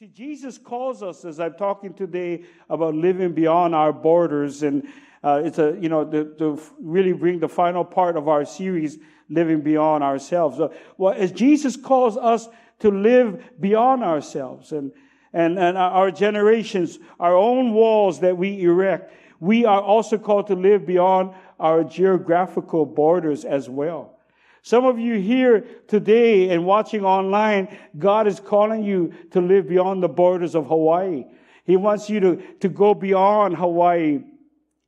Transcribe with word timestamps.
See, 0.00 0.06
Jesus 0.06 0.56
calls 0.56 1.02
us, 1.02 1.26
as 1.26 1.38
I'm 1.40 1.52
talking 1.52 1.92
today 1.92 2.44
about 2.70 2.94
living 2.94 3.34
beyond 3.34 3.74
our 3.74 3.92
borders, 3.92 4.62
and 4.62 4.88
uh, 5.22 5.42
it's 5.44 5.58
a, 5.58 5.76
you 5.78 5.90
know, 5.90 6.06
to, 6.06 6.58
really 6.80 7.12
bring 7.12 7.38
the 7.38 7.50
final 7.50 7.84
part 7.84 8.16
of 8.16 8.26
our 8.26 8.46
series, 8.46 8.96
Living 9.28 9.60
Beyond 9.60 10.02
Ourselves. 10.02 10.58
Uh, 10.58 10.68
well, 10.96 11.12
as 11.12 11.32
Jesus 11.32 11.76
calls 11.76 12.16
us 12.16 12.48
to 12.78 12.90
live 12.90 13.44
beyond 13.60 14.02
ourselves 14.02 14.72
and, 14.72 14.90
and, 15.34 15.58
and 15.58 15.76
our 15.76 16.10
generations, 16.10 16.98
our 17.18 17.36
own 17.36 17.74
walls 17.74 18.20
that 18.20 18.38
we 18.38 18.62
erect, 18.62 19.12
we 19.38 19.66
are 19.66 19.82
also 19.82 20.16
called 20.16 20.46
to 20.46 20.54
live 20.54 20.86
beyond 20.86 21.34
our 21.58 21.84
geographical 21.84 22.86
borders 22.86 23.44
as 23.44 23.68
well. 23.68 24.18
Some 24.62 24.84
of 24.84 24.98
you 24.98 25.18
here 25.18 25.64
today 25.88 26.50
and 26.50 26.66
watching 26.66 27.04
online, 27.04 27.76
God 27.98 28.26
is 28.26 28.40
calling 28.40 28.84
you 28.84 29.14
to 29.30 29.40
live 29.40 29.68
beyond 29.68 30.02
the 30.02 30.08
borders 30.08 30.54
of 30.54 30.66
Hawaii. 30.66 31.24
He 31.64 31.76
wants 31.76 32.10
you 32.10 32.20
to, 32.20 32.36
to 32.60 32.68
go 32.68 32.94
beyond 32.94 33.56
Hawaii, 33.56 34.20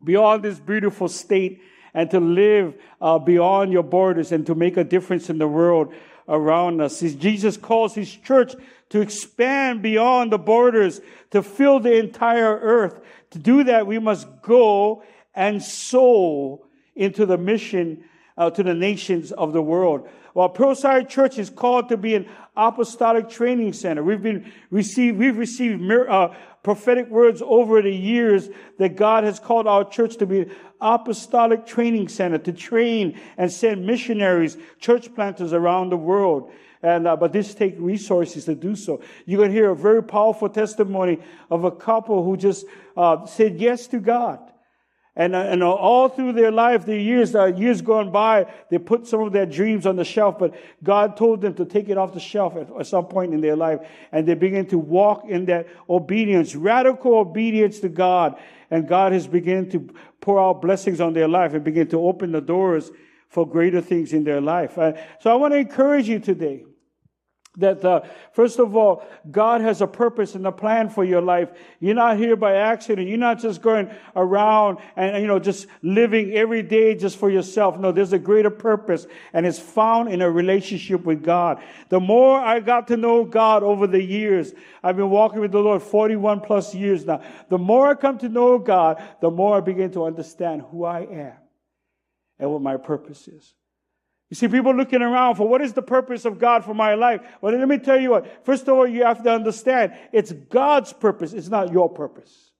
beyond 0.05 0.43
this 0.43 0.59
beautiful 0.59 1.09
state, 1.09 1.63
and 1.95 2.11
to 2.11 2.21
live 2.21 2.75
uh, 3.01 3.19
beyond 3.19 3.73
your 3.73 3.83
borders 3.83 4.33
and 4.33 4.47
to 4.47 4.55
make 4.55 4.77
a 4.77 4.85
difference 4.85 5.31
in 5.31 5.39
the 5.39 5.49
world 5.49 5.95
around 6.29 6.81
us. 6.81 7.01
Jesus 7.01 7.57
calls 7.57 7.95
his 7.95 8.15
church 8.15 8.55
to 8.91 9.01
expand 9.01 9.83
beyond 9.83 10.33
the 10.33 10.39
borders, 10.39 11.01
to 11.31 11.43
fill 11.43 11.81
the 11.81 11.99
entire 11.99 12.59
earth. 12.59 13.01
To 13.31 13.39
do 13.39 13.65
that, 13.65 13.87
we 13.87 13.99
must 13.99 14.27
go 14.43 15.03
and 15.35 15.63
sow 15.63 16.67
into 16.95 17.25
the 17.25 17.39
mission 17.39 18.05
uh, 18.37 18.51
to 18.51 18.63
the 18.63 18.75
nations 18.75 19.33
of 19.33 19.53
the 19.53 19.63
world. 19.63 20.09
While 20.33 20.49
Pearlside 20.49 21.09
Church 21.09 21.39
is 21.39 21.51
called 21.51 21.91
to 21.91 21.97
be 21.97 22.15
an 22.15 22.27
apostolic 22.57 23.29
training 23.29 23.75
center, 23.75 24.03
we've 24.03 24.23
been 24.23 24.51
received, 24.71 25.19
we've 25.19 25.37
received 25.37 25.83
uh, 25.91 26.29
prophetic 26.63 27.09
words 27.09 27.43
over 27.45 27.83
the 27.83 27.95
years 27.95 28.49
that 28.79 28.97
God 28.97 29.25
has 29.25 29.39
called 29.39 29.67
our 29.67 29.89
church 29.89 30.17
to 30.19 30.27
be 30.27 30.41
an 30.41 30.55
apostolic 30.81 31.67
training 31.67 32.09
center 32.09 32.39
to 32.39 32.53
train 32.53 33.21
and 33.37 33.53
send 33.53 33.87
missionaries, 33.87 34.57
church 34.79 35.15
planters 35.15 35.53
around 35.53 35.91
the 35.91 35.97
world. 35.97 36.51
And, 36.83 37.07
uh, 37.07 37.17
but 37.17 37.33
this 37.33 37.55
takes 37.55 37.79
resources 37.79 38.47
to 38.47 38.55
do 38.55 38.75
so. 38.75 39.03
You're 39.25 39.39
going 39.39 39.51
to 39.51 39.55
hear 39.55 39.71
a 39.71 39.77
very 39.77 40.03
powerful 40.03 40.49
testimony 40.49 41.21
of 41.51 41.65
a 41.65 41.71
couple 41.71 42.25
who 42.25 42.37
just 42.37 42.67
uh, 42.97 43.25
said 43.27 43.61
yes 43.61 43.87
to 43.89 44.01
God. 44.01 44.52
And, 45.15 45.37
uh, 45.37 45.41
and 45.41 45.63
all 45.63 46.09
through 46.09 46.33
their 46.33 46.51
life, 46.51 46.87
their 46.87 46.99
years, 46.99 47.35
uh, 47.35 47.47
years 47.47 47.83
gone 47.83 48.11
by, 48.11 48.51
they 48.71 48.79
put 48.79 49.07
some 49.07 49.21
of 49.21 49.33
their 49.33 49.45
dreams 49.45 49.85
on 49.85 49.97
the 49.97 50.07
shelf, 50.07 50.39
but 50.39 50.55
God 50.83 51.19
told 51.19 51.43
them 51.43 51.53
to 51.55 51.67
take 51.67 51.91
it 51.91 51.99
off 51.99 52.15
the 52.15 52.21
shelf 52.21 52.57
at, 52.57 52.71
at 52.75 52.87
some 52.87 53.05
point 53.05 53.35
in 53.35 53.43
their 53.43 53.57
life. 53.57 53.81
And 54.11 54.27
they 54.27 54.33
begin 54.33 54.67
to 54.69 54.79
walk 54.79 55.25
in 55.29 55.45
that 55.47 55.69
obedience, 55.89 56.55
radical 56.55 57.19
obedience 57.19 57.81
to 57.81 57.91
God. 57.91 58.39
And 58.71 58.89
God 58.89 59.13
has 59.13 59.27
begun 59.27 59.69
to 59.71 59.95
pour 60.23 60.41
out 60.41 60.63
blessings 60.63 60.99
on 60.99 61.13
their 61.13 61.29
life 61.29 61.53
and 61.53 61.63
begin 61.63 61.89
to 61.89 62.01
open 62.01 62.33
the 62.33 62.41
doors 62.41 62.91
for 63.29 63.47
greater 63.47 63.83
things 63.83 64.15
in 64.15 64.25
their 64.25 64.41
life. 64.41 64.79
Uh, 64.79 64.93
so 65.21 65.31
I 65.31 65.35
want 65.35 65.53
to 65.53 65.59
encourage 65.59 66.09
you 66.09 66.21
today 66.21 66.65
that 67.59 67.85
uh, 67.85 68.01
first 68.33 68.59
of 68.59 68.75
all 68.75 69.05
god 69.31 69.61
has 69.61 69.83
a 69.83 69.87
purpose 69.87 70.35
and 70.35 70.47
a 70.47 70.53
plan 70.53 70.89
for 70.89 71.05
your 71.05 71.21
life. 71.21 71.51
You're 71.81 71.95
not 71.95 72.17
here 72.17 72.35
by 72.35 72.55
accident. 72.55 73.09
You're 73.09 73.19
not 73.19 73.41
just 73.41 73.61
going 73.61 73.91
around 74.17 74.79
and 74.97 75.21
you 75.21 75.27
know 75.27 75.39
just 75.39 75.67
living 75.83 76.33
every 76.33 76.63
day 76.63 76.95
just 76.95 77.19
for 77.19 77.29
yourself. 77.29 77.79
No 77.79 77.93
there's 77.93 78.15
a 78.15 78.19
greater 78.19 78.51
purpose 78.51 79.07
and 79.35 79.45
it's 79.47 79.59
found 79.59 80.09
in 80.09 80.23
a 80.23 80.31
relationship 80.31 81.05
with 81.05 81.23
god. 81.23 81.63
The 81.91 82.01
more 82.01 82.41
i 82.41 82.59
got 82.61 82.89
to 82.89 82.97
know 82.97 83.25
god 83.25 83.63
over 83.63 83.87
the 83.87 84.03
years 84.03 84.53
i've 84.83 84.97
been 84.97 85.11
walking 85.11 85.41
with 85.41 85.53
the 85.53 85.61
lord 85.61 85.83
41 85.83 86.41
plus 86.41 86.75
years 86.75 87.05
now. 87.05 87.21
The 87.51 87.59
more 87.59 87.89
i 87.89 87.95
come 87.95 88.17
to 88.19 88.29
know 88.31 88.59
god 88.59 89.03
the 89.21 89.31
more 89.31 89.59
i 89.59 89.61
begin 89.61 89.91
to 89.93 90.05
understand 90.05 90.63
who 90.71 90.85
i 90.85 91.01
am 91.01 91.35
and 92.39 92.51
what 92.51 92.63
my 92.63 92.79
purpose 92.79 93.29
is 93.29 93.55
you 94.33 94.35
see 94.35 94.49
people 94.49 94.75
looking 94.75 95.03
around 95.03 95.35
for 95.35 95.47
what 95.47 95.61
is 95.61 95.75
the 95.75 95.83
purpose 95.83 96.25
of 96.25 96.39
God 96.39 96.65
for 96.65 96.73
my 96.73 96.95
life? 96.95 97.21
Well, 97.43 97.55
let 97.55 97.69
me 97.69 97.77
tell 97.77 98.01
you 98.01 98.13
what. 98.13 98.47
First 98.47 98.63
of 98.63 98.71
all, 98.71 98.87
you 98.87 99.05
have 99.05 99.23
to 99.25 99.31
understand 99.31 99.93
it's 100.11 100.33
God's 100.33 100.91
purpose. 100.91 101.35
It's 101.35 101.49
not 101.49 101.71
your 101.71 101.91
purpose. 101.91 102.51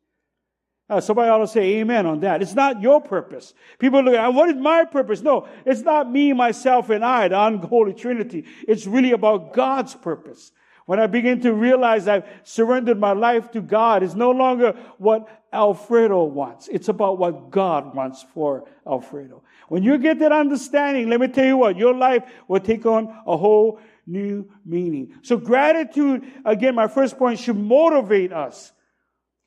Uh, 0.91 1.01
somebody 1.01 1.31
ought 1.31 1.39
to 1.39 1.47
say 1.47 1.79
amen 1.79 2.05
on 2.05 2.21
that. 2.21 2.43
It's 2.43 2.53
not 2.53 2.83
your 2.83 3.01
purpose. 3.01 3.55
People 3.79 4.03
look 4.03 4.15
at 4.15 4.35
what 4.35 4.51
is 4.51 4.57
my 4.57 4.85
purpose? 4.85 5.23
No, 5.23 5.49
it's 5.65 5.81
not 5.81 6.13
me, 6.13 6.35
myself, 6.35 6.91
and 6.91 7.03
I, 7.03 7.29
the 7.29 7.43
unholy 7.43 7.95
trinity. 7.95 8.45
It's 8.69 8.87
really 8.87 9.13
about 9.13 9.55
God's 9.55 9.95
purpose. 9.95 10.53
When 10.87 10.99
I 10.99 11.07
begin 11.07 11.41
to 11.43 11.53
realize 11.53 12.09
I've 12.09 12.25
surrendered 12.43 12.99
my 12.99 13.13
life 13.13 13.51
to 13.53 13.61
God, 13.61 14.03
it's 14.03 14.15
no 14.15 14.31
longer 14.31 14.73
what 14.99 15.29
Alfredo 15.53 16.25
wants. 16.25 16.69
It's 16.69 16.89
about 16.89 17.19
what 17.19 17.51
God 17.51 17.95
wants 17.95 18.25
for 18.35 18.65
Alfredo. 18.87 19.43
When 19.69 19.83
you 19.83 19.99
get 19.99 20.19
that 20.19 20.33
understanding, 20.33 21.09
let 21.09 21.21
me 21.21 21.29
tell 21.29 21.47
you 21.47 21.57
what, 21.57 21.77
your 21.77 21.95
life 21.95 22.25
will 22.49 22.61
take 22.61 22.85
on 22.85 23.09
a 23.27 23.37
whole 23.37 23.79
new 24.07 24.51
meaning. 24.65 25.15
So 25.23 25.37
gratitude, 25.37 26.25
again, 26.45 26.75
my 26.75 26.89
first 26.89 27.17
point 27.17 27.39
should 27.39 27.57
motivate 27.57 28.33
us 28.33 28.73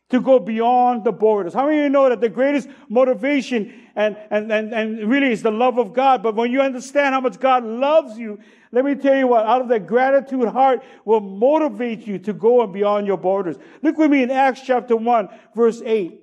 to 0.10 0.22
go 0.22 0.40
beyond 0.40 1.04
the 1.04 1.12
borders. 1.12 1.54
How 1.54 1.66
many 1.66 1.80
of 1.80 1.84
you 1.84 1.90
know 1.90 2.10
that 2.10 2.22
the 2.22 2.30
greatest 2.30 2.70
motivation 2.90 3.74
and, 3.96 4.16
and, 4.30 4.52
and, 4.52 4.74
and 4.74 5.10
really 5.10 5.32
is 5.32 5.42
the 5.42 5.52
love 5.52 5.80
of 5.80 5.94
God? 5.94 6.22
But 6.22 6.36
when 6.36 6.52
you 6.52 6.62
understand 6.62 7.16
how 7.16 7.22
much 7.22 7.40
God 7.40 7.64
loves 7.64 8.18
you, 8.18 8.40
let 8.76 8.84
me 8.84 8.94
tell 8.94 9.16
you 9.16 9.26
what, 9.26 9.46
out 9.46 9.62
of 9.62 9.70
that 9.70 9.88
gratitude 9.88 10.50
heart 10.50 10.84
will 11.06 11.22
motivate 11.22 12.06
you 12.06 12.20
to 12.20 12.34
go 12.34 12.62
and 12.62 12.74
beyond 12.74 13.08
your 13.08 13.16
borders. 13.16 13.56
Look 13.82 13.98
with 13.98 14.12
me 14.12 14.22
in 14.22 14.30
Acts 14.30 14.60
chapter 14.66 14.98
1, 14.98 15.30
verse 15.56 15.82
8. 15.86 16.22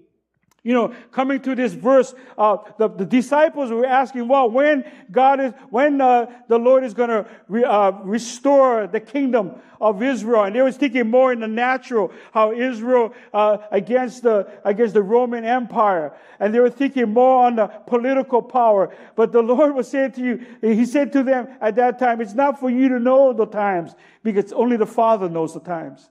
You 0.64 0.74
know, 0.74 0.94
coming 1.10 1.40
to 1.40 1.56
this 1.56 1.72
verse, 1.72 2.14
uh, 2.38 2.58
the, 2.78 2.88
the, 2.88 3.04
disciples 3.04 3.72
were 3.72 3.84
asking, 3.84 4.28
well, 4.28 4.48
when 4.48 4.84
God 5.10 5.40
is, 5.40 5.52
when 5.70 6.00
uh, 6.00 6.26
the 6.46 6.56
Lord 6.56 6.84
is 6.84 6.94
going 6.94 7.08
to 7.08 7.26
re, 7.48 7.64
uh, 7.64 7.90
restore 8.04 8.86
the 8.86 9.00
kingdom 9.00 9.56
of 9.80 10.00
Israel, 10.04 10.44
and 10.44 10.54
they 10.54 10.62
were 10.62 10.70
thinking 10.70 11.10
more 11.10 11.32
in 11.32 11.40
the 11.40 11.48
natural, 11.48 12.12
how 12.32 12.52
Israel 12.52 13.12
uh, 13.34 13.58
against 13.72 14.22
the 14.22 14.48
against 14.64 14.94
the 14.94 15.02
Roman 15.02 15.44
Empire, 15.44 16.14
and 16.38 16.54
they 16.54 16.60
were 16.60 16.70
thinking 16.70 17.12
more 17.12 17.46
on 17.46 17.56
the 17.56 17.66
political 17.66 18.40
power. 18.40 18.94
But 19.16 19.32
the 19.32 19.42
Lord 19.42 19.74
was 19.74 19.88
saying 19.88 20.12
to 20.12 20.20
you, 20.20 20.46
He 20.60 20.86
said 20.86 21.12
to 21.14 21.24
them 21.24 21.48
at 21.60 21.74
that 21.74 21.98
time, 21.98 22.20
it's 22.20 22.34
not 22.34 22.60
for 22.60 22.70
you 22.70 22.88
to 22.90 23.00
know 23.00 23.32
the 23.32 23.46
times, 23.46 23.96
because 24.22 24.52
only 24.52 24.76
the 24.76 24.86
Father 24.86 25.28
knows 25.28 25.54
the 25.54 25.60
times. 25.60 26.08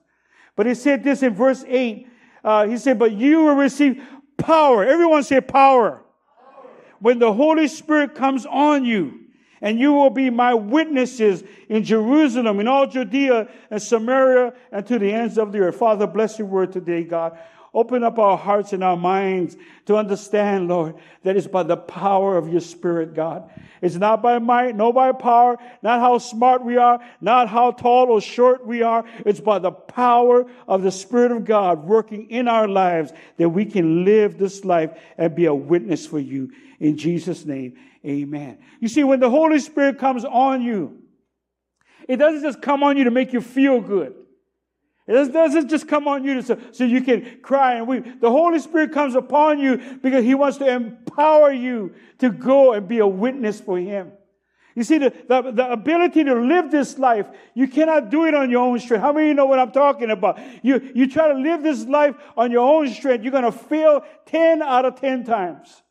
But 0.57 0.65
He 0.65 0.75
said 0.75 1.05
this 1.05 1.23
in 1.23 1.33
verse 1.33 1.63
eight. 1.69 2.09
Uh, 2.43 2.65
he 2.65 2.75
said, 2.77 2.97
but 2.97 3.11
you 3.11 3.43
will 3.43 3.55
receive 3.55 4.01
Power. 4.41 4.85
Everyone 4.85 5.23
say 5.23 5.41
power. 5.41 6.01
When 6.99 7.19
the 7.19 7.33
Holy 7.33 7.67
Spirit 7.67 8.15
comes 8.15 8.45
on 8.45 8.85
you, 8.85 9.19
and 9.61 9.79
you 9.79 9.93
will 9.93 10.09
be 10.09 10.29
my 10.29 10.53
witnesses 10.53 11.43
in 11.69 11.83
Jerusalem, 11.83 12.59
in 12.59 12.67
all 12.67 12.87
Judea 12.87 13.47
and 13.69 13.81
Samaria, 13.81 14.53
and 14.71 14.85
to 14.87 14.97
the 14.97 15.11
ends 15.11 15.37
of 15.37 15.51
the 15.51 15.59
earth. 15.59 15.75
Father, 15.75 16.07
bless 16.07 16.39
your 16.39 16.47
word 16.47 16.71
today, 16.71 17.03
God. 17.03 17.37
Open 17.73 18.03
up 18.03 18.19
our 18.19 18.37
hearts 18.37 18.73
and 18.73 18.83
our 18.83 18.97
minds 18.97 19.55
to 19.85 19.95
understand, 19.95 20.67
Lord, 20.67 20.95
that 21.23 21.37
it's 21.37 21.47
by 21.47 21.63
the 21.63 21.77
power 21.77 22.37
of 22.37 22.51
your 22.51 22.59
Spirit, 22.59 23.13
God. 23.13 23.49
It's 23.81 23.95
not 23.95 24.21
by 24.21 24.39
might, 24.39 24.75
no 24.75 24.91
by 24.91 25.13
power, 25.13 25.57
not 25.81 26.01
how 26.01 26.17
smart 26.17 26.65
we 26.65 26.75
are, 26.75 26.99
not 27.21 27.47
how 27.47 27.71
tall 27.71 28.11
or 28.11 28.19
short 28.19 28.67
we 28.67 28.81
are. 28.81 29.05
It's 29.25 29.39
by 29.39 29.59
the 29.59 29.71
power 29.71 30.45
of 30.67 30.81
the 30.81 30.91
Spirit 30.91 31.31
of 31.31 31.45
God 31.45 31.85
working 31.85 32.29
in 32.29 32.49
our 32.49 32.67
lives 32.67 33.13
that 33.37 33.47
we 33.47 33.63
can 33.63 34.03
live 34.03 34.37
this 34.37 34.65
life 34.65 34.91
and 35.17 35.33
be 35.33 35.45
a 35.45 35.55
witness 35.55 36.05
for 36.05 36.19
you. 36.19 36.51
In 36.81 36.97
Jesus' 36.97 37.45
name, 37.45 37.77
amen. 38.05 38.57
You 38.81 38.89
see, 38.89 39.05
when 39.05 39.21
the 39.21 39.29
Holy 39.29 39.59
Spirit 39.59 39.97
comes 39.97 40.25
on 40.25 40.61
you, 40.61 40.99
it 42.05 42.17
doesn't 42.17 42.41
just 42.41 42.61
come 42.61 42.83
on 42.83 42.97
you 42.97 43.05
to 43.05 43.11
make 43.11 43.31
you 43.31 43.39
feel 43.39 43.79
good. 43.79 44.13
It 45.11 45.33
doesn't 45.33 45.69
just 45.69 45.87
come 45.87 46.07
on 46.07 46.23
you 46.23 46.41
so, 46.41 46.57
so 46.71 46.83
you 46.83 47.01
can 47.01 47.39
cry 47.41 47.75
and 47.75 47.87
weep. 47.87 48.21
The 48.21 48.29
Holy 48.29 48.59
Spirit 48.59 48.91
comes 48.91 49.15
upon 49.15 49.59
you 49.59 49.77
because 50.01 50.23
He 50.23 50.35
wants 50.35 50.57
to 50.57 50.67
empower 50.67 51.51
you 51.51 51.93
to 52.19 52.29
go 52.29 52.73
and 52.73 52.87
be 52.87 52.99
a 52.99 53.07
witness 53.07 53.59
for 53.59 53.77
Him. 53.77 54.11
You 54.75 54.83
see, 54.83 54.99
the, 54.99 55.13
the, 55.27 55.51
the, 55.51 55.71
ability 55.71 56.23
to 56.23 56.33
live 56.33 56.71
this 56.71 56.97
life, 56.97 57.27
you 57.53 57.67
cannot 57.67 58.09
do 58.09 58.25
it 58.25 58.33
on 58.33 58.49
your 58.49 58.61
own 58.61 58.79
strength. 58.79 59.01
How 59.01 59.11
many 59.11 59.25
of 59.25 59.29
you 59.29 59.33
know 59.33 59.45
what 59.45 59.59
I'm 59.59 59.71
talking 59.71 60.09
about? 60.09 60.39
You, 60.63 60.91
you 60.95 61.09
try 61.09 61.27
to 61.27 61.37
live 61.37 61.61
this 61.61 61.83
life 61.85 62.15
on 62.37 62.51
your 62.51 62.65
own 62.65 62.87
strength, 62.87 63.23
you're 63.23 63.33
going 63.33 63.43
to 63.43 63.51
fail 63.51 64.05
10 64.27 64.61
out 64.61 64.85
of 64.85 64.99
10 64.99 65.25
times. 65.25 65.83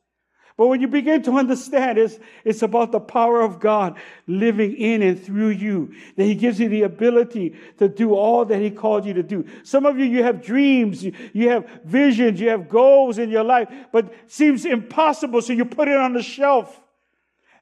But 0.60 0.66
when 0.66 0.82
you 0.82 0.88
begin 0.88 1.22
to 1.22 1.38
understand, 1.38 1.96
it's, 1.96 2.18
it's 2.44 2.60
about 2.60 2.92
the 2.92 3.00
power 3.00 3.40
of 3.40 3.60
God 3.60 3.96
living 4.26 4.76
in 4.76 5.00
and 5.00 5.18
through 5.18 5.48
you, 5.48 5.94
that 6.18 6.24
He 6.24 6.34
gives 6.34 6.60
you 6.60 6.68
the 6.68 6.82
ability 6.82 7.56
to 7.78 7.88
do 7.88 8.12
all 8.14 8.44
that 8.44 8.60
He 8.60 8.70
called 8.70 9.06
you 9.06 9.14
to 9.14 9.22
do. 9.22 9.46
Some 9.62 9.86
of 9.86 9.98
you, 9.98 10.04
you 10.04 10.22
have 10.22 10.44
dreams, 10.44 11.02
you, 11.02 11.48
have 11.48 11.66
visions, 11.86 12.42
you 12.42 12.50
have 12.50 12.68
goals 12.68 13.16
in 13.16 13.30
your 13.30 13.42
life, 13.42 13.70
but 13.90 14.12
seems 14.26 14.66
impossible, 14.66 15.40
so 15.40 15.54
you 15.54 15.64
put 15.64 15.88
it 15.88 15.96
on 15.96 16.12
the 16.12 16.22
shelf. 16.22 16.78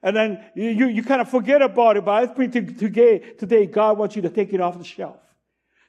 And 0.02 0.16
then 0.16 0.44
you, 0.56 0.70
you, 0.70 0.88
you 0.88 1.04
kind 1.04 1.20
of 1.20 1.30
forget 1.30 1.62
about 1.62 1.98
it. 1.98 2.04
But 2.04 2.24
I 2.24 2.26
think 2.26 2.78
today, 2.80 3.20
today, 3.20 3.66
God 3.66 3.96
wants 3.96 4.16
you 4.16 4.22
to 4.22 4.28
take 4.28 4.52
it 4.52 4.60
off 4.60 4.76
the 4.76 4.82
shelf. 4.82 5.20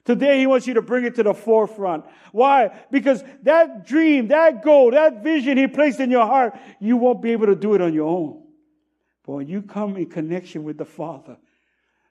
Today, 0.04 0.38
He 0.38 0.46
wants 0.46 0.66
you 0.66 0.74
to 0.74 0.82
bring 0.82 1.04
it 1.04 1.16
to 1.16 1.22
the 1.22 1.34
forefront. 1.34 2.04
Why? 2.32 2.70
Because 2.90 3.22
that 3.42 3.86
dream, 3.86 4.28
that 4.28 4.62
goal, 4.62 4.92
that 4.92 5.22
vision 5.22 5.58
He 5.58 5.66
placed 5.66 6.00
in 6.00 6.10
your 6.10 6.26
heart, 6.26 6.56
you 6.80 6.96
won't 6.96 7.22
be 7.22 7.32
able 7.32 7.46
to 7.46 7.56
do 7.56 7.74
it 7.74 7.80
on 7.80 7.94
your 7.94 8.08
own. 8.08 8.42
But 9.26 9.32
when 9.32 9.48
you 9.48 9.62
come 9.62 9.96
in 9.96 10.06
connection 10.06 10.64
with 10.64 10.78
the 10.78 10.84
Father 10.84 11.36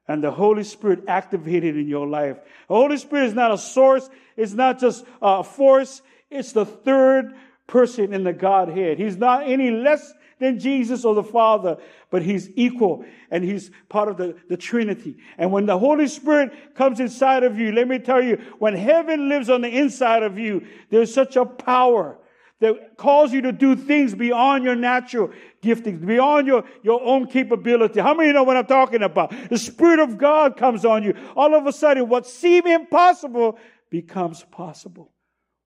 and 0.07 0.23
the 0.23 0.31
Holy 0.31 0.63
Spirit 0.63 1.03
activated 1.07 1.75
in 1.75 1.87
your 1.87 2.07
life, 2.07 2.37
the 2.67 2.75
Holy 2.75 2.97
Spirit 2.97 3.25
is 3.25 3.33
not 3.33 3.51
a 3.51 3.57
source, 3.57 4.09
it's 4.37 4.53
not 4.53 4.79
just 4.79 5.05
a 5.21 5.43
force, 5.43 6.01
it's 6.29 6.53
the 6.53 6.65
third 6.65 7.33
person 7.67 8.13
in 8.13 8.23
the 8.23 8.33
Godhead. 8.33 8.99
He's 8.99 9.17
not 9.17 9.47
any 9.47 9.71
less 9.71 10.13
than 10.39 10.59
Jesus 10.59 11.05
or 11.05 11.13
the 11.13 11.23
Father, 11.23 11.77
but 12.09 12.21
He's 12.21 12.49
equal 12.55 13.05
and 13.29 13.43
He's 13.43 13.71
part 13.89 14.09
of 14.09 14.17
the, 14.17 14.35
the 14.47 14.57
Trinity. 14.57 15.17
And 15.37 15.51
when 15.51 15.65
the 15.65 15.77
Holy 15.77 16.07
Spirit 16.07 16.75
comes 16.75 16.99
inside 16.99 17.43
of 17.43 17.57
you, 17.57 17.71
let 17.71 17.87
me 17.87 17.99
tell 17.99 18.21
you, 18.21 18.37
when 18.57 18.73
heaven 18.73 19.29
lives 19.29 19.49
on 19.49 19.61
the 19.61 19.69
inside 19.69 20.23
of 20.23 20.39
you, 20.39 20.65
there's 20.89 21.13
such 21.13 21.35
a 21.35 21.45
power 21.45 22.17
that 22.59 22.97
calls 22.97 23.31
you 23.31 23.41
to 23.41 23.51
do 23.51 23.75
things 23.75 24.13
beyond 24.13 24.63
your 24.63 24.75
natural 24.75 25.31
giftings, 25.61 26.05
beyond 26.05 26.45
your, 26.45 26.63
your 26.83 27.01
own 27.01 27.27
capability. 27.27 27.99
How 28.01 28.13
many 28.13 28.33
know 28.33 28.43
what 28.43 28.57
I'm 28.57 28.65
talking 28.65 29.01
about? 29.01 29.33
The 29.49 29.57
Spirit 29.57 29.99
of 29.99 30.17
God 30.17 30.57
comes 30.57 30.83
on 30.83 31.03
you. 31.03 31.13
All 31.35 31.55
of 31.55 31.67
a 31.67 31.71
sudden, 31.71 32.09
what 32.09 32.27
seemed 32.27 32.67
impossible 32.67 33.57
becomes 33.89 34.43
possible. 34.51 35.11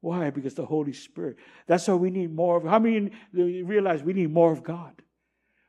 Why? 0.03 0.31
Because 0.31 0.53
the 0.53 0.65
Holy 0.65 0.91
Spirit. 0.91 1.37
That's 1.65 1.87
why 1.87 1.93
we 1.93 2.09
need 2.09 2.35
more 2.35 2.57
of. 2.57 2.65
How 2.65 2.77
many 2.77 3.11
realize 3.31 4.03
we 4.03 4.11
need 4.11 4.33
more 4.33 4.51
of 4.51 4.61
God? 4.61 5.01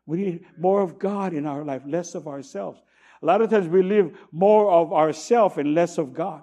We 0.06 0.16
need 0.16 0.46
more 0.58 0.82
of 0.82 0.98
God 0.98 1.32
in 1.32 1.46
our 1.46 1.64
life, 1.64 1.82
less 1.86 2.16
of 2.16 2.26
ourselves. 2.26 2.80
A 3.22 3.26
lot 3.26 3.42
of 3.42 3.50
times 3.50 3.68
we 3.68 3.84
live 3.84 4.10
more 4.32 4.72
of 4.72 4.92
ourselves 4.92 5.56
and 5.56 5.72
less 5.72 5.98
of 5.98 6.14
God. 6.14 6.42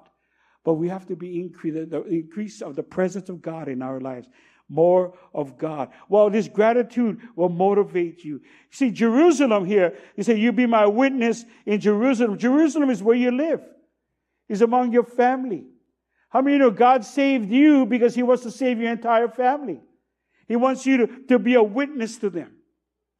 But 0.64 0.76
we 0.76 0.88
have 0.88 1.06
to 1.08 1.18
be 1.18 1.42
increase 1.42 1.74
the 1.74 2.02
increase 2.04 2.62
of 2.62 2.78
the 2.78 2.84
presence 2.84 3.28
of 3.28 3.42
God 3.42 3.68
in 3.68 3.82
our 3.82 4.00
lives. 4.00 4.30
More 4.70 5.14
of 5.34 5.58
God. 5.58 5.90
Well, 6.08 6.30
this 6.30 6.48
gratitude 6.48 7.20
will 7.36 7.50
motivate 7.50 8.24
you. 8.24 8.40
See, 8.70 8.92
Jerusalem 8.92 9.66
here, 9.66 9.98
he 10.16 10.24
said, 10.24 10.38
You 10.38 10.54
be 10.54 10.66
my 10.66 10.86
witness 10.86 11.44
in 11.66 11.82
Jerusalem. 11.82 12.38
Jerusalem 12.38 12.90
is 12.90 13.04
where 13.04 13.18
you 13.18 13.32
live, 13.32 13.60
is 14.48 14.62
among 14.62 14.94
your 14.94 15.04
family. 15.04 15.66
How 16.32 16.42
many 16.42 16.58
know 16.58 16.72
God 16.72 17.06
saved 17.06 17.52
you 17.52 17.86
because 17.86 18.16
He 18.16 18.24
wants 18.24 18.44
to 18.44 18.52
save 18.52 18.80
your 18.80 18.92
entire 18.92 19.28
family? 19.28 19.82
He 20.48 20.56
wants 20.56 20.86
you 20.86 20.98
to, 20.98 21.08
to 21.28 21.40
be 21.40 21.56
a 21.56 21.64
witness 21.64 22.18
to 22.18 22.30
them. 22.30 22.54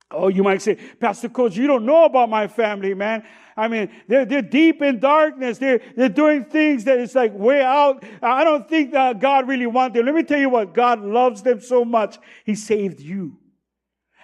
Oh, 0.10 0.28
you 0.28 0.44
might 0.44 0.62
say, 0.62 0.78
Pastor 1.00 1.30
Coach, 1.30 1.56
you 1.56 1.68
don't 1.68 1.86
know 1.86 2.06
about 2.06 2.30
my 2.30 2.48
family, 2.48 2.94
man. 2.94 3.24
I 3.56 3.68
mean, 3.68 3.90
they're, 4.08 4.26
they're 4.26 4.42
deep 4.42 4.82
in 4.82 5.00
darkness. 5.00 5.58
They're, 5.58 5.82
they're 5.96 6.10
doing 6.10 6.46
things 6.46 6.86
that 6.86 7.00
is 7.00 7.16
like 7.16 7.34
way 7.34 7.62
out. 7.62 8.04
I 8.22 8.44
don't 8.44 8.68
think 8.68 8.94
that 8.94 9.20
God 9.20 9.48
really 9.48 9.68
wants 9.68 9.96
them. 9.96 10.06
Let 10.06 10.16
me 10.16 10.24
tell 10.24 10.40
you 10.40 10.50
what, 10.50 10.74
God 10.74 11.02
loves 11.02 11.42
them 11.42 11.62
so 11.62 11.86
much. 11.86 12.18
He 12.46 12.56
saved 12.56 13.00
you. 13.00 13.38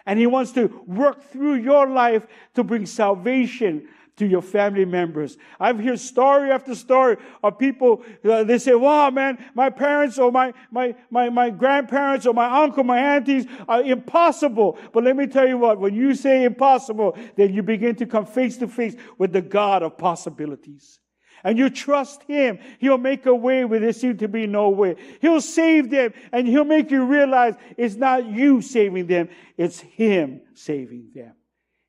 And 0.06 0.18
He 0.18 0.28
wants 0.28 0.54
to 0.54 0.68
work 0.86 1.24
through 1.24 1.56
your 1.56 1.90
life 1.90 2.26
to 2.56 2.64
bring 2.64 2.86
salvation 2.86 3.88
to 4.18 4.26
your 4.26 4.42
family 4.42 4.86
members. 4.86 5.38
I've 5.60 5.80
heard 5.80 6.00
story 6.00 6.52
after 6.52 6.76
story 6.76 7.18
of 7.44 7.58
people, 7.58 8.04
uh, 8.26 8.44
they 8.44 8.58
say, 8.58 8.74
wow, 8.74 9.10
man, 9.10 9.44
my 9.54 9.70
parents 9.70 10.18
or 10.18 10.32
my, 10.32 10.54
my, 10.72 10.96
my, 11.10 11.30
my 11.30 11.50
grandparents 11.50 12.26
or 12.26 12.34
my 12.34 12.64
uncle, 12.64 12.84
my 12.84 13.00
aunties 13.16 13.46
are 13.68 13.82
impossible. 13.82 14.78
But 14.92 15.04
let 15.04 15.16
me 15.16 15.28
tell 15.28 15.48
you 15.48 15.58
what, 15.58 15.80
when 15.80 15.96
you 15.96 16.16
say 16.16 16.44
impossible, 16.44 17.18
then 17.36 17.54
you 17.54 17.64
begin 17.64 17.96
to 17.96 18.06
come 18.06 18.26
face 18.26 18.58
to 18.58 18.68
face 18.68 18.96
with 19.18 19.32
the 19.32 19.42
God 19.42 19.84
of 19.84 19.98
possibilities. 19.98 21.00
And 21.44 21.58
you 21.58 21.70
trust 21.70 22.24
Him. 22.24 22.58
He'll 22.80 22.98
make 22.98 23.28
a 23.28 23.36
way 23.36 23.64
where 23.66 23.80
there 23.80 23.94
seems 23.94 24.20
to 24.20 24.28
be 24.28 24.48
no 24.48 24.70
way. 24.70 24.96
He'll 25.22 25.42
save 25.42 25.92
them 25.92 26.14
and 26.32 26.48
He'll 26.48 26.66
make 26.66 26.90
you 26.90 27.06
realize 27.06 27.54
it's 27.78 27.96
not 27.96 28.26
you 28.26 28.62
saving 28.62 29.06
them, 29.06 29.30
it's 29.58 29.80
Him 29.80 30.42
saving 30.56 31.12
them. 31.14 31.34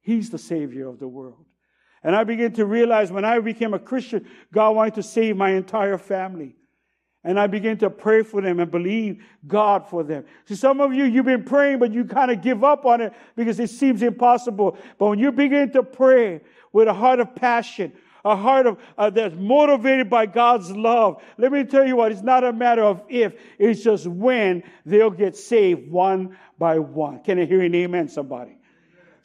He's 0.02 0.28
the 0.28 0.38
Savior 0.38 0.88
of 0.88 0.98
the 0.98 1.08
world. 1.08 1.47
And 2.02 2.14
I 2.14 2.24
began 2.24 2.52
to 2.52 2.66
realize 2.66 3.10
when 3.10 3.24
I 3.24 3.38
became 3.40 3.74
a 3.74 3.78
Christian, 3.78 4.26
God 4.52 4.76
wanted 4.76 4.94
to 4.94 5.02
save 5.02 5.36
my 5.36 5.50
entire 5.50 5.98
family. 5.98 6.54
And 7.24 7.38
I 7.38 7.48
began 7.48 7.76
to 7.78 7.90
pray 7.90 8.22
for 8.22 8.40
them 8.40 8.60
and 8.60 8.70
believe 8.70 9.22
God 9.46 9.88
for 9.88 10.04
them. 10.04 10.24
See, 10.46 10.54
some 10.54 10.80
of 10.80 10.94
you, 10.94 11.04
you've 11.04 11.24
been 11.24 11.44
praying, 11.44 11.80
but 11.80 11.92
you 11.92 12.04
kind 12.04 12.30
of 12.30 12.40
give 12.40 12.62
up 12.62 12.86
on 12.86 13.00
it 13.00 13.12
because 13.34 13.58
it 13.58 13.70
seems 13.70 14.02
impossible. 14.02 14.78
But 14.98 15.08
when 15.08 15.18
you 15.18 15.32
begin 15.32 15.72
to 15.72 15.82
pray 15.82 16.40
with 16.72 16.86
a 16.86 16.94
heart 16.94 17.18
of 17.18 17.34
passion, 17.34 17.92
a 18.24 18.36
heart 18.36 18.66
of 18.66 18.78
uh, 18.96 19.10
that's 19.10 19.34
motivated 19.36 20.10
by 20.10 20.26
God's 20.26 20.70
love. 20.70 21.22
Let 21.38 21.52
me 21.52 21.64
tell 21.64 21.86
you 21.86 21.96
what, 21.96 22.12
it's 22.12 22.22
not 22.22 22.44
a 22.44 22.52
matter 22.52 22.82
of 22.82 23.02
if, 23.08 23.34
it's 23.58 23.82
just 23.82 24.06
when 24.06 24.62
they'll 24.84 25.10
get 25.10 25.36
saved 25.36 25.90
one 25.90 26.36
by 26.58 26.78
one. 26.78 27.22
Can 27.22 27.38
I 27.38 27.44
hear 27.44 27.62
an 27.62 27.74
amen, 27.74 28.08
somebody? 28.08 28.57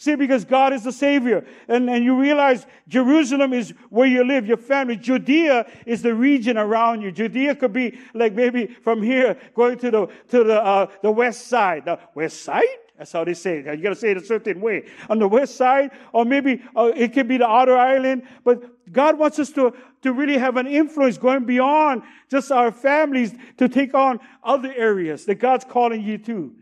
See, 0.04 0.16
because 0.16 0.44
God 0.44 0.74
is 0.74 0.84
the 0.84 0.92
Savior. 0.92 1.46
And, 1.70 1.90
and 1.90 2.04
you 2.04 2.20
realize 2.20 2.66
Jerusalem 2.90 3.54
is 3.54 3.70
where 3.90 4.06
you 4.06 4.26
live, 4.26 4.46
your 4.46 4.58
family. 4.58 4.98
Judea 4.98 5.66
is 5.86 6.02
the 6.02 6.14
region 6.14 6.58
around 6.58 7.02
you. 7.02 7.10
Judea 7.10 7.56
could 7.56 7.72
be 7.72 7.98
like 8.14 8.34
maybe 8.34 8.66
from 8.66 9.02
here 9.02 9.38
going 9.56 9.78
to 9.78 9.90
the, 9.90 10.08
to 10.28 10.44
the, 10.44 10.62
uh, 10.62 10.88
the 11.02 11.10
west 11.10 11.48
side. 11.48 11.86
The 11.86 11.98
west 12.16 12.42
side? 12.42 12.66
That's 12.98 13.14
how 13.14 13.24
they 13.24 13.34
say 13.34 13.60
it. 13.60 13.66
You 13.78 13.82
got 13.82 13.92
to 13.92 13.96
say 13.96 14.12
it 14.12 14.18
a 14.18 14.26
certain 14.26 14.60
way. 14.60 14.90
On 15.10 15.20
the 15.20 15.28
west 15.30 15.56
side, 15.56 15.92
or 16.12 16.26
maybe 16.26 16.62
uh, 16.76 16.92
it 16.94 17.14
could 17.14 17.30
be 17.30 17.38
the 17.38 17.48
outer 17.48 17.78
island. 17.78 18.24
But 18.44 18.92
God 18.92 19.18
wants 19.18 19.40
us 19.40 19.52
to, 19.52 19.74
to 20.02 20.12
really 20.12 20.38
have 20.38 20.58
an 20.58 20.68
influence 20.68 21.18
going 21.18 21.46
beyond 21.46 22.04
just 22.30 22.52
our 22.52 22.74
families 22.74 23.34
to 23.56 23.70
take 23.70 23.94
on 23.94 24.20
other 24.44 24.74
areas 24.76 25.24
that 25.28 25.36
God's 25.36 25.64
calling 25.64 26.04
you 26.04 26.18
to. 26.18 26.54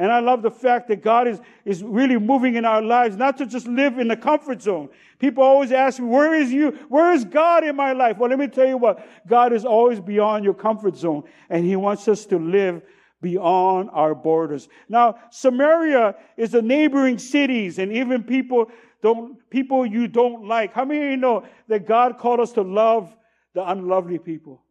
And 0.00 0.10
I 0.10 0.20
love 0.20 0.40
the 0.40 0.50
fact 0.50 0.88
that 0.88 1.02
God 1.02 1.28
is, 1.28 1.42
is 1.66 1.82
really 1.82 2.16
moving 2.16 2.54
in 2.54 2.64
our 2.64 2.80
lives, 2.80 3.16
not 3.16 3.36
to 3.36 3.44
just 3.44 3.66
live 3.66 3.98
in 3.98 4.08
the 4.08 4.16
comfort 4.16 4.62
zone. 4.62 4.88
People 5.18 5.44
always 5.44 5.72
ask 5.72 6.00
me, 6.00 6.06
where 6.06 6.34
is 6.34 6.50
you? 6.50 6.70
Where 6.88 7.12
is 7.12 7.26
God 7.26 7.64
in 7.64 7.76
my 7.76 7.92
life? 7.92 8.16
Well, 8.16 8.30
let 8.30 8.38
me 8.38 8.48
tell 8.48 8.66
you 8.66 8.78
what. 8.78 9.06
God 9.28 9.52
is 9.52 9.66
always 9.66 10.00
beyond 10.00 10.42
your 10.42 10.54
comfort 10.54 10.96
zone, 10.96 11.24
and 11.50 11.66
He 11.66 11.76
wants 11.76 12.08
us 12.08 12.24
to 12.26 12.38
live 12.38 12.80
beyond 13.20 13.90
our 13.92 14.14
borders. 14.14 14.70
Now, 14.88 15.16
Samaria 15.28 16.14
is 16.38 16.52
the 16.52 16.62
neighboring 16.62 17.18
cities, 17.18 17.78
and 17.78 17.92
even 17.92 18.22
people 18.22 18.70
don't, 19.02 19.36
people 19.50 19.84
you 19.84 20.08
don't 20.08 20.48
like. 20.48 20.72
How 20.72 20.86
many 20.86 21.04
of 21.04 21.10
you 21.10 21.18
know 21.18 21.44
that 21.68 21.86
God 21.86 22.16
called 22.16 22.40
us 22.40 22.52
to 22.52 22.62
love 22.62 23.14
the 23.52 23.70
unlovely 23.70 24.18
people? 24.18 24.62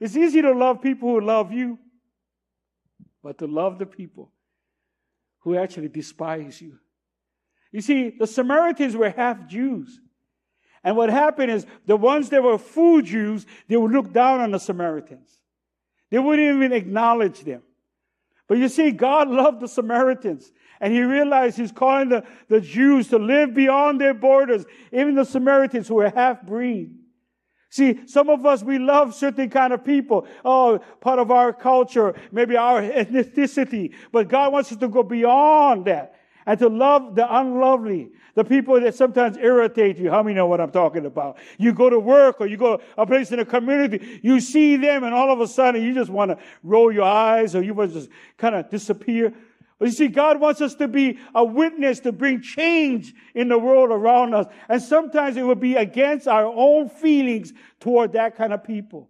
It's 0.00 0.16
easy 0.16 0.42
to 0.42 0.50
love 0.50 0.82
people 0.82 1.10
who 1.10 1.20
love 1.20 1.52
you, 1.52 1.78
but 3.22 3.38
to 3.38 3.46
love 3.46 3.78
the 3.78 3.86
people 3.86 4.32
who 5.48 5.58
actually 5.58 5.88
despise 5.88 6.60
you. 6.60 6.78
You 7.72 7.80
see, 7.80 8.10
the 8.10 8.26
Samaritans 8.26 8.96
were 8.96 9.10
half 9.10 9.46
Jews. 9.46 10.00
And 10.84 10.96
what 10.96 11.10
happened 11.10 11.50
is 11.50 11.66
the 11.86 11.96
ones 11.96 12.30
that 12.30 12.42
were 12.42 12.58
full 12.58 13.02
Jews, 13.02 13.46
they 13.66 13.76
would 13.76 13.92
look 13.92 14.12
down 14.12 14.40
on 14.40 14.50
the 14.50 14.58
Samaritans. 14.58 15.30
They 16.10 16.18
wouldn't 16.18 16.56
even 16.56 16.72
acknowledge 16.72 17.40
them. 17.40 17.62
But 18.46 18.58
you 18.58 18.68
see, 18.68 18.90
God 18.90 19.28
loved 19.28 19.60
the 19.60 19.68
Samaritans. 19.68 20.50
And 20.80 20.92
he 20.92 21.02
realized 21.02 21.58
he's 21.58 21.72
calling 21.72 22.08
the, 22.08 22.24
the 22.48 22.60
Jews 22.60 23.08
to 23.08 23.18
live 23.18 23.52
beyond 23.52 24.00
their 24.00 24.14
borders, 24.14 24.64
even 24.92 25.14
the 25.14 25.24
Samaritans 25.24 25.88
who 25.88 25.96
were 25.96 26.10
half 26.10 26.42
breed. 26.42 26.94
See, 27.70 28.06
some 28.06 28.30
of 28.30 28.46
us, 28.46 28.62
we 28.62 28.78
love 28.78 29.14
certain 29.14 29.50
kind 29.50 29.72
of 29.72 29.84
people. 29.84 30.26
Oh, 30.44 30.78
part 31.00 31.18
of 31.18 31.30
our 31.30 31.52
culture, 31.52 32.14
maybe 32.32 32.56
our 32.56 32.80
ethnicity. 32.80 33.94
But 34.10 34.28
God 34.28 34.52
wants 34.52 34.72
us 34.72 34.78
to 34.78 34.88
go 34.88 35.02
beyond 35.02 35.84
that 35.84 36.14
and 36.46 36.58
to 36.60 36.68
love 36.68 37.14
the 37.14 37.36
unlovely, 37.38 38.10
the 38.34 38.42
people 38.42 38.80
that 38.80 38.94
sometimes 38.94 39.36
irritate 39.36 39.98
you. 39.98 40.10
How 40.10 40.22
many 40.22 40.34
know 40.34 40.46
what 40.46 40.62
I'm 40.62 40.70
talking 40.70 41.04
about? 41.04 41.36
You 41.58 41.74
go 41.74 41.90
to 41.90 41.98
work 41.98 42.40
or 42.40 42.46
you 42.46 42.56
go 42.56 42.80
a 42.96 43.04
place 43.04 43.32
in 43.32 43.38
a 43.38 43.44
community, 43.44 44.20
you 44.22 44.40
see 44.40 44.76
them 44.76 45.04
and 45.04 45.12
all 45.12 45.30
of 45.30 45.40
a 45.40 45.46
sudden 45.46 45.82
you 45.82 45.92
just 45.92 46.10
want 46.10 46.30
to 46.30 46.38
roll 46.62 46.90
your 46.90 47.04
eyes 47.04 47.54
or 47.54 47.62
you 47.62 47.74
want 47.74 47.92
to 47.92 48.00
just 48.00 48.10
kind 48.38 48.54
of 48.54 48.70
disappear. 48.70 49.34
But 49.78 49.86
you 49.86 49.92
see, 49.92 50.08
God 50.08 50.40
wants 50.40 50.60
us 50.60 50.74
to 50.76 50.88
be 50.88 51.18
a 51.34 51.44
witness 51.44 52.00
to 52.00 52.10
bring 52.10 52.42
change 52.42 53.14
in 53.34 53.48
the 53.48 53.58
world 53.58 53.90
around 53.90 54.34
us. 54.34 54.46
And 54.68 54.82
sometimes 54.82 55.36
it 55.36 55.42
will 55.42 55.54
be 55.54 55.76
against 55.76 56.26
our 56.26 56.46
own 56.46 56.88
feelings 56.88 57.52
toward 57.78 58.12
that 58.12 58.36
kind 58.36 58.52
of 58.52 58.64
people. 58.64 59.08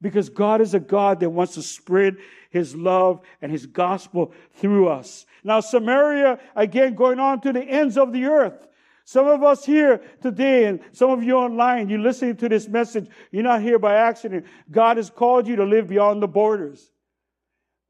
Because 0.00 0.28
God 0.28 0.60
is 0.60 0.74
a 0.74 0.80
God 0.80 1.20
that 1.20 1.30
wants 1.30 1.54
to 1.54 1.62
spread 1.62 2.16
His 2.50 2.74
love 2.74 3.20
and 3.40 3.52
His 3.52 3.66
gospel 3.66 4.32
through 4.54 4.88
us. 4.88 5.24
Now, 5.44 5.60
Samaria, 5.60 6.40
again, 6.56 6.94
going 6.94 7.20
on 7.20 7.40
to 7.42 7.52
the 7.52 7.62
ends 7.62 7.96
of 7.96 8.12
the 8.12 8.24
earth. 8.24 8.66
Some 9.04 9.26
of 9.26 9.42
us 9.42 9.64
here 9.64 10.02
today 10.20 10.66
and 10.66 10.80
some 10.92 11.10
of 11.10 11.22
you 11.22 11.36
online, 11.36 11.88
you're 11.88 11.98
listening 11.98 12.36
to 12.36 12.48
this 12.48 12.68
message. 12.68 13.08
You're 13.30 13.42
not 13.42 13.62
here 13.62 13.78
by 13.78 13.94
accident. 13.94 14.46
God 14.70 14.98
has 14.98 15.10
called 15.10 15.46
you 15.46 15.56
to 15.56 15.64
live 15.64 15.88
beyond 15.88 16.22
the 16.22 16.28
borders. 16.28 16.90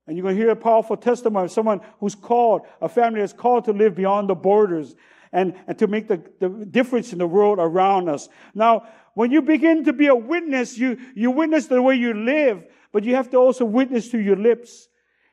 And 0.08 0.16
you're 0.16 0.24
going 0.24 0.34
to 0.34 0.40
hear 0.40 0.50
a 0.50 0.56
powerful 0.56 0.96
testimony 0.96 1.44
of 1.44 1.52
someone 1.52 1.80
who's 2.00 2.16
called, 2.16 2.62
a 2.80 2.88
family 2.88 3.20
that's 3.20 3.32
called 3.32 3.66
to 3.66 3.72
live 3.72 3.94
beyond 3.94 4.28
the 4.28 4.34
borders 4.34 4.96
and, 5.32 5.54
and 5.66 5.78
to 5.78 5.86
make 5.86 6.08
the, 6.08 6.22
the 6.40 6.48
difference 6.48 7.12
in 7.12 7.18
the 7.18 7.26
world 7.26 7.58
around 7.60 8.08
us. 8.08 8.28
Now, 8.54 8.88
When 9.18 9.32
you 9.32 9.42
begin 9.42 9.82
to 9.86 9.92
be 9.92 10.06
a 10.06 10.14
witness, 10.14 10.78
you, 10.78 10.96
you 11.16 11.32
witness 11.32 11.66
the 11.66 11.82
way 11.82 11.96
you 11.96 12.14
live, 12.14 12.64
but 12.92 13.02
you 13.02 13.16
have 13.16 13.28
to 13.30 13.36
also 13.36 13.64
witness 13.64 14.10
to 14.10 14.18
your 14.20 14.36
lips 14.36 14.86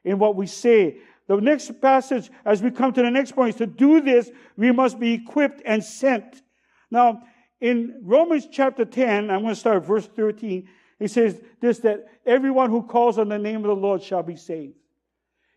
in 0.04 0.18
what 0.18 0.36
we 0.36 0.48
say. 0.48 0.98
The 1.28 1.38
next 1.38 1.80
passage, 1.80 2.32
as 2.46 2.64
we 2.64 2.72
come 2.72 2.94
to 2.94 3.04
the 3.04 3.12
next 3.12 3.34
point, 3.34 3.50
is 3.50 3.56
to 3.58 3.68
do 3.68 4.02
this, 4.02 4.32
we 4.58 4.72
must 4.72 5.00
be 5.00 5.14
equipped 5.14 5.62
and 5.68 5.84
sent. 5.84 6.42
Now, 6.90 7.22
in 7.62 8.02
Romans 8.02 8.48
chapter 8.52 8.86
10, 8.86 9.30
I'm 9.30 9.44
going 9.44 9.54
to 9.54 9.60
start 9.60 9.86
verse 9.86 10.08
13. 10.08 10.68
It 11.00 11.12
says 11.12 11.40
this 11.60 11.80
that 11.80 12.06
everyone 12.26 12.70
who 12.70 12.84
calls 12.84 13.20
on 13.20 13.30
the 13.30 13.40
name 13.40 13.58
of 13.58 13.64
the 13.64 13.76
Lord 13.76 14.02
shall 14.02 14.24
be 14.24 14.36
saved. 14.36 14.76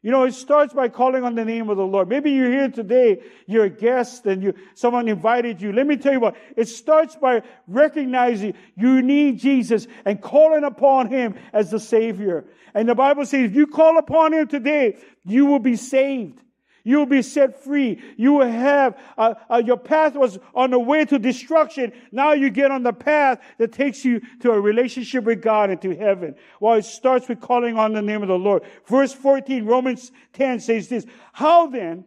You 0.01 0.13
know, 0.13 0.25
it 0.25 0.35
starts 0.35 0.73
by 0.73 0.89
calling 0.89 1.25
on 1.25 1.35
the 1.35 1.45
name 1.45 1.69
of 1.71 1.77
the 1.77 1.85
Lord. 1.85 2.09
Maybe 2.09 2.31
you're 2.31 2.51
here 2.51 2.69
today, 2.69 3.21
you're 3.47 3.65
a 3.65 3.71
guest 3.71 4.27
and 4.27 4.43
you, 4.43 4.55
someone 4.75 5.09
invited 5.09 5.61
you. 5.61 5.73
Let 5.73 5.89
me 5.89 5.97
tell 5.97 6.13
you 6.13 6.21
what, 6.21 6.37
it 6.57 6.69
starts 6.69 7.17
by 7.17 7.43
recognizing 7.67 8.55
you 8.77 9.03
need 9.03 9.41
Jesus 9.41 9.89
and 10.05 10.23
calling 10.23 10.63
upon 10.63 11.09
Him 11.09 11.35
as 11.53 11.73
the 11.73 11.81
Savior. 11.81 12.45
And 12.75 12.89
the 12.89 12.95
Bible 12.95 13.27
says 13.27 13.51
if 13.51 13.57
you 13.57 13.67
call 13.67 13.99
upon 13.99 14.35
Him 14.35 14.47
today, 14.47 14.99
you 15.25 15.47
will 15.47 15.59
be 15.59 15.75
saved. 15.75 16.41
You 16.89 16.97
will 16.97 17.07
be 17.07 17.21
set 17.21 17.63
free. 17.63 18.01
You 18.17 18.33
will 18.33 18.49
have, 18.49 18.99
uh, 19.19 19.35
uh, 19.51 19.63
your 19.63 19.77
path 19.77 20.15
was 20.15 20.39
on 20.55 20.71
the 20.71 20.79
way 20.79 21.05
to 21.05 21.19
destruction. 21.19 21.93
Now 22.13 22.33
you 22.33 22.49
get 22.49 22.71
on 22.71 22.83
the 22.83 22.95
path 22.95 23.43
that 23.59 23.73
takes 23.73 24.07
you 24.07 24.23
to 24.41 24.53
a 24.53 24.59
relationship 24.59 25.25
with 25.25 25.43
God 25.43 25.69
and 25.69 25.83
to 25.83 25.95
heaven. 25.95 26.35
Well, 26.61 26.79
it 26.79 26.87
starts 26.87 27.29
with 27.29 27.43
calling 27.43 27.77
on 27.77 27.93
the 27.93 28.01
name 28.01 28.23
of 28.23 28.29
the 28.29 28.39
Lord. 28.39 28.63
Verse 28.87 29.13
14, 29.13 29.67
Romans 29.67 30.13
10 30.33 30.61
says 30.61 30.89
this, 30.89 31.05
How 31.35 31.67
then 31.67 32.07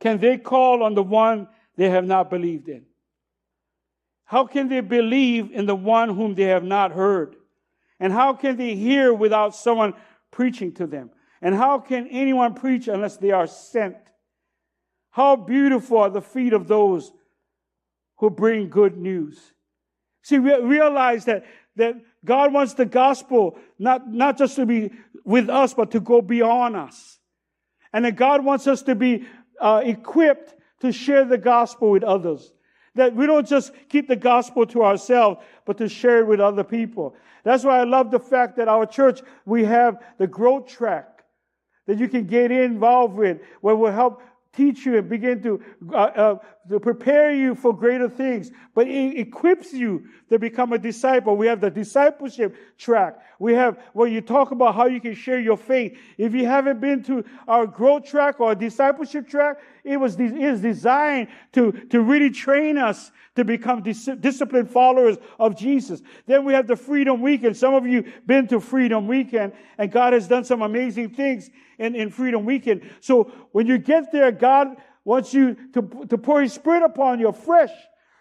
can 0.00 0.16
they 0.20 0.38
call 0.38 0.82
on 0.82 0.94
the 0.94 1.02
one 1.02 1.46
they 1.76 1.90
have 1.90 2.06
not 2.06 2.30
believed 2.30 2.70
in? 2.70 2.86
How 4.24 4.46
can 4.46 4.70
they 4.70 4.80
believe 4.80 5.50
in 5.52 5.66
the 5.66 5.76
one 5.76 6.08
whom 6.08 6.34
they 6.34 6.44
have 6.44 6.64
not 6.64 6.92
heard? 6.92 7.36
And 8.00 8.10
how 8.10 8.32
can 8.32 8.56
they 8.56 8.74
hear 8.74 9.12
without 9.12 9.54
someone 9.54 9.92
preaching 10.30 10.72
to 10.76 10.86
them? 10.86 11.10
And 11.44 11.54
how 11.54 11.78
can 11.78 12.08
anyone 12.08 12.54
preach 12.54 12.88
unless 12.88 13.18
they 13.18 13.30
are 13.30 13.46
sent? 13.46 13.98
How 15.10 15.36
beautiful 15.36 15.98
are 15.98 16.10
the 16.10 16.22
feet 16.22 16.54
of 16.54 16.66
those 16.66 17.12
who 18.16 18.30
bring 18.30 18.70
good 18.70 18.96
news. 18.96 19.52
See, 20.22 20.38
we 20.38 20.54
realize 20.54 21.26
that, 21.26 21.44
that 21.76 21.96
God 22.24 22.52
wants 22.52 22.72
the 22.74 22.86
gospel 22.86 23.58
not, 23.78 24.10
not 24.10 24.38
just 24.38 24.56
to 24.56 24.64
be 24.64 24.92
with 25.24 25.50
us, 25.50 25.74
but 25.74 25.90
to 25.90 26.00
go 26.00 26.22
beyond 26.22 26.76
us. 26.76 27.18
And 27.92 28.06
that 28.06 28.16
God 28.16 28.44
wants 28.44 28.66
us 28.66 28.82
to 28.82 28.94
be 28.94 29.26
uh, 29.60 29.82
equipped 29.84 30.54
to 30.80 30.92
share 30.92 31.24
the 31.24 31.38
gospel 31.38 31.90
with 31.90 32.02
others. 32.02 32.52
That 32.94 33.14
we 33.14 33.26
don't 33.26 33.46
just 33.46 33.72
keep 33.88 34.08
the 34.08 34.16
gospel 34.16 34.64
to 34.66 34.82
ourselves, 34.82 35.40
but 35.66 35.76
to 35.78 35.88
share 35.88 36.20
it 36.20 36.26
with 36.26 36.40
other 36.40 36.64
people. 36.64 37.14
That's 37.42 37.64
why 37.64 37.80
I 37.80 37.84
love 37.84 38.10
the 38.10 38.20
fact 38.20 38.56
that 38.56 38.68
our 38.68 38.86
church, 38.86 39.20
we 39.44 39.64
have 39.64 40.02
the 40.16 40.26
growth 40.26 40.66
track 40.66 41.13
that 41.86 41.98
you 41.98 42.08
can 42.08 42.24
get 42.24 42.50
involved 42.50 43.14
with, 43.14 43.38
where 43.60 43.76
will 43.76 43.92
help 43.92 44.22
teach 44.56 44.86
you 44.86 44.96
and 44.98 45.08
begin 45.08 45.42
to, 45.42 45.62
uh, 45.92 45.96
uh, 45.96 46.38
to 46.70 46.80
prepare 46.80 47.32
you 47.32 47.54
for 47.54 47.76
greater 47.76 48.08
things, 48.08 48.50
but 48.74 48.86
it 48.86 49.18
equips 49.18 49.72
you 49.72 50.04
to 50.28 50.38
become 50.38 50.72
a 50.72 50.78
disciple. 50.78 51.36
We 51.36 51.46
have 51.46 51.60
the 51.60 51.70
discipleship 51.70 52.56
track. 52.78 53.18
We 53.38 53.54
have 53.54 53.78
where 53.92 54.08
you 54.08 54.20
talk 54.20 54.52
about 54.52 54.74
how 54.74 54.86
you 54.86 55.00
can 55.00 55.14
share 55.14 55.40
your 55.40 55.56
faith. 55.56 55.98
If 56.18 56.34
you 56.34 56.46
haven't 56.46 56.80
been 56.80 57.02
to 57.04 57.24
our 57.48 57.66
growth 57.66 58.04
track 58.04 58.40
or 58.40 58.54
discipleship 58.54 59.28
track, 59.28 59.58
it 59.84 59.98
was 59.98 60.18
it 60.18 60.32
is 60.32 60.62
designed 60.62 61.28
to, 61.52 61.72
to 61.90 62.00
really 62.00 62.30
train 62.30 62.78
us 62.78 63.12
to 63.36 63.44
become 63.44 63.82
dis- 63.82 64.08
disciplined 64.20 64.70
followers 64.70 65.18
of 65.38 65.56
Jesus. 65.56 66.02
Then 66.26 66.44
we 66.44 66.54
have 66.54 66.66
the 66.66 66.76
Freedom 66.76 67.20
Weekend. 67.20 67.56
Some 67.56 67.74
of 67.74 67.86
you 67.86 68.10
been 68.26 68.46
to 68.48 68.60
Freedom 68.60 69.06
Weekend, 69.06 69.52
and 69.76 69.92
God 69.92 70.14
has 70.14 70.26
done 70.26 70.44
some 70.44 70.62
amazing 70.62 71.10
things 71.10 71.50
in, 71.78 71.94
in 71.94 72.10
Freedom 72.10 72.44
Weekend. 72.44 72.90
So 73.00 73.24
when 73.52 73.66
you 73.66 73.78
get 73.78 74.10
there, 74.10 74.32
God 74.32 74.76
wants 75.04 75.34
you 75.34 75.56
to, 75.74 76.06
to 76.08 76.16
pour 76.16 76.40
His 76.40 76.54
Spirit 76.54 76.82
upon 76.82 77.20
you 77.20 77.30
fresh 77.32 77.72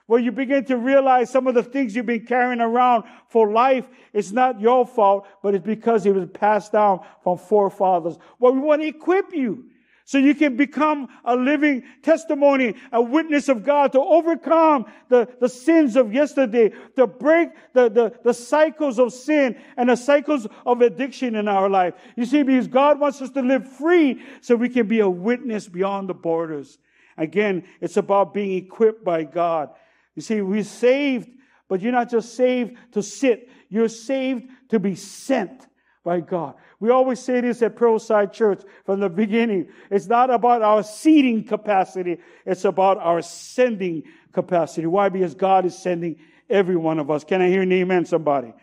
where 0.05 0.19
you 0.19 0.33
begin 0.33 0.65
to 0.65 0.77
realize 0.77 1.29
some 1.29 1.47
of 1.47 1.55
the 1.55 1.63
things 1.63 1.95
you've 1.95 2.05
been 2.05 2.25
carrying 2.25 2.59
around 2.59 3.05
for 3.29 3.51
life 3.51 3.87
it's 4.13 4.31
not 4.31 4.61
your 4.61 4.85
fault, 4.85 5.27
but 5.41 5.55
it's 5.55 5.65
because 5.65 6.05
it 6.05 6.13
was 6.13 6.29
passed 6.33 6.71
down 6.71 7.03
from 7.23 7.37
forefathers. 7.37 8.17
Well, 8.39 8.53
we 8.53 8.59
want 8.59 8.81
to 8.83 8.87
equip 8.87 9.33
you 9.33 9.65
so 10.05 10.17
you 10.17 10.35
can 10.35 10.57
become 10.57 11.07
a 11.23 11.35
living 11.35 11.83
testimony, 12.01 12.75
a 12.91 13.01
witness 13.01 13.47
of 13.47 13.63
God 13.63 13.93
to 13.93 14.01
overcome 14.01 14.85
the, 15.07 15.29
the 15.39 15.47
sins 15.47 15.95
of 15.95 16.13
yesterday, 16.13 16.71
to 16.97 17.07
break 17.07 17.49
the, 17.73 17.89
the, 17.89 18.13
the 18.23 18.33
cycles 18.33 18.99
of 18.99 19.13
sin 19.13 19.55
and 19.77 19.89
the 19.89 19.95
cycles 19.95 20.45
of 20.65 20.81
addiction 20.81 21.35
in 21.35 21.47
our 21.47 21.69
life. 21.69 21.93
You 22.17 22.25
see, 22.25 22.43
because 22.43 22.67
God 22.67 22.99
wants 22.99 23.21
us 23.21 23.29
to 23.31 23.41
live 23.41 23.67
free 23.77 24.21
so 24.41 24.55
we 24.55 24.69
can 24.69 24.87
be 24.87 24.99
a 24.99 25.09
witness 25.09 25.69
beyond 25.69 26.09
the 26.09 26.13
borders. 26.13 26.79
Again, 27.17 27.63
it's 27.79 27.97
about 27.97 28.33
being 28.33 28.53
equipped 28.53 29.05
by 29.05 29.23
God. 29.23 29.69
You 30.15 30.21
see, 30.21 30.41
we're 30.41 30.63
saved, 30.63 31.29
but 31.69 31.81
you're 31.81 31.91
not 31.93 32.09
just 32.09 32.35
saved 32.35 32.77
to 32.91 33.01
sit. 33.01 33.49
You're 33.69 33.87
saved 33.87 34.49
to 34.69 34.79
be 34.79 34.95
sent 34.95 35.67
by 36.03 36.19
God. 36.19 36.55
We 36.79 36.89
always 36.89 37.19
say 37.19 37.41
this 37.41 37.61
at 37.61 37.75
Pearlside 37.75 38.33
Church 38.33 38.61
from 38.85 38.99
the 38.99 39.09
beginning. 39.09 39.69
It's 39.89 40.07
not 40.07 40.29
about 40.29 40.61
our 40.61 40.83
seating 40.83 41.43
capacity. 41.45 42.17
It's 42.45 42.65
about 42.65 42.97
our 42.97 43.21
sending 43.21 44.03
capacity. 44.33 44.87
Why? 44.87 45.09
Because 45.09 45.33
God 45.33 45.65
is 45.65 45.77
sending 45.77 46.17
every 46.49 46.75
one 46.75 46.99
of 46.99 47.09
us. 47.09 47.23
Can 47.23 47.41
I 47.41 47.47
hear 47.47 47.61
an 47.61 47.71
amen, 47.71 48.05
somebody? 48.05 48.53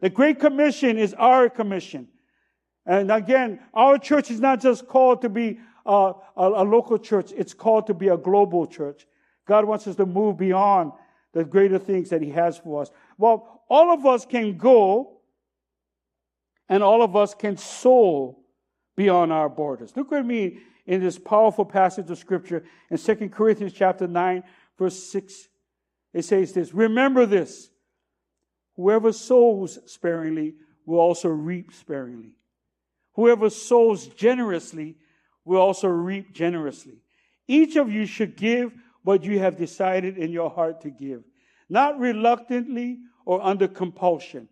The 0.00 0.10
Great 0.10 0.40
Commission 0.40 0.98
is 0.98 1.14
our 1.14 1.48
commission. 1.48 2.08
And 2.86 3.10
again, 3.10 3.60
our 3.72 3.96
church 3.96 4.30
is 4.30 4.40
not 4.40 4.60
just 4.60 4.86
called 4.86 5.22
to 5.22 5.28
be 5.28 5.60
a, 5.86 6.12
a, 6.36 6.48
a 6.48 6.64
local 6.64 6.98
church. 6.98 7.32
It's 7.36 7.54
called 7.54 7.86
to 7.86 7.94
be 7.94 8.08
a 8.08 8.16
global 8.16 8.66
church. 8.66 9.06
God 9.46 9.64
wants 9.64 9.86
us 9.86 9.96
to 9.96 10.06
move 10.06 10.36
beyond 10.36 10.92
the 11.32 11.44
greater 11.44 11.78
things 11.78 12.10
that 12.10 12.20
He 12.20 12.30
has 12.30 12.58
for 12.58 12.82
us. 12.82 12.90
Well, 13.16 13.62
all 13.68 13.92
of 13.92 14.04
us 14.04 14.26
can 14.26 14.56
go 14.58 15.13
and 16.68 16.82
all 16.82 17.02
of 17.02 17.16
us 17.16 17.34
can 17.34 17.56
soul 17.56 18.44
beyond 18.96 19.32
our 19.32 19.48
borders. 19.48 19.96
Look 19.96 20.12
at 20.12 20.24
me 20.24 20.58
in 20.86 21.00
this 21.00 21.18
powerful 21.18 21.64
passage 21.64 22.10
of 22.10 22.18
scripture 22.18 22.64
in 22.90 22.98
2 22.98 23.28
Corinthians 23.30 23.72
chapter 23.72 24.06
9, 24.06 24.42
verse 24.78 25.02
6. 25.10 25.48
It 26.12 26.22
says 26.24 26.52
this 26.52 26.72
Remember 26.72 27.26
this 27.26 27.70
whoever 28.76 29.12
sows 29.12 29.78
sparingly 29.86 30.54
will 30.86 31.00
also 31.00 31.28
reap 31.28 31.72
sparingly. 31.72 32.36
Whoever 33.14 33.50
sows 33.50 34.06
generously 34.08 34.96
will 35.44 35.60
also 35.60 35.88
reap 35.88 36.32
generously. 36.32 36.98
Each 37.46 37.76
of 37.76 37.90
you 37.90 38.06
should 38.06 38.36
give 38.36 38.72
what 39.02 39.22
you 39.22 39.38
have 39.38 39.56
decided 39.56 40.18
in 40.18 40.32
your 40.32 40.50
heart 40.50 40.80
to 40.80 40.90
give, 40.90 41.22
not 41.68 41.98
reluctantly 41.98 42.98
or 43.24 43.42
under 43.42 43.68
compulsion. 43.68 44.48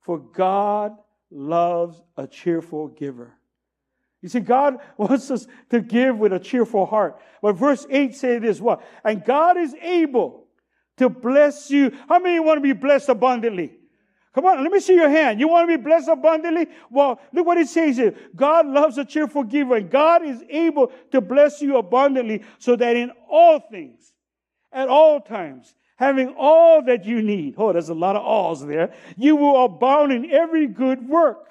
For 0.00 0.18
God 0.18 0.96
loves 1.30 2.00
a 2.16 2.26
cheerful 2.26 2.88
giver. 2.88 3.34
You 4.22 4.28
see, 4.28 4.40
God 4.40 4.78
wants 4.96 5.30
us 5.30 5.46
to 5.70 5.80
give 5.80 6.18
with 6.18 6.32
a 6.32 6.40
cheerful 6.40 6.86
heart. 6.86 7.20
But 7.42 7.54
verse 7.54 7.86
8 7.88 8.14
says 8.14 8.42
this 8.42 8.60
what? 8.60 8.82
And 9.04 9.24
God 9.24 9.56
is 9.56 9.74
able 9.80 10.46
to 10.96 11.08
bless 11.08 11.70
you. 11.70 11.92
How 12.08 12.18
many 12.18 12.40
want 12.40 12.58
to 12.58 12.62
be 12.62 12.72
blessed 12.72 13.08
abundantly? 13.08 13.72
Come 14.34 14.44
on, 14.44 14.62
let 14.62 14.70
me 14.70 14.80
see 14.80 14.94
your 14.94 15.08
hand. 15.08 15.40
You 15.40 15.48
want 15.48 15.66
to 15.66 15.78
be 15.78 15.82
blessed 15.82 16.08
abundantly? 16.08 16.66
Well, 16.90 17.18
look 17.32 17.46
what 17.46 17.56
it 17.56 17.68
says 17.68 17.96
here. 17.96 18.14
God 18.34 18.66
loves 18.66 18.98
a 18.98 19.04
cheerful 19.04 19.44
giver, 19.44 19.76
and 19.76 19.90
God 19.90 20.26
is 20.26 20.44
able 20.50 20.92
to 21.12 21.22
bless 21.22 21.62
you 21.62 21.78
abundantly 21.78 22.44
so 22.58 22.76
that 22.76 22.96
in 22.96 23.12
all 23.30 23.60
things, 23.70 24.12
at 24.72 24.88
all 24.88 25.22
times, 25.22 25.74
having 25.96 26.34
all 26.38 26.82
that 26.82 27.04
you 27.04 27.22
need. 27.22 27.54
Oh, 27.56 27.72
there's 27.72 27.88
a 27.88 27.94
lot 27.94 28.16
of 28.16 28.22
alls 28.22 28.64
there. 28.64 28.92
You 29.16 29.36
will 29.36 29.64
abound 29.64 30.12
in 30.12 30.30
every 30.30 30.66
good 30.66 31.08
work. 31.08 31.46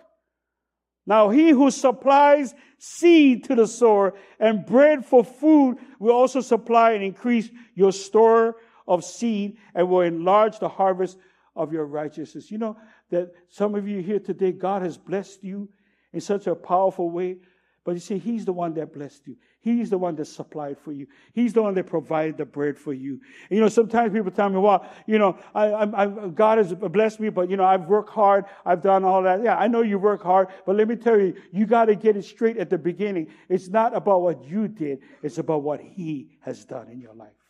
Now, 1.08 1.30
he 1.30 1.50
who 1.50 1.70
supplies 1.70 2.56
seed 2.80 3.44
to 3.46 3.56
the 3.56 3.68
sower 3.68 4.14
and 4.40 4.66
bread 4.66 5.06
for 5.06 5.24
food 5.24 5.78
will 6.00 6.16
also 6.16 6.42
supply 6.42 6.94
and 6.94 7.04
increase 7.04 7.50
your 7.76 7.92
store 7.92 8.56
of 8.88 9.04
seed 9.04 9.58
and 9.74 9.90
will 9.90 10.02
enlarge 10.02 10.60
the 10.60 10.70
harvest 10.70 11.18
of 11.56 11.72
your 11.72 11.86
righteousness. 11.86 12.52
You 12.52 12.58
know 12.58 12.78
that 13.12 13.32
some 13.50 13.76
of 13.76 13.88
you 13.88 14.02
here 14.02 14.20
today, 14.20 14.52
God 14.52 14.82
has 14.82 14.98
blessed 14.98 15.44
you 15.44 15.70
in 16.12 16.22
such 16.22 16.48
a 16.48 16.56
powerful 16.56 17.10
way. 17.10 17.38
But 17.86 17.94
you 17.94 18.00
see, 18.00 18.18
He's 18.18 18.44
the 18.44 18.52
one 18.52 18.74
that 18.74 18.92
blessed 18.92 19.28
you. 19.28 19.38
He's 19.62 19.90
the 19.92 19.98
one 19.98 20.16
that 20.16 20.26
supplied 20.26 20.78
for 20.78 20.92
you. 20.92 21.08
He's 21.34 21.54
the 21.54 21.62
one 21.62 21.76
that 21.76 21.86
provided 21.86 22.38
the 22.38 22.46
bread 22.46 22.78
for 22.78 22.94
you. 22.94 23.22
And, 23.50 23.58
you 23.58 23.62
know, 23.62 23.70
sometimes 23.70 24.12
people 24.12 24.32
tell 24.32 24.50
me, 24.50 24.58
well, 24.58 24.88
you 25.06 25.20
know, 25.20 25.38
I, 25.54 25.68
I, 25.68 26.04
I, 26.04 26.28
God 26.30 26.58
has 26.58 26.74
blessed 26.74 27.20
me, 27.20 27.30
but, 27.30 27.50
you 27.50 27.58
know, 27.58 27.64
I've 27.64 27.86
worked 27.86 28.10
hard. 28.10 28.46
I've 28.66 28.82
done 28.82 29.04
all 29.04 29.22
that. 29.24 29.44
Yeah, 29.44 29.56
I 29.56 29.68
know 29.68 29.82
you 29.82 30.00
work 30.00 30.24
hard, 30.24 30.48
but 30.66 30.76
let 30.76 30.88
me 30.88 30.96
tell 30.96 31.20
you, 31.20 31.36
you 31.52 31.68
got 31.68 31.86
to 31.86 31.96
get 31.96 32.18
it 32.18 32.26
straight 32.26 32.58
at 32.58 32.70
the 32.70 32.78
beginning. 32.78 33.28
It's 33.50 33.70
not 33.70 33.96
about 33.96 34.22
what 34.22 34.44
you 34.44 34.68
did. 34.68 35.00
It's 35.22 35.38
about 35.38 35.62
what 35.62 35.80
He 35.80 36.30
has 36.42 36.66
done 36.66 36.90
in 36.90 37.00
your 37.00 37.14
life. 37.14 37.45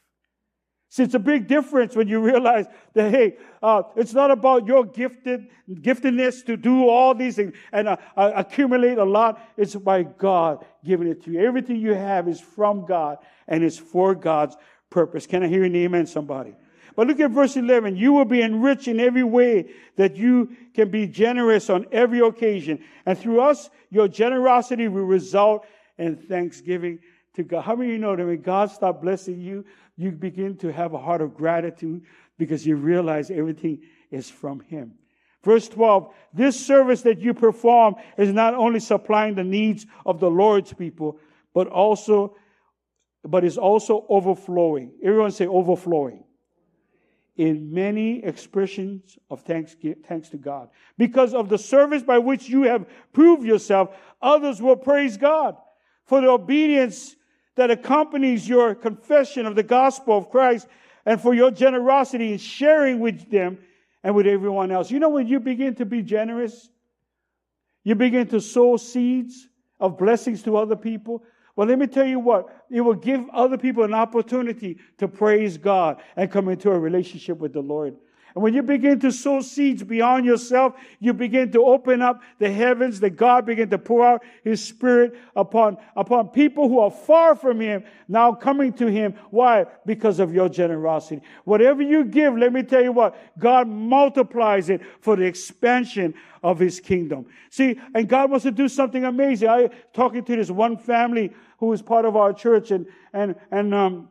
See, 0.95 1.03
it's 1.03 1.13
a 1.13 1.19
big 1.19 1.49
difference 1.49 1.93
when 1.93 2.07
you 2.07 2.21
realize 2.21 2.67
that, 2.93 3.11
hey, 3.11 3.35
uh, 3.61 3.83
it's 3.97 4.13
not 4.13 4.31
about 4.31 4.65
your 4.65 4.85
gifted, 4.85 5.47
giftedness 5.69 6.45
to 6.45 6.55
do 6.55 6.87
all 6.87 7.13
these 7.13 7.35
things 7.35 7.53
and 7.73 7.89
uh, 7.89 7.97
uh, 8.15 8.31
accumulate 8.33 8.97
a 8.97 9.03
lot. 9.03 9.41
It's 9.57 9.75
by 9.75 10.03
God 10.03 10.65
giving 10.85 11.09
it 11.09 11.21
to 11.25 11.31
you. 11.31 11.45
Everything 11.45 11.75
you 11.75 11.93
have 11.93 12.29
is 12.29 12.39
from 12.39 12.85
God 12.85 13.17
and 13.45 13.61
it's 13.61 13.77
for 13.77 14.15
God's 14.15 14.55
purpose. 14.89 15.27
Can 15.27 15.43
I 15.43 15.49
hear 15.49 15.65
an 15.65 15.75
amen, 15.75 16.07
somebody? 16.07 16.55
But 16.95 17.07
look 17.07 17.19
at 17.19 17.31
verse 17.31 17.57
11. 17.57 17.97
You 17.97 18.13
will 18.13 18.23
be 18.23 18.41
enriched 18.41 18.87
in 18.87 19.01
every 19.01 19.25
way 19.25 19.71
that 19.97 20.15
you 20.15 20.55
can 20.73 20.91
be 20.91 21.07
generous 21.07 21.69
on 21.69 21.87
every 21.91 22.21
occasion. 22.21 22.81
And 23.05 23.19
through 23.19 23.41
us, 23.41 23.69
your 23.89 24.07
generosity 24.07 24.87
will 24.87 25.03
result 25.03 25.65
in 25.97 26.15
thanksgiving 26.15 26.99
to 27.35 27.43
God. 27.43 27.61
How 27.61 27.75
many 27.75 27.91
of 27.91 27.93
you 27.93 27.99
know 27.99 28.15
that 28.15 28.25
when 28.25 28.41
God 28.41 28.71
stops 28.71 29.01
blessing 29.01 29.39
you, 29.39 29.65
you 29.97 30.11
begin 30.11 30.57
to 30.57 30.71
have 30.71 30.93
a 30.93 30.97
heart 30.97 31.21
of 31.21 31.35
gratitude 31.35 32.03
because 32.37 32.65
you 32.65 32.75
realize 32.75 33.31
everything 33.31 33.81
is 34.11 34.29
from 34.29 34.59
Him. 34.61 34.93
Verse 35.43 35.69
12, 35.69 36.11
this 36.33 36.59
service 36.59 37.03
that 37.03 37.19
you 37.19 37.33
perform 37.33 37.95
is 38.17 38.33
not 38.33 38.55
only 38.55 38.79
supplying 38.79 39.35
the 39.35 39.43
needs 39.43 39.85
of 40.05 40.19
the 40.19 40.29
Lord's 40.29 40.73
people, 40.73 41.19
but 41.53 41.67
also, 41.67 42.35
but 43.23 43.43
is 43.43 43.57
also 43.57 44.05
overflowing. 44.09 44.91
Everyone 45.03 45.31
say 45.31 45.45
overflowing. 45.45 46.23
In 47.37 47.73
many 47.73 48.23
expressions 48.23 49.17
of 49.29 49.41
thanks, 49.41 49.75
thanks 50.07 50.29
to 50.29 50.37
God. 50.37 50.69
Because 50.97 51.33
of 51.33 51.49
the 51.49 51.57
service 51.57 52.01
by 52.01 52.17
which 52.17 52.49
you 52.49 52.63
have 52.63 52.87
proved 53.13 53.45
yourself, 53.45 53.95
others 54.21 54.61
will 54.61 54.77
praise 54.77 55.17
God 55.17 55.57
for 56.05 56.21
the 56.21 56.29
obedience 56.29 57.15
that 57.55 57.71
accompanies 57.71 58.47
your 58.47 58.75
confession 58.75 59.45
of 59.45 59.55
the 59.55 59.63
gospel 59.63 60.17
of 60.17 60.29
Christ 60.29 60.67
and 61.05 61.19
for 61.19 61.33
your 61.33 61.51
generosity 61.51 62.33
in 62.33 62.37
sharing 62.37 62.99
with 62.99 63.29
them 63.29 63.57
and 64.03 64.13
with 64.15 64.27
everyone 64.27 64.71
else. 64.71 64.91
You 64.91 64.99
know, 64.99 65.09
when 65.09 65.27
you 65.27 65.39
begin 65.39 65.75
to 65.75 65.85
be 65.85 66.01
generous, 66.01 66.69
you 67.83 67.95
begin 67.95 68.27
to 68.27 68.41
sow 68.41 68.77
seeds 68.77 69.47
of 69.79 69.97
blessings 69.97 70.43
to 70.43 70.57
other 70.57 70.75
people. 70.75 71.23
Well, 71.55 71.67
let 71.67 71.79
me 71.79 71.87
tell 71.87 72.05
you 72.05 72.19
what, 72.19 72.65
it 72.69 72.81
will 72.81 72.95
give 72.95 73.29
other 73.31 73.57
people 73.57 73.83
an 73.83 73.93
opportunity 73.93 74.77
to 74.97 75.07
praise 75.07 75.57
God 75.57 76.01
and 76.15 76.29
come 76.29 76.49
into 76.49 76.69
a 76.69 76.77
relationship 76.77 77.37
with 77.37 77.53
the 77.53 77.61
Lord. 77.61 77.95
And 78.35 78.43
when 78.43 78.53
you 78.53 78.63
begin 78.63 78.99
to 78.99 79.13
sow 79.13 79.39
seeds 79.39 79.81
beyond 79.81 80.25
yourself, 80.25 80.75
you 80.99 81.13
begin 81.13 81.53
to 81.53 81.63
open 81.63 82.01
up 82.01 82.21
the 82.37 82.51
heavens, 82.51 82.99
that 82.99 83.11
God 83.11 83.45
begin 83.45 83.69
to 83.69 83.77
pour 83.77 84.05
out 84.05 84.23
His 84.43 84.61
Spirit 84.61 85.17
upon, 85.37 85.77
upon 85.95 86.27
people 86.27 86.67
who 86.67 86.79
are 86.79 86.91
far 86.91 87.37
from 87.37 87.61
Him, 87.61 87.85
now 88.09 88.33
coming 88.33 88.73
to 88.73 88.87
Him. 88.87 89.15
Why? 89.31 89.65
Because 89.85 90.19
of 90.19 90.33
your 90.33 90.49
generosity. 90.49 91.21
Whatever 91.45 91.81
you 91.81 92.03
give, 92.03 92.37
let 92.37 92.51
me 92.51 92.61
tell 92.61 92.83
you 92.83 92.91
what, 92.91 93.15
God 93.39 93.69
multiplies 93.69 94.69
it 94.69 94.81
for 94.99 95.15
the 95.15 95.23
expansion 95.23 96.13
of 96.43 96.59
His 96.59 96.81
kingdom. 96.81 97.27
See, 97.49 97.79
and 97.93 98.09
God 98.09 98.29
wants 98.29 98.43
to 98.43 98.51
do 98.51 98.67
something 98.67 99.05
amazing. 99.05 99.47
I 99.47 99.69
talking 99.93 100.25
to 100.25 100.35
this 100.35 100.51
one 100.51 100.75
family 100.75 101.31
who 101.59 101.71
is 101.71 101.81
part 101.81 102.03
of 102.03 102.17
our 102.17 102.33
church 102.33 102.71
and, 102.71 102.85
and, 103.13 103.35
and, 103.49 103.73
um, 103.73 104.09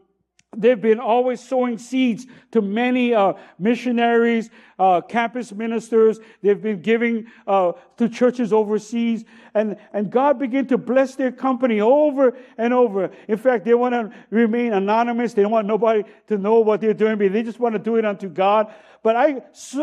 They've 0.57 0.81
been 0.81 1.01
always 1.01 1.41
sowing 1.41 1.79
seeds 1.79 2.27
to 2.53 2.63
many 2.63 3.15
uh, 3.15 3.35
missionaries, 3.59 4.51
uh, 4.79 5.01
campus 5.03 5.53
ministers. 5.53 6.19
They've 6.43 6.61
been 6.61 6.83
giving 6.83 7.27
uh, 7.47 7.73
to 7.97 8.09
churches 8.09 8.53
overseas, 8.53 9.25
and 9.55 9.77
and 9.93 10.11
God 10.11 10.39
began 10.39 10.67
to 10.69 10.79
bless 10.79 11.15
their 11.15 11.33
company 11.33 11.81
over 11.81 12.37
and 12.59 12.73
over. 12.73 13.11
In 13.29 13.39
fact, 13.39 13.65
they 13.65 13.75
want 13.75 13.95
to 13.95 14.13
remain 14.31 14.73
anonymous. 14.73 15.35
They 15.35 15.43
don't 15.43 15.53
want 15.53 15.67
nobody 15.67 16.05
to 16.29 16.39
know 16.39 16.61
what 16.61 16.81
they're 16.81 16.95
doing, 16.95 17.19
but 17.19 17.33
they 17.33 17.43
just 17.43 17.61
want 17.61 17.75
to 17.75 17.79
do 17.79 17.97
it 17.97 18.05
unto 18.05 18.29
God. 18.29 18.73
But 19.05 19.17
I, 19.17 19.43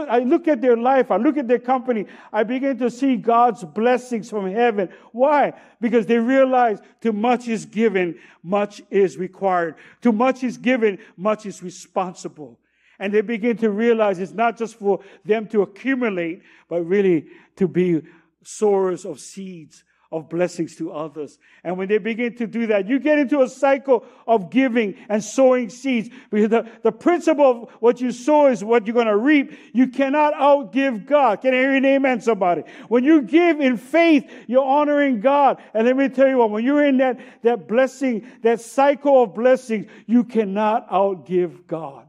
I 0.10 0.20
look 0.22 0.48
at 0.48 0.62
their 0.62 0.76
life, 0.76 1.12
I 1.12 1.18
look 1.18 1.38
at 1.38 1.48
their 1.48 1.60
company, 1.60 2.08
I 2.34 2.42
begin 2.42 2.80
to 2.80 2.90
see 2.90 3.18
God's 3.18 3.64
blessings 3.64 4.32
from 4.32 4.52
heaven. 4.52 4.90
Why? 5.12 5.54
Because 5.80 6.08
they 6.08 6.18
realize 6.18 6.80
too 7.02 7.14
much 7.14 7.48
is 7.48 7.68
given, 7.68 8.18
much 8.42 8.82
is 8.90 9.18
required. 9.18 9.76
Too 10.02 10.12
much 10.12 10.44
is 10.44 10.58
given, 10.62 11.00
much 11.18 11.46
is 11.46 11.64
responsible. 11.64 12.60
And 13.00 13.14
they 13.14 13.22
begin 13.22 13.58
to 13.58 13.72
realize 13.72 14.20
it's 14.20 14.32
not 14.32 14.58
just 14.58 14.76
for 14.76 15.00
them 15.26 15.48
to 15.48 15.64
accumulate, 15.64 16.44
but 16.70 16.84
really 16.84 17.26
to 17.56 17.68
be 17.68 18.02
sowers 18.44 19.06
of 19.06 19.20
seeds 19.20 19.84
of 20.12 20.28
blessings 20.28 20.76
to 20.76 20.92
others. 20.92 21.40
And 21.64 21.78
when 21.78 21.88
they 21.88 21.98
begin 21.98 22.36
to 22.36 22.48
do 22.48 22.68
that, 22.68 22.88
you 22.88 23.00
get 23.00 23.18
into 23.18 23.42
a 23.42 23.48
cycle 23.48 24.06
of 24.28 24.50
giving 24.50 24.96
and 25.08 25.24
sowing 25.24 25.70
seeds. 25.70 26.10
Because 26.30 26.50
the, 26.50 26.70
the 26.84 26.92
principle 26.92 27.64
of 27.64 27.70
what 27.80 28.02
you 28.02 28.12
sow 28.12 28.48
is 28.48 28.64
what 28.64 28.86
you're 28.86 28.94
going 28.94 29.08
to 29.08 29.16
reap. 29.16 29.58
You 29.74 29.88
cannot 29.88 30.34
outgive 30.34 31.06
God. 31.06 31.42
Can 31.42 31.54
I 31.54 31.58
hear 31.58 31.76
an 31.76 31.86
amen, 31.86 32.22
somebody? 32.22 32.64
When 32.90 33.06
you 33.06 33.22
give 33.22 33.62
in 33.62 33.78
faith, 33.78 34.30
you're 34.48 34.66
honoring 34.66 35.22
God. 35.22 35.62
And 35.74 35.88
let 35.88 35.96
me 35.96 36.10
tell 36.10 36.28
you 36.28 36.38
what, 36.38 36.52
when 36.52 36.66
you're 36.66 36.86
in 36.86 36.98
that, 36.98 37.20
that 37.44 37.68
blessing, 37.70 38.28
that 38.44 38.60
cycle 38.60 39.24
of 39.24 39.34
blessings, 39.34 39.88
you 40.08 40.26
cannot 40.26 40.90
outgive 40.90 41.68
God. 41.68 42.08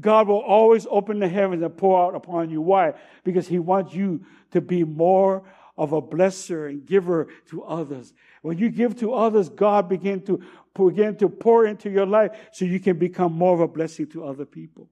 God 0.00 0.28
will 0.28 0.40
always 0.40 0.86
open 0.90 1.18
the 1.18 1.28
heavens 1.28 1.62
and 1.62 1.76
pour 1.76 2.02
out 2.02 2.14
upon 2.14 2.50
you. 2.50 2.62
Why? 2.62 2.94
Because 3.22 3.46
He 3.46 3.58
wants 3.58 3.94
you 3.94 4.24
to 4.52 4.60
be 4.60 4.82
more 4.84 5.44
of 5.76 5.92
a 5.92 6.02
blesser 6.02 6.68
and 6.68 6.86
giver 6.86 7.28
to 7.50 7.62
others. 7.62 8.12
When 8.42 8.58
you 8.58 8.68
give 8.68 8.98
to 9.00 9.14
others, 9.14 9.48
God 9.48 9.88
begin 9.88 10.22
to 10.22 10.42
begin 10.74 11.16
to 11.16 11.28
pour 11.28 11.66
into 11.66 11.90
your 11.90 12.06
life 12.06 12.32
so 12.52 12.64
you 12.64 12.80
can 12.80 12.98
become 12.98 13.32
more 13.32 13.54
of 13.54 13.60
a 13.60 13.68
blessing 13.68 14.06
to 14.08 14.24
other 14.24 14.44
people. 14.44 14.88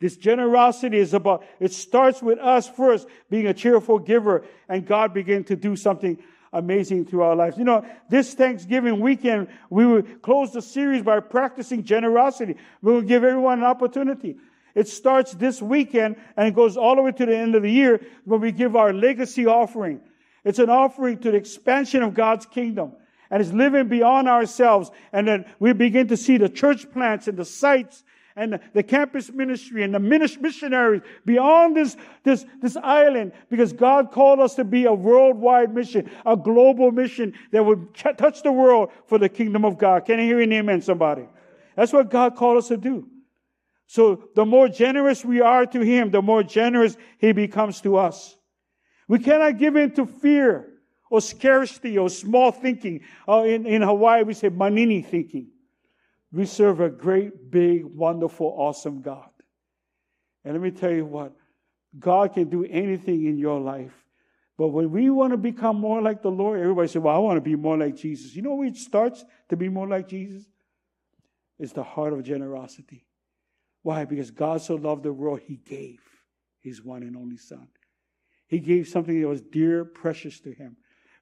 This 0.00 0.16
generosity 0.16 0.98
is 0.98 1.14
about, 1.14 1.44
it 1.60 1.72
starts 1.72 2.20
with 2.20 2.40
us 2.40 2.68
first 2.68 3.06
being 3.30 3.46
a 3.46 3.54
cheerful 3.54 4.00
giver 4.00 4.44
and 4.68 4.84
God 4.84 5.14
begin 5.14 5.44
to 5.44 5.54
do 5.54 5.76
something 5.76 6.18
amazing 6.52 7.06
through 7.06 7.22
our 7.22 7.36
lives. 7.36 7.56
You 7.56 7.64
know, 7.64 7.86
this 8.08 8.34
Thanksgiving 8.34 9.00
weekend, 9.00 9.46
we 9.70 9.86
will 9.86 10.02
close 10.02 10.52
the 10.52 10.60
series 10.60 11.02
by 11.02 11.20
practicing 11.20 11.84
generosity. 11.84 12.56
We 12.82 12.92
will 12.92 13.02
give 13.02 13.22
everyone 13.22 13.58
an 13.58 13.64
opportunity. 13.64 14.38
It 14.74 14.88
starts 14.88 15.32
this 15.32 15.62
weekend 15.62 16.16
and 16.36 16.48
it 16.48 16.54
goes 16.54 16.76
all 16.76 16.96
the 16.96 17.02
way 17.02 17.12
to 17.12 17.26
the 17.26 17.36
end 17.36 17.54
of 17.54 17.62
the 17.62 17.70
year 17.70 18.00
when 18.24 18.40
we 18.40 18.52
give 18.52 18.74
our 18.74 18.92
legacy 18.92 19.46
offering. 19.46 20.00
It's 20.44 20.58
an 20.58 20.70
offering 20.70 21.18
to 21.18 21.30
the 21.30 21.36
expansion 21.36 22.02
of 22.02 22.14
God's 22.14 22.46
kingdom. 22.46 22.92
And 23.30 23.40
it's 23.40 23.52
living 23.52 23.88
beyond 23.88 24.28
ourselves. 24.28 24.90
And 25.12 25.26
then 25.26 25.46
we 25.58 25.72
begin 25.72 26.08
to 26.08 26.16
see 26.16 26.36
the 26.36 26.48
church 26.48 26.90
plants 26.90 27.28
and 27.28 27.38
the 27.38 27.44
sites 27.44 28.04
and 28.36 28.54
the, 28.54 28.60
the 28.74 28.82
campus 28.82 29.30
ministry 29.30 29.82
and 29.82 29.94
the 29.94 30.00
missionaries 30.00 31.02
beyond 31.24 31.76
this, 31.76 31.96
this, 32.24 32.44
this 32.60 32.76
island 32.76 33.32
because 33.50 33.72
God 33.72 34.10
called 34.10 34.40
us 34.40 34.54
to 34.56 34.64
be 34.64 34.84
a 34.84 34.92
worldwide 34.92 35.74
mission, 35.74 36.10
a 36.24 36.36
global 36.36 36.90
mission 36.90 37.34
that 37.52 37.64
would 37.64 37.94
ch- 37.94 38.16
touch 38.16 38.42
the 38.42 38.52
world 38.52 38.90
for 39.06 39.18
the 39.18 39.28
kingdom 39.28 39.64
of 39.64 39.78
God. 39.78 40.04
Can 40.04 40.18
you 40.18 40.26
hear 40.26 40.40
an 40.40 40.52
amen, 40.52 40.82
somebody? 40.82 41.28
That's 41.76 41.92
what 41.92 42.10
God 42.10 42.36
called 42.36 42.58
us 42.58 42.68
to 42.68 42.76
do. 42.76 43.08
So 43.86 44.28
the 44.34 44.46
more 44.46 44.68
generous 44.68 45.24
we 45.24 45.40
are 45.40 45.66
to 45.66 45.80
Him, 45.80 46.10
the 46.10 46.22
more 46.22 46.42
generous 46.42 46.96
He 47.18 47.32
becomes 47.32 47.80
to 47.82 47.96
us. 47.96 48.36
We 49.08 49.18
cannot 49.18 49.58
give 49.58 49.76
in 49.76 49.92
to 49.92 50.06
fear 50.06 50.68
or 51.10 51.20
scarcity 51.20 51.98
or 51.98 52.08
small 52.08 52.52
thinking. 52.52 53.00
Uh, 53.28 53.42
in, 53.42 53.66
in 53.66 53.82
Hawaii, 53.82 54.22
we 54.22 54.34
say 54.34 54.48
manini 54.48 55.02
thinking. 55.02 55.48
We 56.32 56.46
serve 56.46 56.80
a 56.80 56.88
great, 56.88 57.50
big, 57.50 57.84
wonderful, 57.84 58.46
awesome 58.46 59.02
God. 59.02 59.28
And 60.44 60.54
let 60.54 60.62
me 60.62 60.70
tell 60.70 60.90
you 60.90 61.04
what 61.04 61.32
God 61.98 62.32
can 62.32 62.48
do 62.48 62.64
anything 62.64 63.26
in 63.26 63.36
your 63.36 63.60
life. 63.60 63.92
But 64.56 64.68
when 64.68 64.90
we 64.90 65.10
want 65.10 65.32
to 65.32 65.36
become 65.36 65.76
more 65.76 66.00
like 66.00 66.22
the 66.22 66.30
Lord, 66.30 66.60
everybody 66.60 66.88
says, 66.88 67.02
Well, 67.02 67.14
I 67.14 67.18
want 67.18 67.36
to 67.36 67.40
be 67.40 67.56
more 67.56 67.76
like 67.76 67.96
Jesus. 67.96 68.34
You 68.34 68.42
know 68.42 68.54
where 68.54 68.68
it 68.68 68.76
starts 68.76 69.24
to 69.48 69.56
be 69.56 69.68
more 69.68 69.88
like 69.88 70.08
Jesus? 70.08 70.44
It's 71.58 71.72
the 71.72 71.82
heart 71.82 72.12
of 72.12 72.22
generosity. 72.22 73.06
Why? 73.82 74.04
Because 74.04 74.30
God 74.30 74.62
so 74.62 74.76
loved 74.76 75.02
the 75.02 75.12
world, 75.12 75.40
He 75.44 75.56
gave 75.56 76.00
His 76.60 76.82
one 76.82 77.02
and 77.02 77.16
only 77.16 77.36
Son. 77.36 77.68
He 78.52 78.58
gave 78.58 78.86
something 78.86 79.18
that 79.18 79.26
was 79.26 79.40
dear, 79.40 79.82
precious 79.82 80.38
to 80.40 80.52
him. 80.52 80.76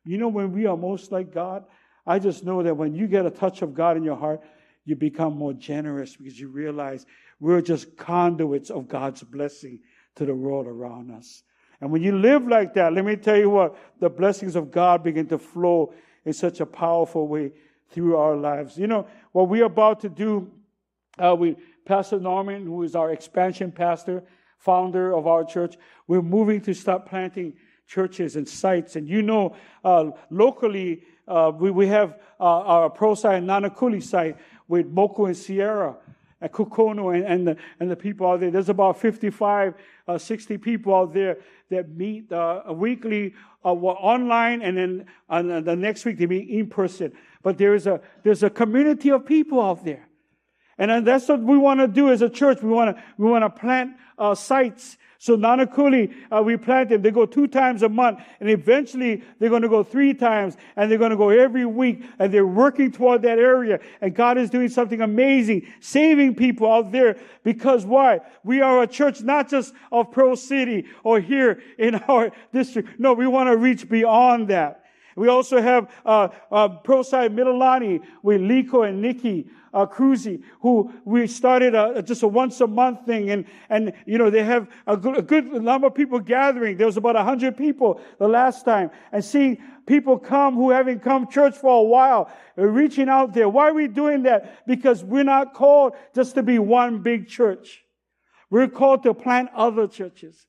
You 0.04 0.18
know, 0.18 0.26
when 0.26 0.50
we 0.50 0.66
are 0.66 0.76
most 0.76 1.12
like 1.12 1.32
God, 1.32 1.64
I 2.04 2.18
just 2.18 2.44
know 2.44 2.60
that 2.64 2.76
when 2.76 2.92
you 2.92 3.06
get 3.06 3.24
a 3.24 3.30
touch 3.30 3.62
of 3.62 3.72
God 3.72 3.96
in 3.96 4.02
your 4.02 4.16
heart, 4.16 4.40
you 4.84 4.96
become 4.96 5.36
more 5.36 5.52
generous 5.52 6.16
because 6.16 6.40
you 6.40 6.48
realize 6.48 7.06
we're 7.38 7.60
just 7.60 7.96
conduits 7.96 8.68
of 8.68 8.88
God's 8.88 9.22
blessing 9.22 9.78
to 10.16 10.26
the 10.26 10.34
world 10.34 10.66
around 10.66 11.12
us. 11.12 11.44
And 11.80 11.92
when 11.92 12.02
you 12.02 12.18
live 12.18 12.48
like 12.48 12.74
that, 12.74 12.94
let 12.94 13.04
me 13.04 13.14
tell 13.14 13.36
you 13.36 13.48
what, 13.48 13.76
the 14.00 14.10
blessings 14.10 14.56
of 14.56 14.72
God 14.72 15.04
begin 15.04 15.28
to 15.28 15.38
flow 15.38 15.94
in 16.24 16.32
such 16.32 16.58
a 16.58 16.66
powerful 16.66 17.28
way 17.28 17.52
through 17.90 18.16
our 18.16 18.34
lives. 18.34 18.76
You 18.76 18.88
know, 18.88 19.06
what 19.30 19.48
we're 19.48 19.66
about 19.66 20.00
to 20.00 20.08
do, 20.08 20.50
uh, 21.16 21.36
we, 21.38 21.54
Pastor 21.84 22.18
Norman, 22.18 22.66
who 22.66 22.82
is 22.82 22.96
our 22.96 23.12
expansion 23.12 23.70
pastor, 23.70 24.24
founder 24.60 25.14
of 25.14 25.26
our 25.26 25.42
church, 25.42 25.76
we're 26.06 26.22
moving 26.22 26.60
to 26.60 26.74
start 26.74 27.06
planting 27.06 27.54
churches 27.86 28.36
and 28.36 28.48
sites. 28.48 28.94
And 28.94 29.08
you 29.08 29.22
know, 29.22 29.56
uh, 29.84 30.10
locally, 30.30 31.02
uh, 31.26 31.50
we, 31.56 31.70
we 31.70 31.86
have 31.88 32.18
uh, 32.38 32.44
our 32.44 32.90
Pro 32.90 33.14
site 33.14 33.36
and 33.36 33.48
Nanakuli 33.48 34.02
site 34.02 34.36
with 34.68 34.94
Moku 34.94 35.26
and 35.26 35.36
Sierra. 35.36 35.96
at 36.42 36.52
Kokono 36.52 37.14
and, 37.14 37.24
and, 37.24 37.48
the, 37.48 37.56
and 37.80 37.90
the 37.90 37.96
people 37.96 38.26
out 38.26 38.40
there. 38.40 38.50
There's 38.50 38.68
about 38.68 38.98
55, 38.98 39.74
uh, 40.08 40.18
60 40.18 40.58
people 40.58 40.94
out 40.94 41.12
there 41.12 41.38
that 41.70 41.90
meet 41.90 42.30
uh, 42.32 42.62
weekly 42.70 43.34
uh, 43.64 43.72
online 43.72 44.62
and 44.62 44.76
then 44.76 45.64
the 45.64 45.76
next 45.76 46.04
week 46.04 46.18
they 46.18 46.26
meet 46.26 46.48
in 46.48 46.66
person. 46.66 47.12
But 47.42 47.58
there 47.58 47.74
is 47.74 47.86
a, 47.86 48.00
there's 48.22 48.42
a 48.42 48.50
community 48.50 49.10
of 49.10 49.26
people 49.26 49.60
out 49.60 49.84
there. 49.84 50.09
And 50.80 51.06
that's 51.06 51.28
what 51.28 51.40
we 51.40 51.56
want 51.56 51.78
to 51.78 51.86
do 51.86 52.10
as 52.10 52.22
a 52.22 52.28
church. 52.28 52.60
We 52.60 52.70
want 52.70 52.96
to, 52.96 53.02
we 53.16 53.30
want 53.30 53.44
to 53.44 53.50
plant 53.50 53.92
uh, 54.18 54.34
sites 54.34 54.96
so 55.22 55.36
Nanakuli, 55.36 56.14
uh, 56.32 56.42
we 56.42 56.56
plant 56.56 56.88
them. 56.88 57.02
They 57.02 57.10
go 57.10 57.26
two 57.26 57.46
times 57.46 57.82
a 57.82 57.90
month, 57.90 58.20
and 58.40 58.48
eventually 58.48 59.22
they're 59.38 59.50
going 59.50 59.60
to 59.60 59.68
go 59.68 59.84
three 59.84 60.14
times, 60.14 60.56
and 60.76 60.90
they're 60.90 60.96
going 60.96 61.10
to 61.10 61.16
go 61.18 61.28
every 61.28 61.66
week, 61.66 62.02
and 62.18 62.32
they're 62.32 62.46
working 62.46 62.90
toward 62.90 63.20
that 63.22 63.38
area. 63.38 63.80
And 64.00 64.14
God 64.14 64.38
is 64.38 64.48
doing 64.48 64.70
something 64.70 65.02
amazing, 65.02 65.66
saving 65.80 66.36
people 66.36 66.72
out 66.72 66.90
there. 66.90 67.18
Because 67.44 67.84
why? 67.84 68.20
We 68.44 68.62
are 68.62 68.82
a 68.82 68.86
church 68.86 69.20
not 69.20 69.50
just 69.50 69.74
of 69.92 70.10
Pearl 70.10 70.36
City 70.36 70.86
or 71.04 71.20
here 71.20 71.62
in 71.76 71.94
our 72.08 72.32
district. 72.54 72.98
No, 72.98 73.12
we 73.12 73.26
want 73.26 73.50
to 73.50 73.58
reach 73.58 73.90
beyond 73.90 74.48
that. 74.48 74.79
We 75.16 75.28
also 75.28 75.60
have 75.60 75.90
uh, 76.04 76.28
uh, 76.50 76.68
Pearlside 76.84 77.34
Mililani 77.34 78.00
with 78.22 78.40
Liko 78.40 78.88
and 78.88 79.02
Nikki 79.02 79.46
uh, 79.72 79.86
who 80.60 80.92
we 81.04 81.26
started 81.26 81.74
a, 81.74 82.02
just 82.02 82.22
a 82.22 82.28
once 82.28 82.60
a 82.60 82.66
month 82.66 83.06
thing. 83.06 83.30
And, 83.30 83.44
and, 83.68 83.92
you 84.06 84.18
know, 84.18 84.30
they 84.30 84.42
have 84.42 84.68
a 84.86 84.96
good, 84.96 85.18
a 85.18 85.22
good 85.22 85.46
number 85.62 85.86
of 85.86 85.94
people 85.94 86.18
gathering. 86.18 86.76
There 86.76 86.86
was 86.86 86.96
about 86.96 87.16
hundred 87.16 87.56
people 87.56 88.00
the 88.18 88.28
last 88.28 88.64
time. 88.64 88.90
And 89.12 89.24
seeing 89.24 89.58
people 89.86 90.18
come 90.18 90.54
who 90.54 90.70
haven't 90.70 91.00
come 91.00 91.28
church 91.28 91.56
for 91.56 91.80
a 91.80 91.82
while, 91.82 92.30
reaching 92.56 93.08
out 93.08 93.32
there. 93.32 93.48
Why 93.48 93.68
are 93.68 93.74
we 93.74 93.88
doing 93.88 94.24
that? 94.24 94.66
Because 94.66 95.04
we're 95.04 95.24
not 95.24 95.54
called 95.54 95.94
just 96.14 96.34
to 96.34 96.42
be 96.42 96.58
one 96.58 97.02
big 97.02 97.28
church. 97.28 97.82
We're 98.50 98.68
called 98.68 99.04
to 99.04 99.14
plant 99.14 99.50
other 99.54 99.86
churches. 99.86 100.46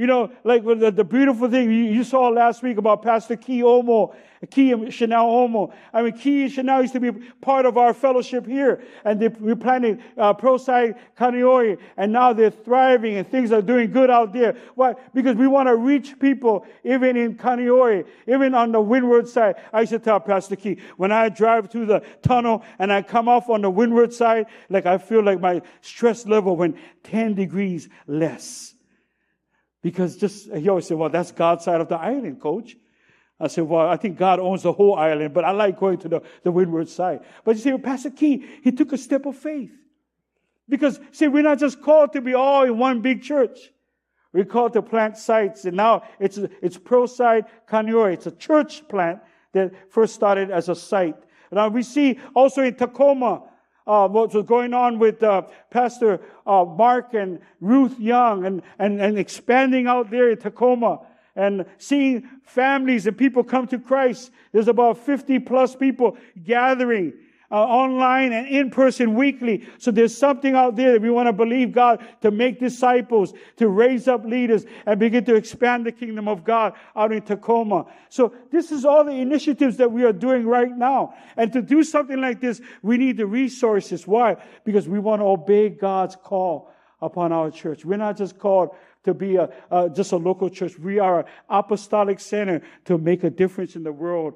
You 0.00 0.06
know, 0.06 0.32
like 0.44 0.64
the, 0.64 0.90
the 0.90 1.04
beautiful 1.04 1.50
thing 1.50 1.70
you, 1.70 1.84
you, 1.92 2.04
saw 2.04 2.28
last 2.28 2.62
week 2.62 2.78
about 2.78 3.02
Pastor 3.02 3.36
Key 3.36 3.60
Omo, 3.60 4.14
Key 4.48 4.90
Chanel 4.90 5.26
Omo. 5.26 5.74
I 5.92 6.00
mean, 6.00 6.16
Key 6.16 6.48
Chanel 6.48 6.80
used 6.80 6.94
to 6.94 7.00
be 7.00 7.10
part 7.42 7.66
of 7.66 7.76
our 7.76 7.92
fellowship 7.92 8.46
here, 8.46 8.82
and 9.04 9.20
they, 9.20 9.28
we 9.28 9.54
planted 9.54 10.02
uh, 10.16 10.32
Pearlside 10.32 10.98
Kaneohe, 11.18 11.78
and 11.98 12.12
now 12.12 12.32
they're 12.32 12.48
thriving 12.48 13.18
and 13.18 13.30
things 13.30 13.52
are 13.52 13.60
doing 13.60 13.90
good 13.90 14.08
out 14.08 14.32
there. 14.32 14.56
Why? 14.74 14.94
Because 15.12 15.36
we 15.36 15.46
want 15.46 15.68
to 15.68 15.76
reach 15.76 16.18
people 16.18 16.64
even 16.82 17.18
in 17.18 17.34
Kaneohe, 17.34 18.06
even 18.26 18.54
on 18.54 18.72
the 18.72 18.80
windward 18.80 19.28
side. 19.28 19.56
I 19.70 19.80
used 19.80 19.92
to 19.92 19.98
tell 19.98 20.18
Pastor 20.18 20.56
Key, 20.56 20.78
when 20.96 21.12
I 21.12 21.28
drive 21.28 21.70
through 21.70 21.84
the 21.84 22.02
tunnel 22.22 22.64
and 22.78 22.90
I 22.90 23.02
come 23.02 23.28
off 23.28 23.50
on 23.50 23.60
the 23.60 23.70
windward 23.70 24.14
side, 24.14 24.46
like 24.70 24.86
I 24.86 24.96
feel 24.96 25.22
like 25.22 25.40
my 25.40 25.60
stress 25.82 26.24
level 26.24 26.56
went 26.56 26.78
10 27.02 27.34
degrees 27.34 27.90
less. 28.06 28.76
Because 29.82 30.16
just, 30.16 30.52
he 30.52 30.68
always 30.68 30.86
said, 30.86 30.98
well, 30.98 31.08
that's 31.08 31.32
God's 31.32 31.64
side 31.64 31.80
of 31.80 31.88
the 31.88 31.96
island, 31.96 32.40
coach. 32.40 32.76
I 33.38 33.48
said, 33.48 33.64
well, 33.64 33.88
I 33.88 33.96
think 33.96 34.18
God 34.18 34.38
owns 34.38 34.62
the 34.64 34.72
whole 34.72 34.94
island, 34.94 35.32
but 35.32 35.44
I 35.44 35.52
like 35.52 35.78
going 35.78 35.98
to 35.98 36.08
the, 36.08 36.22
the 36.42 36.52
windward 36.52 36.88
side. 36.90 37.20
But 37.44 37.56
you 37.56 37.62
see, 37.62 37.70
well, 37.70 37.78
Pastor 37.78 38.10
Key, 38.10 38.44
he 38.62 38.72
took 38.72 38.92
a 38.92 38.98
step 38.98 39.24
of 39.24 39.36
faith. 39.36 39.72
Because, 40.68 41.00
see, 41.10 41.28
we're 41.28 41.42
not 41.42 41.58
just 41.58 41.80
called 41.80 42.12
to 42.12 42.20
be 42.20 42.34
all 42.34 42.64
in 42.64 42.76
one 42.78 43.00
big 43.00 43.22
church. 43.22 43.58
We're 44.32 44.44
called 44.44 44.74
to 44.74 44.82
plant 44.82 45.16
sites, 45.16 45.64
and 45.64 45.76
now 45.76 46.04
it's, 46.20 46.38
it's 46.62 46.78
Pearlside 46.78 47.46
Kaneohe. 47.66 48.12
It's 48.12 48.26
a 48.26 48.30
church 48.30 48.86
plant 48.88 49.20
that 49.52 49.72
first 49.90 50.14
started 50.14 50.50
as 50.50 50.68
a 50.68 50.76
site. 50.76 51.16
Now 51.50 51.68
we 51.68 51.82
see 51.82 52.20
also 52.34 52.62
in 52.62 52.76
Tacoma, 52.76 53.42
uh, 53.90 54.06
what 54.06 54.32
was 54.32 54.46
going 54.46 54.72
on 54.72 55.00
with 55.00 55.20
uh, 55.20 55.42
Pastor 55.68 56.20
uh, 56.46 56.64
Mark 56.64 57.12
and 57.12 57.40
Ruth 57.60 57.98
Young 57.98 58.46
and, 58.46 58.62
and, 58.78 59.00
and 59.00 59.18
expanding 59.18 59.88
out 59.88 60.12
there 60.12 60.30
in 60.30 60.38
Tacoma 60.38 61.00
and 61.34 61.66
seeing 61.76 62.28
families 62.44 63.08
and 63.08 63.18
people 63.18 63.42
come 63.42 63.66
to 63.66 63.80
Christ. 63.80 64.30
There's 64.52 64.68
about 64.68 64.98
50 64.98 65.40
plus 65.40 65.74
people 65.74 66.16
gathering 66.44 67.14
uh, 67.50 67.54
online 67.54 68.32
and 68.32 68.46
in 68.48 68.70
person 68.70 69.14
weekly. 69.14 69.66
So 69.78 69.90
there's 69.90 70.16
something 70.16 70.54
out 70.54 70.76
there 70.76 70.92
that 70.92 71.02
we 71.02 71.10
want 71.10 71.26
to 71.26 71.32
believe 71.32 71.72
God 71.72 72.04
to 72.22 72.30
make 72.30 72.60
disciples, 72.60 73.34
to 73.56 73.68
raise 73.68 74.06
up 74.08 74.24
leaders 74.24 74.66
and 74.86 75.00
begin 75.00 75.24
to 75.24 75.34
expand 75.34 75.86
the 75.86 75.92
kingdom 75.92 76.28
of 76.28 76.44
God 76.44 76.74
out 76.94 77.12
in 77.12 77.22
Tacoma. 77.22 77.86
So 78.08 78.32
this 78.50 78.70
is 78.70 78.84
all 78.84 79.04
the 79.04 79.12
initiatives 79.12 79.76
that 79.78 79.90
we 79.90 80.04
are 80.04 80.12
doing 80.12 80.46
right 80.46 80.76
now. 80.76 81.14
And 81.36 81.52
to 81.52 81.62
do 81.62 81.82
something 81.82 82.20
like 82.20 82.40
this, 82.40 82.60
we 82.82 82.96
need 82.96 83.16
the 83.16 83.26
resources. 83.26 84.06
Why? 84.06 84.36
Because 84.64 84.88
we 84.88 84.98
want 84.98 85.20
to 85.20 85.26
obey 85.26 85.70
God's 85.70 86.16
call 86.16 86.70
upon 87.02 87.32
our 87.32 87.50
church. 87.50 87.84
We're 87.84 87.96
not 87.96 88.16
just 88.16 88.38
called 88.38 88.70
to 89.04 89.14
be 89.14 89.36
a, 89.36 89.48
uh, 89.70 89.88
just 89.88 90.12
a 90.12 90.16
local 90.16 90.50
church. 90.50 90.78
We 90.78 90.98
are 90.98 91.20
an 91.20 91.26
apostolic 91.48 92.20
center 92.20 92.62
to 92.84 92.98
make 92.98 93.24
a 93.24 93.30
difference 93.30 93.74
in 93.74 93.82
the 93.82 93.92
world 93.92 94.34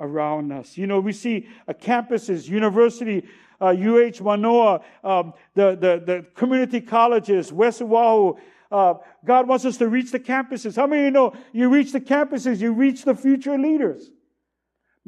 around 0.00 0.52
us. 0.52 0.76
You 0.76 0.86
know, 0.86 0.98
we 0.98 1.12
see 1.12 1.46
campuses, 1.68 2.48
university, 2.48 3.24
uh, 3.60 3.74
UH 3.76 4.22
Manoa, 4.22 4.80
um, 5.04 5.34
the, 5.54 5.76
the, 5.76 6.02
the 6.04 6.26
community 6.34 6.80
colleges, 6.80 7.52
West 7.52 7.82
Oahu. 7.82 8.38
Uh, 8.72 8.94
God 9.24 9.46
wants 9.46 9.64
us 9.64 9.76
to 9.78 9.88
reach 9.88 10.10
the 10.10 10.20
campuses. 10.20 10.76
How 10.76 10.86
many 10.86 11.02
of 11.02 11.06
you 11.06 11.10
know 11.10 11.34
you 11.52 11.68
reach 11.68 11.92
the 11.92 12.00
campuses, 12.00 12.60
you 12.60 12.72
reach 12.72 13.04
the 13.04 13.14
future 13.14 13.58
leaders? 13.58 14.10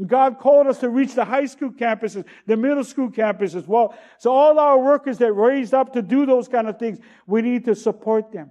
God 0.07 0.39
called 0.39 0.67
us 0.67 0.79
to 0.79 0.89
reach 0.89 1.15
the 1.15 1.25
high 1.25 1.45
school 1.45 1.71
campuses, 1.71 2.25
the 2.47 2.57
middle 2.57 2.83
school 2.83 3.11
campuses. 3.11 3.67
Well, 3.67 3.95
so 4.19 4.33
all 4.33 4.59
our 4.59 4.79
workers 4.79 5.19
that 5.19 5.33
raised 5.33 5.75
up 5.75 5.93
to 5.93 6.03
do 6.03 6.27
those 6.27 6.49
kind 6.49 6.67
of 6.67 6.79
things, 6.79 6.99
we 7.27 7.43
need 7.43 7.65
to 7.67 7.75
support 7.75 8.33
them. 8.33 8.51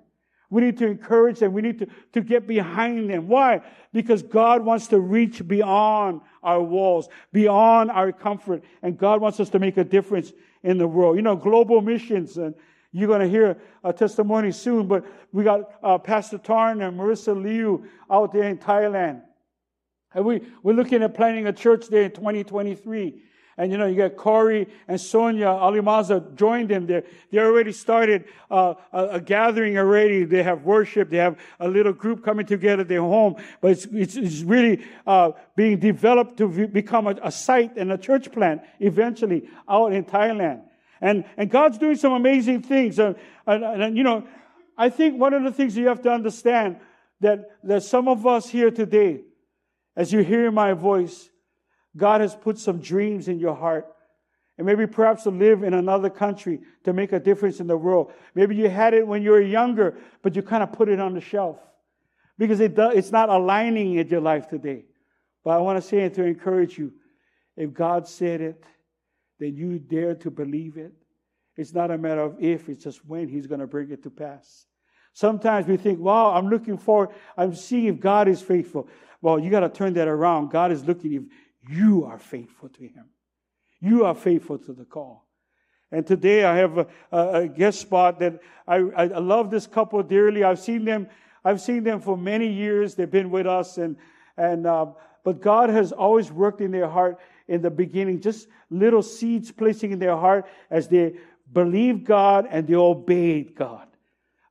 We 0.52 0.62
need 0.62 0.78
to 0.80 0.88
encourage 0.88 1.40
them. 1.40 1.54
We 1.54 1.62
need 1.62 1.80
to, 1.80 1.88
to 2.12 2.22
get 2.22 2.46
behind 2.46 3.10
them. 3.10 3.30
Why? 3.30 3.62
Because 3.94 4.22
God 4.22 4.64
wants 4.64 4.88
to 4.88 5.00
reach 5.00 5.48
beyond 5.48 6.22
our 6.44 6.62
walls, 6.62 7.08
beyond 7.32 7.90
our 7.90 8.12
comfort. 8.12 8.64
And 8.84 8.98
God 8.98 9.22
wants 9.22 9.40
us 9.40 9.50
to 9.52 9.60
make 9.60 9.78
a 9.78 9.84
difference 9.86 10.34
in 10.62 10.78
the 10.78 10.88
world. 10.88 11.16
You 11.16 11.22
know, 11.22 11.38
global 11.38 11.82
missions, 11.82 12.38
and 12.38 12.54
you're 12.92 13.08
going 13.08 13.22
to 13.22 13.30
hear 13.30 13.58
a 13.86 13.94
testimony 13.94 14.52
soon, 14.52 14.88
but 14.88 15.06
we 15.32 15.46
got 15.46 15.72
uh, 15.82 15.98
Pastor 15.98 16.38
Tarn 16.38 16.82
and 16.82 17.00
Marissa 17.00 17.42
Liu 17.42 17.86
out 18.12 18.34
there 18.34 18.44
in 18.44 18.58
Thailand. 18.58 19.22
And 20.14 20.26
we, 20.26 20.42
we're 20.64 20.76
looking 20.76 21.02
at 21.02 21.16
planning 21.16 21.48
a 21.48 21.54
church 21.54 21.88
there 21.88 22.04
in 22.04 22.12
2023. 22.12 23.24
And 23.58 23.72
you 23.72 23.78
know, 23.78 23.86
you 23.86 23.96
got 23.96 24.16
Corey 24.16 24.68
and 24.88 25.00
Sonia 25.00 25.48
Alimaza 25.48 26.36
joined 26.36 26.70
them 26.70 26.88
there. 26.88 27.04
They 27.32 27.40
already 27.40 27.74
started 27.74 28.26
uh, 28.50 28.76
a, 28.94 29.06
a, 29.06 29.22
gathering 29.22 29.78
already. 29.78 30.24
They 30.24 30.42
have 30.44 30.64
worship. 30.64 31.10
They 31.10 31.18
have 31.18 31.38
a 31.60 31.68
little 31.68 31.94
group 31.94 32.24
coming 32.24 32.46
together 32.46 32.84
their 32.84 33.02
home. 33.02 33.36
But 33.60 33.72
it's, 33.72 33.86
it's, 33.86 34.16
it's 34.16 34.42
really 34.42 34.86
uh, 35.06 35.32
being 35.56 35.80
developed 35.80 36.38
to 36.38 36.48
v- 36.48 36.66
become 36.68 37.08
a, 37.08 37.16
a 37.24 37.32
site 37.32 37.76
and 37.76 37.92
a 37.92 37.98
church 37.98 38.32
plant 38.32 38.62
eventually 38.80 39.50
out 39.68 39.92
in 39.94 40.06
Thailand. 40.06 40.62
And, 41.02 41.26
and 41.36 41.50
God's 41.50 41.78
doing 41.78 41.96
some 41.96 42.14
amazing 42.14 42.62
things. 42.62 43.00
And, 43.00 43.16
and, 43.46 43.64
and 43.64 43.98
you 43.98 44.04
know, 44.04 44.28
I 44.78 44.90
think 44.90 45.20
one 45.20 45.34
of 45.34 45.44
the 45.44 45.52
things 45.52 45.76
you 45.76 45.88
have 45.88 46.02
to 46.04 46.12
understand 46.12 46.78
that, 47.20 47.50
that 47.64 47.84
some 47.84 48.08
of 48.08 48.26
us 48.26 48.50
here 48.50 48.72
today, 48.72 49.22
as 49.96 50.14
you 50.14 50.20
hear 50.24 50.52
my 50.52 50.74
voice, 50.74 51.31
God 51.96 52.22
has 52.22 52.36
put 52.36 52.58
some 52.58 52.80
dreams 52.80 53.28
in 53.28 53.40
your 53.40 53.56
heart. 53.56 53.88
And 54.58 54.68
maybe 54.68 54.86
perhaps 54.86 55.24
to 55.24 55.32
live 55.32 55.64
in 55.64 55.74
another 55.74 56.10
country 56.10 56.60
to 56.84 56.94
make 56.94 57.14
a 57.14 57.20
difference 57.20 57.60
in 57.60 57.68
the 57.68 57.78
world. 57.78 58.12
Maybe 58.36 58.56
you 58.56 58.70
had 58.70 58.94
it 58.94 59.08
when 59.08 59.24
you 59.24 59.32
were 59.32 59.42
younger, 59.42 59.98
but 60.22 60.36
you 60.36 60.44
kind 60.44 60.62
of 60.62 60.72
put 60.72 60.90
it 60.90 61.00
on 61.00 61.14
the 61.14 61.22
shelf 61.22 61.58
because 62.38 62.60
it 62.60 62.76
does, 62.76 62.96
it's 62.96 63.12
not 63.12 63.30
aligning 63.30 63.96
in 63.96 64.08
your 64.08 64.22
life 64.22 64.48
today. 64.48 64.86
But 65.44 65.52
I 65.52 65.58
want 65.58 65.82
to 65.82 65.88
say 65.88 66.00
it 66.00 66.14
to 66.16 66.24
encourage 66.24 66.78
you. 66.78 66.92
If 67.58 67.74
God 67.74 68.08
said 68.08 68.42
it, 68.42 68.64
then 69.40 69.56
you 69.56 69.80
dare 69.80 70.16
to 70.16 70.32
believe 70.32 70.78
it. 70.78 70.94
It's 71.58 71.74
not 71.74 71.92
a 71.92 71.98
matter 71.98 72.22
of 72.22 72.42
if, 72.42 72.70
it's 72.70 72.84
just 72.84 73.06
when 73.06 73.28
He's 73.28 73.48
going 73.48 73.60
to 73.60 73.68
bring 73.68 73.92
it 73.92 74.04
to 74.04 74.10
pass. 74.10 74.66
Sometimes 75.14 75.68
we 75.68 75.78
think, 75.78 76.00
wow, 76.00 76.34
I'm 76.34 76.50
looking 76.50 76.78
forward, 76.78 77.10
I'm 77.36 77.54
seeing 77.54 77.86
if 77.86 78.00
God 78.00 78.28
is 78.28 78.42
faithful. 78.42 78.88
Well, 79.22 79.40
you 79.40 79.50
got 79.50 79.60
to 79.62 79.70
turn 79.70 79.94
that 79.94 80.08
around. 80.08 80.52
God 80.52 80.72
is 80.72 80.86
looking 80.86 81.14
if 81.14 81.24
you 81.68 82.06
are 82.06 82.18
faithful 82.18 82.70
to 82.70 82.82
Him. 82.82 83.06
You 83.80 84.06
are 84.06 84.16
faithful 84.16 84.58
to 84.60 84.74
the 84.74 84.86
call. 84.86 85.26
And 85.92 86.08
today 86.08 86.46
I 86.46 86.58
have 86.58 86.78
a, 86.78 86.88
a 87.12 87.48
guest 87.48 87.82
spot 87.82 88.20
that 88.20 88.40
I, 88.68 88.76
I, 88.76 89.06
love 89.06 89.52
this 89.52 89.68
couple 89.68 90.02
dearly. 90.04 90.44
I've 90.44 90.60
seen 90.60 90.86
them, 90.86 91.08
I've 91.44 91.60
seen 91.60 91.84
them 91.84 92.00
for 92.00 92.18
many 92.18 92.48
years. 92.48 92.96
They've 92.96 93.12
been 93.12 93.30
with 93.30 93.46
us 93.46 93.78
and, 93.78 93.98
and, 94.38 94.66
uh, 94.66 94.88
but 95.24 95.42
God 95.42 95.70
has 95.70 95.92
always 95.92 96.32
worked 96.32 96.62
in 96.62 96.72
their 96.72 96.88
heart 96.88 97.20
in 97.48 97.62
the 97.62 97.70
beginning, 97.70 98.22
just 98.22 98.48
little 98.70 99.04
seeds 99.04 99.52
placing 99.52 99.92
in 99.92 100.00
their 100.00 100.16
heart 100.16 100.48
as 100.70 100.88
they 100.88 101.16
believed 101.52 102.06
God 102.06 102.48
and 102.50 102.66
they 102.66 102.76
obeyed 102.76 103.54
God. 103.54 103.88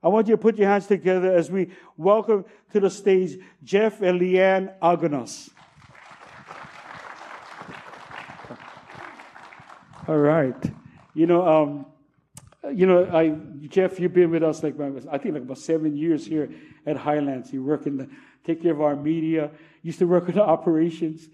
I 0.03 0.07
want 0.09 0.27
you 0.27 0.35
to 0.35 0.41
put 0.41 0.57
your 0.57 0.69
hands 0.69 0.87
together 0.87 1.33
as 1.33 1.49
we 1.51 1.71
welcome 1.97 2.45
to 2.73 2.79
the 2.79 2.89
stage 2.89 3.39
Jeff 3.63 4.01
and 4.01 4.21
Leanne 4.21 4.77
Aganos. 4.79 5.49
All 10.11 10.17
right. 10.17 10.61
You 11.13 11.25
know, 11.25 11.47
um, 11.47 11.85
you 12.69 12.85
know, 12.85 13.05
I 13.13 13.29
Jeff, 13.69 13.97
you've 13.97 14.11
been 14.11 14.29
with 14.29 14.43
us 14.43 14.61
like 14.61 14.77
I 14.77 15.17
think 15.17 15.35
like 15.35 15.43
about 15.43 15.57
seven 15.57 15.95
years 15.95 16.25
here 16.25 16.51
at 16.85 16.97
Highlands. 16.97 17.53
You 17.53 17.63
work 17.63 17.87
in 17.87 17.95
the 17.95 18.09
take 18.43 18.61
care 18.61 18.73
of 18.73 18.81
our 18.81 18.97
media. 18.97 19.51
Used 19.83 19.99
to 19.99 20.05
work 20.05 20.27
in 20.27 20.35
the 20.35 20.43
operations, 20.43 21.29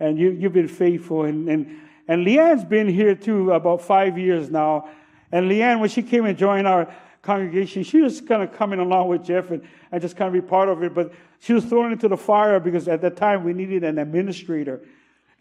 and 0.00 0.18
you 0.18 0.30
you've 0.30 0.54
been 0.54 0.66
faithful. 0.66 1.26
And 1.26 1.46
and 1.46 1.78
and 2.08 2.26
Leanne's 2.26 2.64
been 2.64 2.88
here 2.88 3.14
too 3.14 3.50
about 3.50 3.82
five 3.82 4.16
years 4.16 4.48
now. 4.48 4.88
And 5.30 5.50
Leanne, 5.50 5.80
when 5.80 5.90
she 5.90 6.02
came 6.02 6.24
and 6.24 6.38
joined 6.38 6.66
our 6.66 6.90
congregation, 7.20 7.82
she 7.82 8.00
was 8.00 8.22
kind 8.22 8.42
of 8.42 8.54
coming 8.54 8.78
along 8.78 9.08
with 9.08 9.26
Jeff 9.26 9.50
and, 9.50 9.62
and 9.90 10.00
just 10.00 10.16
kind 10.16 10.34
of 10.34 10.42
be 10.42 10.48
part 10.48 10.70
of 10.70 10.82
it. 10.82 10.94
But 10.94 11.12
she 11.40 11.52
was 11.52 11.66
thrown 11.66 11.92
into 11.92 12.08
the 12.08 12.16
fire 12.16 12.60
because 12.60 12.88
at 12.88 13.02
that 13.02 13.14
time 13.18 13.44
we 13.44 13.52
needed 13.52 13.84
an 13.84 13.98
administrator. 13.98 14.80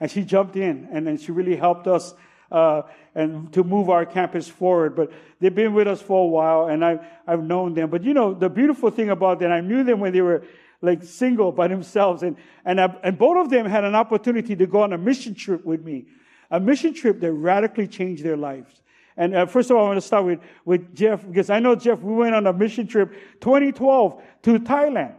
And 0.01 0.11
she 0.11 0.25
jumped 0.25 0.57
in 0.57 0.89
and 0.91 1.07
then 1.07 1.17
she 1.17 1.31
really 1.31 1.55
helped 1.55 1.87
us 1.87 2.15
uh, 2.51 2.83
and 3.15 3.51
to 3.53 3.63
move 3.63 3.89
our 3.89 4.05
campus 4.05 4.47
forward. 4.47 4.95
But 4.95 5.11
they've 5.39 5.53
been 5.53 5.73
with 5.73 5.87
us 5.87 6.01
for 6.01 6.23
a 6.23 6.27
while 6.27 6.67
and 6.67 6.83
I've, 6.83 6.99
I've 7.25 7.43
known 7.43 7.73
them. 7.73 7.89
But 7.89 8.03
you 8.03 8.13
know, 8.13 8.33
the 8.33 8.49
beautiful 8.49 8.91
thing 8.91 9.09
about 9.09 9.39
them, 9.39 9.51
I 9.51 9.61
knew 9.61 9.83
them 9.83 9.99
when 9.99 10.13
they 10.13 10.21
were 10.21 10.43
like 10.81 11.03
single 11.03 11.51
by 11.51 11.67
themselves. 11.67 12.23
And, 12.23 12.37
and, 12.65 12.81
I, 12.81 12.95
and 13.03 13.17
both 13.17 13.37
of 13.37 13.49
them 13.49 13.65
had 13.65 13.83
an 13.83 13.95
opportunity 13.95 14.55
to 14.55 14.65
go 14.65 14.81
on 14.81 14.93
a 14.93 14.97
mission 14.97 15.35
trip 15.35 15.63
with 15.65 15.83
me, 15.83 16.05
a 16.49 16.59
mission 16.59 16.93
trip 16.93 17.19
that 17.21 17.31
radically 17.31 17.87
changed 17.87 18.23
their 18.23 18.37
lives. 18.37 18.81
And 19.17 19.35
uh, 19.35 19.45
first 19.45 19.69
of 19.69 19.77
all, 19.77 19.85
I 19.85 19.87
want 19.89 19.97
to 19.97 20.07
start 20.07 20.25
with, 20.25 20.39
with 20.65 20.95
Jeff, 20.95 21.25
because 21.25 21.49
I 21.49 21.59
know 21.59 21.75
Jeff, 21.75 21.99
we 21.99 22.13
went 22.13 22.33
on 22.33 22.47
a 22.47 22.53
mission 22.53 22.87
trip 22.87 23.13
2012 23.41 24.21
to 24.43 24.59
Thailand. 24.59 25.15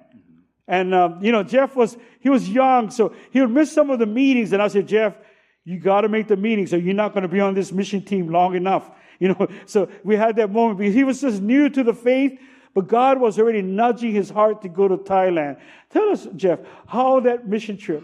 And, 0.67 0.95
um, 0.95 1.23
you 1.23 1.33
know, 1.33 1.43
Jeff 1.43 1.77
was, 1.77 1.97
he 2.21 2.31
was 2.31 2.49
young, 2.49 2.91
so 2.91 3.15
he 3.31 3.41
would 3.41 3.51
miss 3.51 3.71
some 3.71 3.91
of 3.91 3.99
the 3.99 4.07
meetings. 4.07 4.53
And 4.53 4.63
I 4.63 4.69
said, 4.69 4.89
Jeff, 4.89 5.15
you 5.65 5.79
got 5.79 6.03
to 6.03 6.09
make 6.09 6.29
the 6.29 6.37
meeting. 6.37 6.67
So 6.67 6.77
you're 6.77 6.95
not 6.95 7.13
going 7.13 7.23
to 7.23 7.29
be 7.29 7.41
on 7.41 7.55
this 7.55 7.73
mission 7.73 8.05
team 8.05 8.29
long 8.29 8.55
enough. 8.55 8.91
You 9.23 9.29
know, 9.29 9.47
so 9.67 9.89
we 10.03 10.17
had 10.17 10.35
that 10.37 10.51
moment 10.51 10.81
because 10.81 10.97
he 10.97 11.05
was 11.05 11.21
just 11.21 11.41
new 11.41 11.69
to 11.69 11.85
the 11.85 11.95
faith, 11.95 12.41
but 12.75 12.89
God 12.89 13.21
was 13.21 13.39
already 13.39 13.63
nudging 13.63 14.11
his 14.11 14.29
heart 14.31 14.63
to 14.63 14.69
go 14.69 14.89
to 14.89 14.97
Thailand. 14.97 15.61
Tell 15.91 16.11
us, 16.11 16.27
Jeff, 16.35 16.59
how 16.89 17.21
that 17.21 17.47
mission 17.47 17.77
trip, 17.77 18.03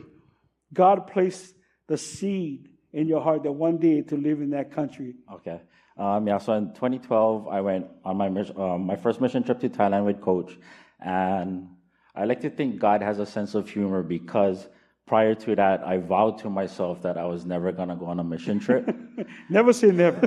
God 0.73 1.09
placed 1.09 1.57
the 1.89 1.99
seed 1.99 2.69
in 2.93 3.09
your 3.09 3.21
heart 3.21 3.43
that 3.43 3.51
one 3.51 3.79
day 3.79 4.03
to 4.03 4.17
live 4.17 4.41
in 4.41 4.51
that 4.51 4.71
country. 4.71 5.17
Okay. 5.33 5.61
Um, 5.97 6.29
yeah, 6.29 6.39
so 6.39 6.53
in 6.53 6.69
2012, 6.75 7.49
I 7.49 7.61
went 7.63 7.87
on 8.05 8.17
my, 8.17 8.29
um, 8.29 8.87
my 8.87 8.95
first 8.95 9.21
mission 9.21 9.43
trip 9.43 9.59
to 9.61 9.69
Thailand 9.69 10.05
with 10.05 10.21
Coach. 10.21 10.57
And 11.01 11.69
I 12.15 12.27
like 12.27 12.43
to 12.43 12.51
think 12.51 12.79
God 12.79 13.03
has 13.03 13.19
a 13.19 13.27
sense 13.27 13.57
of 13.57 13.69
humor 13.69 14.05
because 14.05 14.69
prior 15.09 15.35
to 15.35 15.57
that, 15.57 15.83
I 15.83 15.97
vowed 15.97 16.39
to 16.39 16.51
myself 16.51 17.03
that 17.03 17.17
I 17.17 17.25
was 17.25 17.45
never 17.45 17.73
going 17.73 17.89
to 17.89 17.97
go 17.97 18.07
on 18.07 18.21
a 18.21 18.25
mission 18.25 18.61
trip. 18.61 18.89
never 19.49 19.73
say 19.73 19.91
never. 19.91 20.21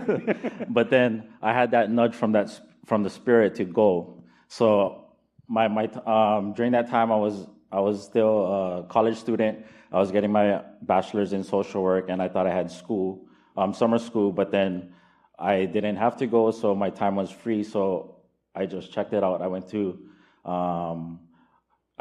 but 0.69 0.89
then 0.89 1.29
I 1.41 1.53
had 1.53 1.71
that 1.71 1.91
nudge 1.91 2.15
from, 2.15 2.31
that, 2.33 2.59
from 2.85 3.03
the 3.03 3.09
Spirit 3.09 3.55
to 3.55 3.63
go. 3.63 4.21
So 4.47 5.05
my, 5.47 5.67
my, 5.67 5.85
um, 6.05 6.53
during 6.53 6.71
that 6.73 6.89
time, 6.89 7.11
I 7.11 7.15
was, 7.15 7.47
I 7.71 7.79
was 7.79 8.03
still 8.03 8.45
a 8.45 8.83
college 8.89 9.17
student. 9.17 9.65
I 9.91 9.99
was 9.99 10.11
getting 10.11 10.31
my 10.31 10.63
bachelor's 10.81 11.31
in 11.31 11.43
social 11.43 11.83
work, 11.83 12.09
and 12.09 12.21
I 12.21 12.27
thought 12.27 12.47
I 12.47 12.53
had 12.53 12.71
school, 12.71 13.25
um, 13.55 13.73
summer 13.73 13.99
school, 13.99 14.31
but 14.31 14.51
then 14.51 14.93
I 15.37 15.65
didn't 15.65 15.97
have 15.97 16.17
to 16.17 16.27
go, 16.27 16.51
so 16.51 16.73
my 16.73 16.89
time 16.89 17.15
was 17.15 17.29
free. 17.29 17.63
So 17.63 18.17
I 18.55 18.65
just 18.65 18.91
checked 18.91 19.13
it 19.13 19.23
out. 19.23 19.41
I 19.41 19.47
went 19.47 19.69
to, 19.69 19.99
um, 20.43 21.19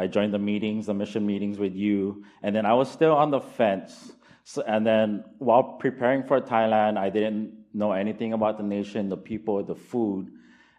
I 0.01 0.07
joined 0.07 0.33
the 0.33 0.39
meetings, 0.39 0.87
the 0.87 0.95
mission 0.95 1.27
meetings 1.27 1.59
with 1.59 1.75
you, 1.75 2.25
and 2.43 2.57
then 2.57 2.65
I 2.65 2.73
was 2.73 2.91
still 2.91 3.15
on 3.15 3.31
the 3.31 3.41
fence. 3.41 4.13
So, 4.45 4.63
and 4.67 4.87
then 4.87 5.25
while 5.39 5.63
preparing 5.63 6.23
for 6.23 6.41
Thailand, 6.41 6.97
I 6.97 7.11
didn't 7.11 7.53
know 7.75 7.93
anything 7.93 8.33
about 8.33 8.57
the 8.57 8.65
nation, 8.65 9.11
the 9.11 9.19
people, 9.19 9.63
the 9.63 9.75
food. 9.75 10.33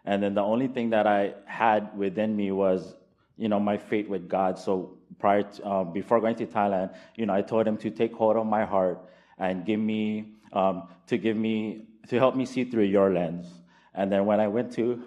And 0.04 0.20
then 0.20 0.34
the 0.34 0.42
only 0.42 0.66
thing 0.66 0.90
that 0.90 1.06
I 1.06 1.34
had 1.44 1.96
within 1.96 2.34
me 2.34 2.50
was, 2.50 2.96
you 3.36 3.48
know, 3.48 3.60
my 3.60 3.78
faith 3.78 4.08
with 4.08 4.28
God. 4.28 4.58
So 4.58 4.98
prior 5.20 5.44
to, 5.44 5.64
uh, 5.64 5.84
before 5.84 6.20
going 6.20 6.34
to 6.36 6.46
Thailand, 6.46 6.92
you 7.14 7.24
know, 7.26 7.34
I 7.34 7.42
told 7.42 7.66
him 7.66 7.76
to 7.78 7.90
take 7.90 8.12
hold 8.12 8.36
of 8.36 8.46
my 8.46 8.64
heart 8.64 9.08
and 9.38 9.64
give 9.64 9.78
me, 9.78 10.32
um, 10.52 10.88
to 11.06 11.16
give 11.16 11.36
me 11.36 11.86
to 12.08 12.18
help 12.18 12.34
me 12.34 12.44
see 12.44 12.64
through 12.64 12.84
your 12.84 13.12
lens. 13.12 13.46
And 13.94 14.10
then 14.10 14.26
when 14.26 14.40
I 14.40 14.48
went 14.48 14.72
to 14.72 15.00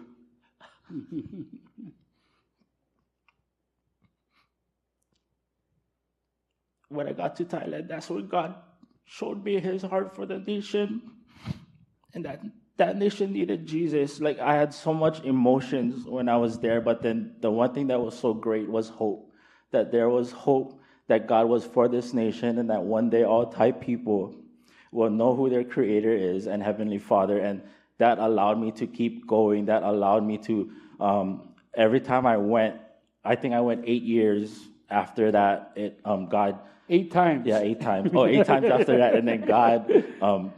when 6.96 7.08
I 7.08 7.14
got 7.14 7.36
to 7.38 7.46
Thailand, 7.46 7.88
that's 7.88 8.10
when 8.10 8.28
God 8.28 8.56
showed 9.06 9.44
me 9.44 9.60
his 9.60 9.84
heart 9.84 10.16
for 10.16 10.26
the 10.26 10.40
nation. 10.40 11.02
And 12.14 12.26
that 12.26 12.42
that 12.78 12.98
nation 12.98 13.32
needed 13.32 13.66
Jesus. 13.66 14.20
Like 14.20 14.40
I 14.40 14.56
had 14.56 14.74
so 14.74 14.94
much 14.94 15.24
emotions 15.24 16.06
when 16.06 16.28
I 16.28 16.38
was 16.38 16.60
there, 16.60 16.82
but 16.82 17.02
then 17.02 17.36
the 17.40 17.52
one 17.52 17.74
thing 17.74 17.88
that 17.88 18.00
was 18.00 18.18
so 18.18 18.34
great 18.34 18.70
was 18.70 18.90
hope. 18.90 19.32
That 19.72 19.92
there 19.92 20.10
was 20.10 20.32
hope 20.32 20.80
that 21.08 21.28
God 21.28 21.48
was 21.48 21.66
for 21.66 21.88
this 21.88 22.14
nation 22.14 22.60
and 22.60 22.70
that 22.70 22.84
one 22.84 23.10
day 23.10 23.24
all 23.24 23.48
Thai 23.48 23.72
people 23.72 24.36
will 24.92 25.10
know 25.10 25.36
who 25.36 25.50
their 25.50 25.64
creator 25.64 26.12
is 26.14 26.48
and 26.48 26.64
Heavenly 26.64 26.98
Father. 26.98 27.40
And 27.40 27.62
that 27.98 28.20
allowed 28.20 28.60
me 28.60 28.72
to 28.74 28.88
keep 28.88 29.28
going. 29.28 29.66
That 29.66 29.84
allowed 29.84 30.26
me 30.26 30.38
to, 30.40 30.72
um, 31.00 31.50
every 31.74 32.00
time 32.00 32.26
I 32.26 32.38
went, 32.38 32.80
I 33.24 33.36
think 33.36 33.54
I 33.54 33.62
went 33.62 33.84
eight 33.86 34.04
years 34.04 34.58
after 34.90 35.32
that. 35.32 35.74
It, 35.76 36.00
um, 36.06 36.28
God. 36.28 36.60
Eight 36.90 37.12
times. 37.12 37.48
Yeah, 37.48 37.60
eight 37.60 37.82
times. 37.82 38.12
Oh, 38.14 38.26
eight 38.26 38.46
times 38.46 38.66
after 38.66 38.98
that. 38.98 39.16
And 39.16 39.28
then 39.28 39.42
God, 39.42 40.04
um, 40.22 40.54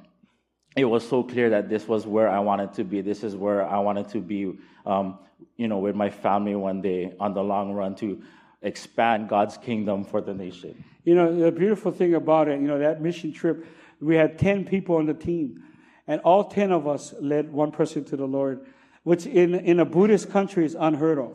it 0.76 0.86
was 0.86 1.08
so 1.08 1.24
clear 1.24 1.50
that 1.52 1.70
this 1.70 1.88
was 1.88 2.06
where 2.06 2.30
I 2.30 2.40
wanted 2.40 2.74
to 2.74 2.84
be. 2.84 3.02
This 3.02 3.24
is 3.24 3.36
where 3.36 3.66
I 3.66 3.80
wanted 3.80 4.10
to 4.10 4.20
be, 4.20 4.58
um, 4.86 5.20
you 5.56 5.68
know, 5.68 5.78
with 5.78 5.96
my 5.96 6.10
family 6.10 6.56
one 6.56 6.82
day 6.82 7.14
on 7.20 7.34
the 7.34 7.44
long 7.44 7.74
run 7.74 7.96
to 7.96 8.22
expand 8.62 9.30
God's 9.30 9.58
kingdom 9.58 10.04
for 10.04 10.20
the 10.22 10.34
nation. 10.34 10.84
You 11.06 11.16
know, 11.16 11.34
the 11.34 11.52
beautiful 11.52 11.92
thing 11.92 12.16
about 12.16 12.50
it, 12.50 12.60
you 12.60 12.68
know, 12.68 12.80
that 12.80 13.02
mission 13.02 13.32
trip 13.32 13.66
we 14.00 14.16
had 14.16 14.38
10 14.38 14.66
people 14.66 14.96
on 14.98 15.06
the 15.06 15.14
team, 15.14 15.64
and 16.08 16.22
all 16.22 16.44
10 16.46 16.72
of 16.72 16.88
us 16.88 17.14
led 17.20 17.52
one 17.52 17.72
person 17.72 18.04
to 18.06 18.18
the 18.18 18.26
Lord, 18.26 18.66
which 19.04 19.26
in, 19.26 19.56
in 19.56 19.80
a 19.80 19.86
Buddhist 19.86 20.30
country 20.30 20.66
is 20.66 20.76
unheard 20.80 21.18
of. 21.18 21.34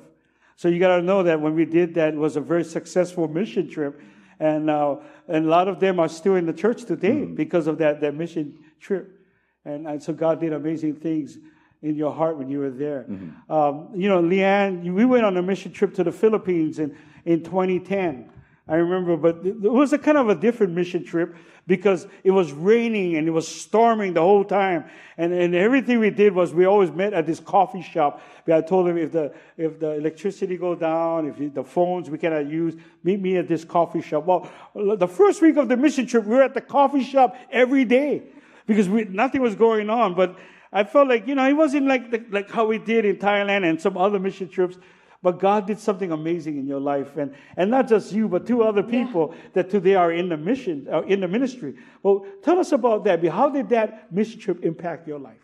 So 0.57 0.69
you 0.69 0.79
got 0.79 0.97
to 0.97 1.03
know 1.03 1.23
that 1.23 1.41
when 1.41 1.55
we 1.55 1.65
did 1.65 1.95
that, 1.95 2.15
it 2.15 2.17
was 2.17 2.37
a 2.37 2.41
very 2.41 2.65
successful 2.65 3.27
mission 3.27 3.69
trip. 3.69 4.01
And, 4.43 4.69
uh, 4.69 4.97
and 5.29 5.47
a 5.47 5.49
lot 5.49 5.69
of 5.69 5.79
them 5.79 6.01
are 6.01 6.09
still 6.09 6.35
in 6.35 6.47
the 6.47 6.53
church 6.53 6.85
today 6.85 7.13
mm-hmm. 7.13 7.37
because 7.37 7.69
of 7.69 7.79
that, 7.79 8.01
that 8.01 8.17
mission 8.17 8.59
trip. 8.81 9.25
And, 9.65 9.87
and 9.87 10.03
so 10.03 10.13
God 10.13 10.41
did 10.41 10.53
amazing 10.53 10.97
things 10.97 11.39
in 11.81 11.95
your 11.95 12.13
heart 12.13 12.37
when 12.37 12.49
you 12.49 12.59
were 12.59 12.71
there. 12.71 13.07
Mm-hmm. 13.09 13.53
Um, 13.53 13.91
you 13.95 14.09
know, 14.09 14.21
Leanne, 14.21 14.93
we 14.93 15.05
went 15.05 15.25
on 15.25 15.37
a 15.37 15.43
mission 15.43 15.71
trip 15.71 15.95
to 15.95 16.03
the 16.03 16.11
Philippines 16.11 16.81
in, 16.81 16.97
in 17.25 17.45
2010. 17.45 18.31
I 18.67 18.75
remember, 18.75 19.17
but 19.17 19.47
it 19.47 19.61
was 19.61 19.93
a 19.93 19.99
kind 19.99 20.19
of 20.19 20.29
a 20.29 20.35
different 20.35 20.73
mission 20.73 21.05
trip 21.05 21.37
because 21.67 22.07
it 22.25 22.31
was 22.31 22.53
raining 22.53 23.17
and 23.17 23.29
it 23.29 23.31
was 23.31 23.47
storming 23.47 24.15
the 24.15 24.21
whole 24.21 24.45
time. 24.45 24.85
And, 25.17 25.33
and 25.33 25.55
everything 25.55 26.01
we 26.01 26.11
did 26.11 26.35
was 26.35 26.53
we 26.53 26.65
always 26.65 26.91
met 26.91 27.13
at 27.13 27.27
this 27.27 27.39
coffee 27.39 27.83
shop. 27.83 28.21
I 28.49 28.61
told 28.61 28.89
him 28.89 28.99
if 28.99 29.13
the, 29.13 29.33
if 29.57 29.79
the 29.79 29.93
electricity 29.93 30.57
go 30.57 30.75
down, 30.75 31.29
if 31.29 31.55
the 31.55 31.63
phones 31.63 32.11
we 32.11 32.19
cannot 32.19 32.47
use, 32.47 32.75
meet 33.05 33.21
me 33.21 33.37
at 33.37 33.47
this 33.47 33.65
coffee 33.65 34.03
shop. 34.03 34.27
Well, 34.27 34.51
the 34.75 35.07
first 35.07 35.41
week 35.41 35.57
of 35.57 35.69
the 35.69 35.77
mission 35.77 36.07
trip, 36.07 36.25
we 36.25 36.35
were 36.35 36.43
at 36.43 36.55
the 36.55 36.61
coffee 36.61 37.05
shop 37.05 37.37
every 37.51 37.85
day 37.85 38.23
because 38.67 38.89
we, 38.89 39.05
nothing 39.05 39.41
was 39.41 39.55
going 39.55 39.89
on. 39.89 40.15
But 40.15 40.37
I 40.73 40.85
felt 40.85 41.09
like, 41.09 41.29
you 41.29 41.35
know, 41.37 41.49
it 41.49 41.53
wasn't 41.53 41.87
like, 41.87 42.11
the, 42.11 42.25
like 42.31 42.51
how 42.51 42.67
we 42.67 42.79
did 42.79 43.05
in 43.05 43.17
Thailand 43.17 43.69
and 43.69 43.81
some 43.81 43.97
other 43.97 44.19
mission 44.19 44.49
trips 44.49 44.79
but 45.23 45.39
God 45.39 45.67
did 45.67 45.79
something 45.79 46.11
amazing 46.11 46.59
in 46.59 46.67
your 46.67 46.81
life, 46.81 47.17
and, 47.17 47.35
and 47.57 47.71
not 47.71 47.89
just 47.89 48.13
you, 48.13 48.29
but 48.29 48.47
two 48.47 48.63
other 48.63 48.83
people 48.83 49.33
yeah. 49.33 49.41
that 49.55 49.71
today 49.71 49.95
are 49.95 50.13
in 50.13 50.29
the 50.29 50.37
mission, 50.37 50.89
uh, 50.93 51.03
in 51.03 51.21
the 51.21 51.29
ministry. 51.29 51.75
Well, 52.03 52.27
tell 52.43 52.59
us 52.59 52.73
about 52.73 53.05
that. 53.05 53.25
How 53.29 53.49
did 53.49 53.69
that 53.69 54.13
mission 54.13 54.41
trip 54.41 54.65
impact 54.65 55.07
your 55.07 55.21
life? 55.21 55.37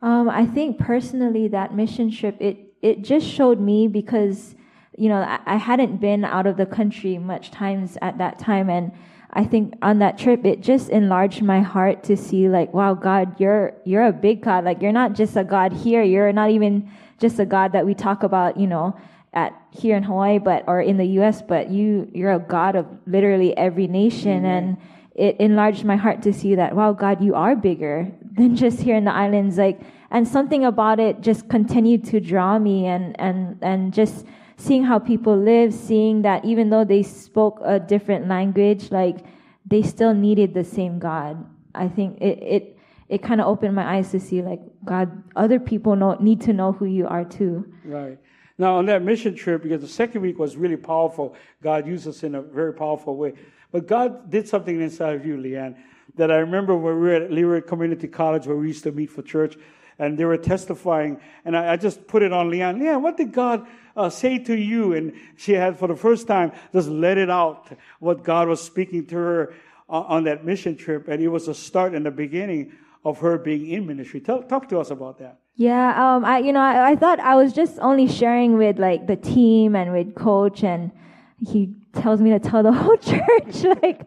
Um, 0.00 0.28
I 0.28 0.46
think 0.46 0.78
personally, 0.78 1.48
that 1.48 1.74
mission 1.74 2.10
trip 2.10 2.36
it 2.40 2.74
it 2.82 3.02
just 3.02 3.26
showed 3.26 3.60
me 3.60 3.86
because 3.86 4.56
you 4.96 5.08
know 5.08 5.22
I, 5.22 5.38
I 5.46 5.56
hadn't 5.56 6.00
been 6.00 6.24
out 6.24 6.46
of 6.46 6.56
the 6.56 6.66
country 6.66 7.18
much 7.18 7.50
times 7.50 7.96
at 8.02 8.18
that 8.18 8.38
time, 8.38 8.68
and 8.68 8.92
I 9.32 9.44
think 9.44 9.74
on 9.80 10.00
that 10.00 10.18
trip 10.18 10.44
it 10.44 10.60
just 10.60 10.90
enlarged 10.90 11.42
my 11.42 11.60
heart 11.60 12.02
to 12.04 12.16
see 12.16 12.48
like, 12.48 12.74
wow, 12.74 12.94
God, 12.94 13.38
you're 13.40 13.74
you're 13.84 14.06
a 14.06 14.12
big 14.12 14.42
God. 14.42 14.64
Like 14.64 14.82
you're 14.82 14.92
not 14.92 15.14
just 15.14 15.36
a 15.36 15.44
God 15.44 15.72
here. 15.72 16.02
You're 16.02 16.32
not 16.32 16.50
even 16.50 16.90
just 17.18 17.38
a 17.38 17.46
God 17.46 17.72
that 17.72 17.86
we 17.86 17.94
talk 17.94 18.22
about, 18.22 18.56
you 18.56 18.66
know, 18.66 18.96
at 19.32 19.54
here 19.70 19.96
in 19.96 20.02
Hawaii, 20.02 20.38
but 20.38 20.64
or 20.66 20.80
in 20.80 20.96
the 20.96 21.06
U.S. 21.18 21.42
But 21.42 21.70
you, 21.70 22.10
you're 22.12 22.32
a 22.32 22.38
God 22.38 22.76
of 22.76 22.86
literally 23.06 23.56
every 23.56 23.86
nation, 23.86 24.42
mm-hmm. 24.42 24.46
and 24.46 24.76
it 25.14 25.36
enlarged 25.38 25.84
my 25.84 25.96
heart 25.96 26.22
to 26.22 26.32
see 26.32 26.54
that. 26.54 26.74
Wow, 26.74 26.92
God, 26.92 27.22
you 27.22 27.34
are 27.34 27.56
bigger 27.56 28.10
than 28.32 28.56
just 28.56 28.80
here 28.80 28.96
in 28.96 29.04
the 29.04 29.12
islands. 29.12 29.58
Like, 29.58 29.80
and 30.10 30.28
something 30.28 30.64
about 30.64 31.00
it 31.00 31.20
just 31.20 31.48
continued 31.48 32.04
to 32.06 32.20
draw 32.20 32.58
me, 32.58 32.86
and 32.86 33.18
and 33.18 33.58
and 33.62 33.94
just 33.94 34.26
seeing 34.56 34.84
how 34.84 34.98
people 34.98 35.36
live, 35.36 35.72
seeing 35.72 36.22
that 36.22 36.44
even 36.44 36.70
though 36.70 36.84
they 36.84 37.02
spoke 37.02 37.60
a 37.64 37.80
different 37.80 38.28
language, 38.28 38.90
like 38.90 39.24
they 39.66 39.82
still 39.82 40.14
needed 40.14 40.54
the 40.54 40.64
same 40.64 40.98
God. 40.98 41.44
I 41.74 41.88
think 41.88 42.20
it 42.20 42.38
it 42.42 42.78
it 43.12 43.22
kind 43.22 43.42
of 43.42 43.46
opened 43.46 43.74
my 43.74 43.96
eyes 43.96 44.10
to 44.10 44.18
see 44.18 44.40
like 44.40 44.60
God, 44.86 45.22
other 45.36 45.60
people 45.60 45.94
know, 45.96 46.16
need 46.18 46.40
to 46.42 46.54
know 46.54 46.72
who 46.72 46.86
you 46.86 47.06
are 47.06 47.26
too. 47.26 47.70
Right. 47.84 48.18
Now, 48.56 48.76
on 48.76 48.86
that 48.86 49.02
mission 49.02 49.34
trip, 49.34 49.62
because 49.62 49.82
the 49.82 49.88
second 49.88 50.22
week 50.22 50.38
was 50.38 50.56
really 50.56 50.78
powerful, 50.78 51.36
God 51.62 51.86
used 51.86 52.08
us 52.08 52.22
in 52.22 52.34
a 52.34 52.40
very 52.40 52.72
powerful 52.72 53.14
way. 53.18 53.34
But 53.70 53.86
God 53.86 54.30
did 54.30 54.48
something 54.48 54.80
inside 54.80 55.14
of 55.14 55.26
you, 55.26 55.36
Leanne, 55.36 55.76
that 56.16 56.30
I 56.30 56.36
remember 56.36 56.74
when 56.74 56.94
we 56.94 57.00
were 57.00 57.12
at 57.12 57.30
Leeward 57.30 57.66
Community 57.66 58.08
College 58.08 58.46
where 58.46 58.56
we 58.56 58.68
used 58.68 58.84
to 58.84 58.92
meet 58.92 59.10
for 59.10 59.20
church, 59.20 59.58
and 59.98 60.18
they 60.18 60.24
were 60.24 60.38
testifying, 60.38 61.20
and 61.44 61.54
I, 61.54 61.74
I 61.74 61.76
just 61.76 62.06
put 62.06 62.22
it 62.22 62.32
on 62.32 62.50
Leanne. 62.50 62.78
Leanne, 62.80 63.02
what 63.02 63.18
did 63.18 63.32
God 63.32 63.66
uh, 63.94 64.08
say 64.08 64.38
to 64.38 64.56
you? 64.56 64.94
And 64.94 65.12
she 65.36 65.52
had, 65.52 65.78
for 65.78 65.86
the 65.86 65.96
first 65.96 66.26
time, 66.26 66.52
just 66.72 66.88
let 66.88 67.18
it 67.18 67.28
out 67.28 67.76
what 68.00 68.22
God 68.22 68.48
was 68.48 68.62
speaking 68.62 69.04
to 69.08 69.16
her 69.16 69.54
on, 69.86 70.04
on 70.04 70.24
that 70.24 70.46
mission 70.46 70.78
trip, 70.78 71.08
and 71.08 71.22
it 71.22 71.28
was 71.28 71.46
a 71.46 71.54
start 71.54 71.94
and 71.94 72.06
the 72.06 72.10
beginning 72.10 72.72
of 73.04 73.18
her 73.18 73.38
being 73.38 73.68
in 73.68 73.86
ministry. 73.86 74.20
Tell, 74.20 74.42
talk 74.42 74.68
to 74.68 74.78
us 74.78 74.90
about 74.90 75.18
that. 75.18 75.38
Yeah, 75.54 76.16
um, 76.16 76.24
I 76.24 76.38
you 76.38 76.52
know 76.52 76.60
I, 76.60 76.92
I 76.92 76.96
thought 76.96 77.20
I 77.20 77.34
was 77.34 77.52
just 77.52 77.78
only 77.80 78.08
sharing 78.08 78.56
with 78.56 78.78
like 78.78 79.06
the 79.06 79.16
team 79.16 79.76
and 79.76 79.92
with 79.92 80.14
coach, 80.14 80.64
and 80.64 80.90
he 81.38 81.74
tells 81.92 82.20
me 82.20 82.30
to 82.30 82.38
tell 82.38 82.62
the 82.62 82.72
whole 82.82 82.96
church 82.96 83.64
like, 83.82 84.02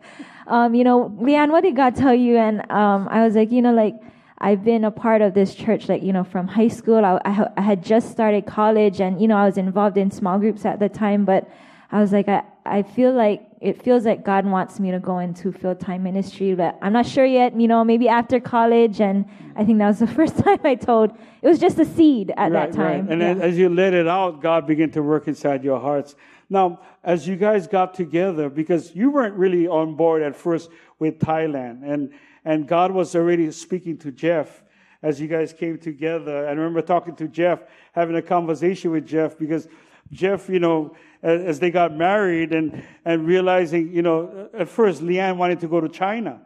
um, 0.48 0.74
you 0.74 0.84
know, 0.84 1.10
Leanne, 1.22 1.52
what 1.52 1.62
did 1.62 1.76
God 1.76 1.96
tell 1.96 2.16
you? 2.16 2.38
And 2.38 2.60
um, 2.72 3.08
I 3.12 3.24
was 3.24 3.36
like, 3.36 3.52
you 3.52 3.62
know, 3.62 3.74
like 3.74 3.96
I've 4.40 4.64
been 4.64 4.84
a 4.84 4.92
part 4.92 5.22
of 5.22 5.34
this 5.34 5.54
church, 5.54 5.88
like 5.88 6.02
you 6.02 6.14
know, 6.14 6.24
from 6.24 6.48
high 6.48 6.68
school. 6.68 7.06
I, 7.06 7.20
I, 7.26 7.48
I 7.58 7.62
had 7.62 7.84
just 7.84 8.12
started 8.12 8.46
college, 8.46 9.00
and 9.00 9.22
you 9.22 9.28
know, 9.28 9.38
I 9.38 9.46
was 9.46 9.58
involved 9.58 9.98
in 9.98 10.12
small 10.12 10.40
groups 10.40 10.66
at 10.66 10.80
the 10.80 10.90
time, 10.90 11.26
but 11.26 11.50
I 11.92 12.02
was 12.02 12.12
like, 12.12 12.28
I, 12.28 12.44
I 12.66 12.82
feel 12.84 13.14
like 13.14 13.44
it 13.66 13.82
feels 13.82 14.06
like 14.06 14.24
God 14.24 14.46
wants 14.46 14.80
me 14.80 14.92
to 14.92 15.00
go 15.00 15.18
into 15.18 15.52
full 15.52 15.76
time 15.76 16.04
ministry, 16.04 16.54
but 16.54 16.78
I'm 16.84 16.94
not 16.94 17.08
sure 17.08 17.26
yet. 17.26 17.60
You 17.60 17.68
know, 17.68 17.84
maybe 17.84 18.08
after 18.08 18.40
college, 18.40 19.02
and 19.02 19.26
I 19.56 19.66
think 19.66 19.80
that 19.80 19.88
was 19.88 20.00
the 20.00 20.08
first 20.20 20.38
time 20.38 20.60
I 20.64 20.76
told. 20.76 21.12
It 21.42 21.48
was 21.48 21.60
just 21.60 21.80
a 21.80 21.86
seed 21.86 22.32
at 22.38 22.52
right, 22.52 22.72
that 22.72 22.74
time. 22.74 23.08
Right. 23.08 23.12
And 23.12 23.22
yeah. 23.40 23.44
as 23.44 23.58
you 23.58 23.70
let 23.70 23.94
it 23.96 24.08
out, 24.08 24.42
God 24.42 24.68
began 24.68 24.92
to 24.92 25.02
work 25.02 25.28
inside 25.28 25.64
your 25.64 25.80
hearts. 25.80 26.16
Now, 26.48 26.82
as 27.04 27.28
you 27.28 27.36
guys 27.36 27.68
got 27.68 27.96
together, 27.96 28.50
because 28.50 28.96
you 28.96 29.10
weren't 29.10 29.36
really 29.36 29.68
on 29.68 29.96
board 29.96 30.22
at 30.22 30.36
first 30.36 30.70
with 31.00 31.18
Thailand, 31.18 31.84
and 31.84 32.14
and 32.46 32.68
God 32.68 32.92
was 32.92 33.16
already 33.16 33.50
speaking 33.52 33.98
to 34.00 34.12
Jeff 34.12 34.64
as 35.02 35.20
you 35.20 35.28
guys 35.28 35.54
came 35.54 35.80
together. 35.80 36.48
I 36.48 36.52
remember 36.52 36.84
talking 36.84 37.16
to 37.16 37.28
Jeff, 37.28 37.64
having 37.94 38.16
a 38.16 38.22
conversation 38.22 38.92
with 38.92 39.08
Jeff 39.08 39.38
because 39.38 39.68
Jeff, 40.12 40.50
you 40.50 40.60
know, 40.60 40.96
as, 41.24 41.60
they 41.60 41.72
got 41.72 41.96
married 41.96 42.54
and, 42.54 42.84
and 43.04 43.26
realizing, 43.26 43.92
you 43.92 44.02
know, 44.02 44.50
at 44.54 44.70
first 44.70 45.02
Leanne 45.02 45.38
wanted 45.38 45.60
to 45.62 45.68
go 45.68 45.82
to 45.82 45.90
China. 45.90 46.42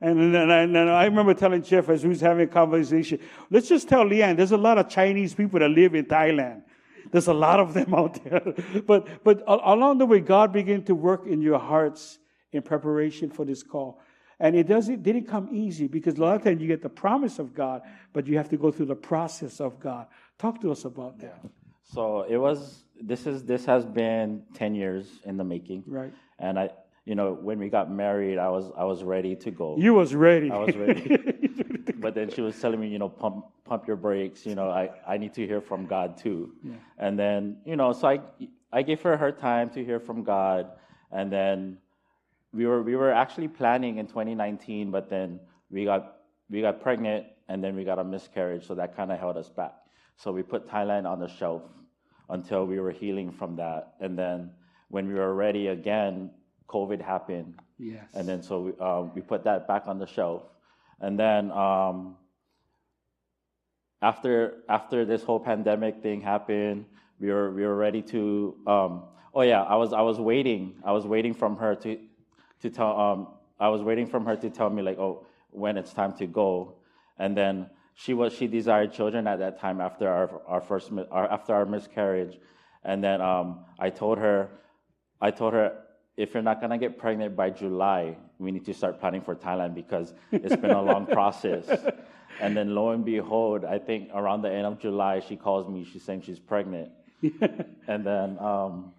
And, 0.00 0.34
and, 0.34 0.52
I, 0.52 0.58
and 0.60 0.76
I 0.78 1.04
remember 1.06 1.34
telling 1.34 1.62
Jeff 1.62 1.88
as 1.88 2.04
we 2.04 2.10
was 2.10 2.20
having 2.20 2.44
a 2.44 2.50
conversation, 2.50 3.18
let's 3.50 3.68
just 3.68 3.88
tell 3.88 4.04
Leanne, 4.04 4.36
there's 4.36 4.52
a 4.52 4.58
lot 4.58 4.78
of 4.78 4.88
Chinese 4.88 5.34
people 5.34 5.58
that 5.60 5.70
live 5.70 5.94
in 5.94 6.04
Thailand. 6.04 6.62
There's 7.10 7.28
a 7.28 7.34
lot 7.34 7.58
of 7.58 7.74
them 7.74 7.94
out 7.96 8.22
there. 8.22 8.54
but, 8.86 9.24
but 9.24 9.42
along 9.46 9.98
the 9.98 10.06
way, 10.06 10.20
God 10.20 10.52
began 10.52 10.82
to 10.84 10.94
work 10.94 11.26
in 11.26 11.40
your 11.40 11.58
hearts 11.58 12.18
in 12.52 12.62
preparation 12.62 13.30
for 13.30 13.44
this 13.44 13.62
call. 13.62 14.00
And 14.40 14.54
it 14.54 14.68
doesn't 14.68 15.02
didn't 15.02 15.26
come 15.26 15.48
easy 15.50 15.88
because 15.88 16.16
a 16.16 16.20
lot 16.20 16.36
of 16.36 16.44
times 16.44 16.60
you 16.60 16.68
get 16.68 16.80
the 16.80 16.88
promise 16.88 17.40
of 17.40 17.54
God, 17.54 17.82
but 18.12 18.26
you 18.28 18.36
have 18.36 18.48
to 18.50 18.56
go 18.56 18.70
through 18.70 18.86
the 18.86 18.94
process 18.94 19.60
of 19.60 19.80
God. 19.80 20.06
Talk 20.38 20.60
to 20.60 20.70
us 20.70 20.84
about 20.84 21.18
that. 21.18 21.40
So 21.82 22.22
it 22.22 22.36
was 22.36 22.84
this 23.02 23.26
is 23.26 23.44
this 23.44 23.64
has 23.64 23.84
been 23.84 24.42
10 24.54 24.74
years 24.74 25.06
in 25.24 25.36
the 25.36 25.44
making. 25.44 25.84
Right. 25.86 26.12
And 26.38 26.58
I 26.58 26.70
you 27.04 27.14
know, 27.14 27.32
when 27.32 27.58
we 27.58 27.70
got 27.70 27.90
married, 27.90 28.38
I 28.38 28.50
was 28.50 28.70
I 28.76 28.84
was 28.84 29.02
ready 29.02 29.34
to 29.36 29.50
go. 29.50 29.76
You 29.78 29.94
was 29.94 30.14
ready. 30.14 30.50
I 30.50 30.58
was 30.58 30.76
ready. 30.76 31.16
but 31.96 32.14
then 32.14 32.30
she 32.30 32.42
was 32.42 32.60
telling 32.60 32.80
me, 32.80 32.88
you 32.88 32.98
know, 32.98 33.08
pump 33.08 33.46
pump 33.64 33.86
your 33.86 33.96
brakes, 33.96 34.44
you 34.44 34.54
know, 34.54 34.70
I, 34.70 34.90
I 35.06 35.16
need 35.16 35.34
to 35.34 35.46
hear 35.46 35.60
from 35.60 35.86
God 35.86 36.18
too. 36.18 36.52
Yeah. 36.62 36.74
And 36.98 37.18
then, 37.18 37.58
you 37.64 37.76
know, 37.76 37.92
so 37.92 38.08
I 38.08 38.20
I 38.72 38.82
gave 38.82 39.00
her 39.02 39.16
her 39.16 39.32
time 39.32 39.70
to 39.70 39.84
hear 39.84 40.00
from 40.00 40.22
God 40.22 40.70
and 41.10 41.32
then 41.32 41.78
we 42.52 42.66
were 42.66 42.82
we 42.82 42.96
were 42.96 43.12
actually 43.12 43.48
planning 43.48 43.98
in 43.98 44.06
2019, 44.06 44.90
but 44.90 45.08
then 45.08 45.40
we 45.70 45.84
got 45.84 46.16
we 46.50 46.60
got 46.60 46.80
pregnant 46.80 47.26
and 47.48 47.62
then 47.62 47.74
we 47.76 47.84
got 47.84 47.98
a 47.98 48.04
miscarriage, 48.04 48.66
so 48.66 48.74
that 48.74 48.96
kind 48.96 49.10
of 49.10 49.18
held 49.18 49.36
us 49.36 49.48
back. 49.48 49.72
So 50.16 50.32
we 50.32 50.42
put 50.42 50.68
Thailand 50.68 51.06
on 51.06 51.20
the 51.20 51.28
shelf 51.28 51.62
until 52.28 52.66
we 52.66 52.78
were 52.80 52.90
healing 52.90 53.30
from 53.30 53.56
that. 53.56 53.94
And 54.00 54.18
then 54.18 54.50
when 54.88 55.08
we 55.08 55.14
were 55.14 55.34
ready 55.34 55.68
again, 55.68 56.30
COVID 56.68 57.00
happened. 57.00 57.54
Yes. 57.78 58.04
And 58.14 58.28
then 58.28 58.42
so 58.42 58.60
we, 58.60 58.72
uh, 58.80 59.02
we 59.14 59.22
put 59.22 59.44
that 59.44 59.66
back 59.66 59.84
on 59.86 59.98
the 59.98 60.06
shelf. 60.06 60.42
And 61.00 61.18
then 61.18 61.50
um, 61.52 62.16
after 64.02 64.62
after 64.68 65.04
this 65.04 65.22
whole 65.22 65.40
pandemic 65.40 66.02
thing 66.02 66.20
happened, 66.20 66.86
we 67.20 67.30
were 67.30 67.50
we 67.52 67.64
were 67.64 67.76
ready 67.76 68.02
to. 68.02 68.56
Um, 68.66 69.04
oh 69.34 69.42
yeah, 69.42 69.62
I 69.62 69.76
was 69.76 69.92
I 69.92 70.02
was 70.02 70.18
waiting. 70.18 70.74
I 70.84 70.92
was 70.92 71.06
waiting 71.06 71.34
from 71.34 71.56
her 71.56 71.74
to 71.76 71.98
to 72.60 72.70
tell. 72.70 72.98
Um, 72.98 73.28
I 73.60 73.68
was 73.68 73.82
waiting 73.82 74.06
from 74.06 74.24
her 74.26 74.36
to 74.36 74.50
tell 74.50 74.70
me 74.70 74.82
like, 74.82 74.98
oh, 74.98 75.26
when 75.50 75.76
it's 75.76 75.92
time 75.92 76.12
to 76.14 76.26
go. 76.26 76.74
And 77.18 77.36
then 77.36 77.70
she 78.00 78.14
was 78.14 78.32
she 78.32 78.46
desired 78.46 78.92
children 78.92 79.26
at 79.26 79.40
that 79.40 79.58
time 79.58 79.80
after 79.80 80.08
our 80.08 80.40
our 80.46 80.60
first 80.60 80.90
our, 81.10 81.28
after 81.30 81.52
our 81.52 81.66
miscarriage, 81.66 82.38
and 82.84 83.02
then 83.02 83.20
um, 83.20 83.64
I 83.76 83.90
told 83.90 84.18
her, 84.18 84.50
I 85.20 85.32
told 85.32 85.52
her 85.54 85.82
if 86.16 86.32
you're 86.32 86.44
not 86.44 86.60
gonna 86.60 86.78
get 86.78 86.96
pregnant 86.96 87.34
by 87.34 87.50
July, 87.50 88.16
we 88.38 88.52
need 88.52 88.64
to 88.66 88.74
start 88.74 89.00
planning 89.00 89.20
for 89.20 89.34
Thailand 89.34 89.74
because 89.74 90.14
it's 90.30 90.54
been 90.54 90.70
a 90.70 90.82
long 90.82 91.06
process. 91.18 91.64
And 92.40 92.56
then 92.56 92.72
lo 92.72 92.90
and 92.90 93.04
behold, 93.04 93.64
I 93.64 93.80
think 93.80 94.10
around 94.14 94.42
the 94.42 94.52
end 94.52 94.64
of 94.64 94.78
July, 94.78 95.18
she 95.18 95.34
calls 95.34 95.68
me. 95.68 95.84
She's 95.84 96.04
saying 96.04 96.22
she's 96.22 96.38
pregnant. 96.38 96.92
and 97.88 98.06
then, 98.06 98.38
um, 98.38 98.92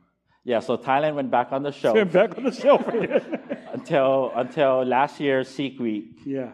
yeah, 0.44 0.60
so 0.60 0.78
Thailand 0.78 1.16
went 1.16 1.32
back 1.32 1.54
on 1.54 1.64
the 1.64 1.72
shelf. 1.72 1.96
Went 1.96 2.12
back 2.12 2.38
on 2.38 2.44
the 2.44 2.52
shelf. 2.52 2.86
until 3.74 4.34
until 4.36 4.84
last 4.84 5.22
year's 5.22 5.48
Seek 5.48 5.80
Week. 5.80 6.20
Yeah. 6.26 6.52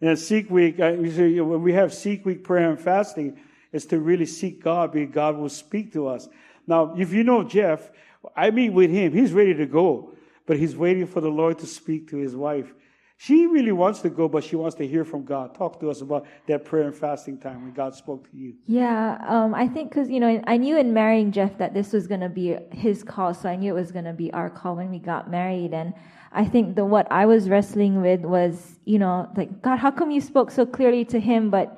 And 0.00 0.18
Seek 0.18 0.50
Week, 0.50 0.78
uh, 0.78 0.92
when 0.92 1.62
we 1.62 1.72
have 1.72 1.92
Seek 1.92 2.24
Week 2.24 2.44
prayer 2.44 2.70
and 2.70 2.80
fasting, 2.80 3.38
is 3.72 3.86
to 3.86 3.98
really 3.98 4.26
seek 4.26 4.62
God 4.62 4.92
because 4.92 5.14
God 5.14 5.36
will 5.36 5.48
speak 5.48 5.92
to 5.92 6.06
us. 6.06 6.28
Now, 6.66 6.94
if 6.96 7.12
you 7.12 7.24
know 7.24 7.42
Jeff, 7.42 7.90
I 8.36 8.50
meet 8.50 8.70
with 8.70 8.90
him. 8.90 9.12
He's 9.12 9.32
ready 9.32 9.54
to 9.54 9.66
go, 9.66 10.12
but 10.46 10.58
he's 10.58 10.76
waiting 10.76 11.06
for 11.06 11.20
the 11.20 11.30
Lord 11.30 11.58
to 11.60 11.66
speak 11.66 12.08
to 12.10 12.16
his 12.16 12.34
wife. 12.34 12.72
She 13.20 13.48
really 13.48 13.72
wants 13.72 14.00
to 14.02 14.10
go, 14.10 14.28
but 14.28 14.44
she 14.44 14.54
wants 14.54 14.76
to 14.76 14.86
hear 14.86 15.04
from 15.04 15.24
God. 15.24 15.52
Talk 15.52 15.80
to 15.80 15.90
us 15.90 16.02
about 16.02 16.24
that 16.46 16.64
prayer 16.64 16.84
and 16.84 16.94
fasting 16.94 17.36
time 17.36 17.64
when 17.64 17.72
God 17.72 17.92
spoke 17.96 18.30
to 18.30 18.36
you. 18.36 18.54
Yeah, 18.66 19.20
um, 19.26 19.56
I 19.56 19.66
think 19.66 19.90
because, 19.90 20.08
you 20.08 20.20
know, 20.20 20.40
I 20.46 20.56
knew 20.56 20.78
in 20.78 20.94
marrying 20.94 21.32
Jeff 21.32 21.58
that 21.58 21.74
this 21.74 21.92
was 21.92 22.06
going 22.06 22.20
to 22.20 22.28
be 22.28 22.56
his 22.70 23.02
call, 23.02 23.34
so 23.34 23.48
I 23.48 23.56
knew 23.56 23.72
it 23.72 23.80
was 23.80 23.90
going 23.90 24.04
to 24.04 24.12
be 24.12 24.32
our 24.32 24.48
call 24.48 24.76
when 24.76 24.88
we 24.88 25.00
got 25.00 25.28
married. 25.28 25.74
And 25.74 25.94
I 26.30 26.44
think 26.44 26.76
the 26.76 26.84
what 26.84 27.10
I 27.10 27.26
was 27.26 27.48
wrestling 27.48 28.00
with 28.00 28.20
was, 28.20 28.78
you 28.84 29.00
know, 29.00 29.28
like, 29.36 29.62
God, 29.62 29.80
how 29.80 29.90
come 29.90 30.12
you 30.12 30.20
spoke 30.20 30.52
so 30.52 30.64
clearly 30.64 31.04
to 31.06 31.18
him, 31.18 31.50
but 31.50 31.76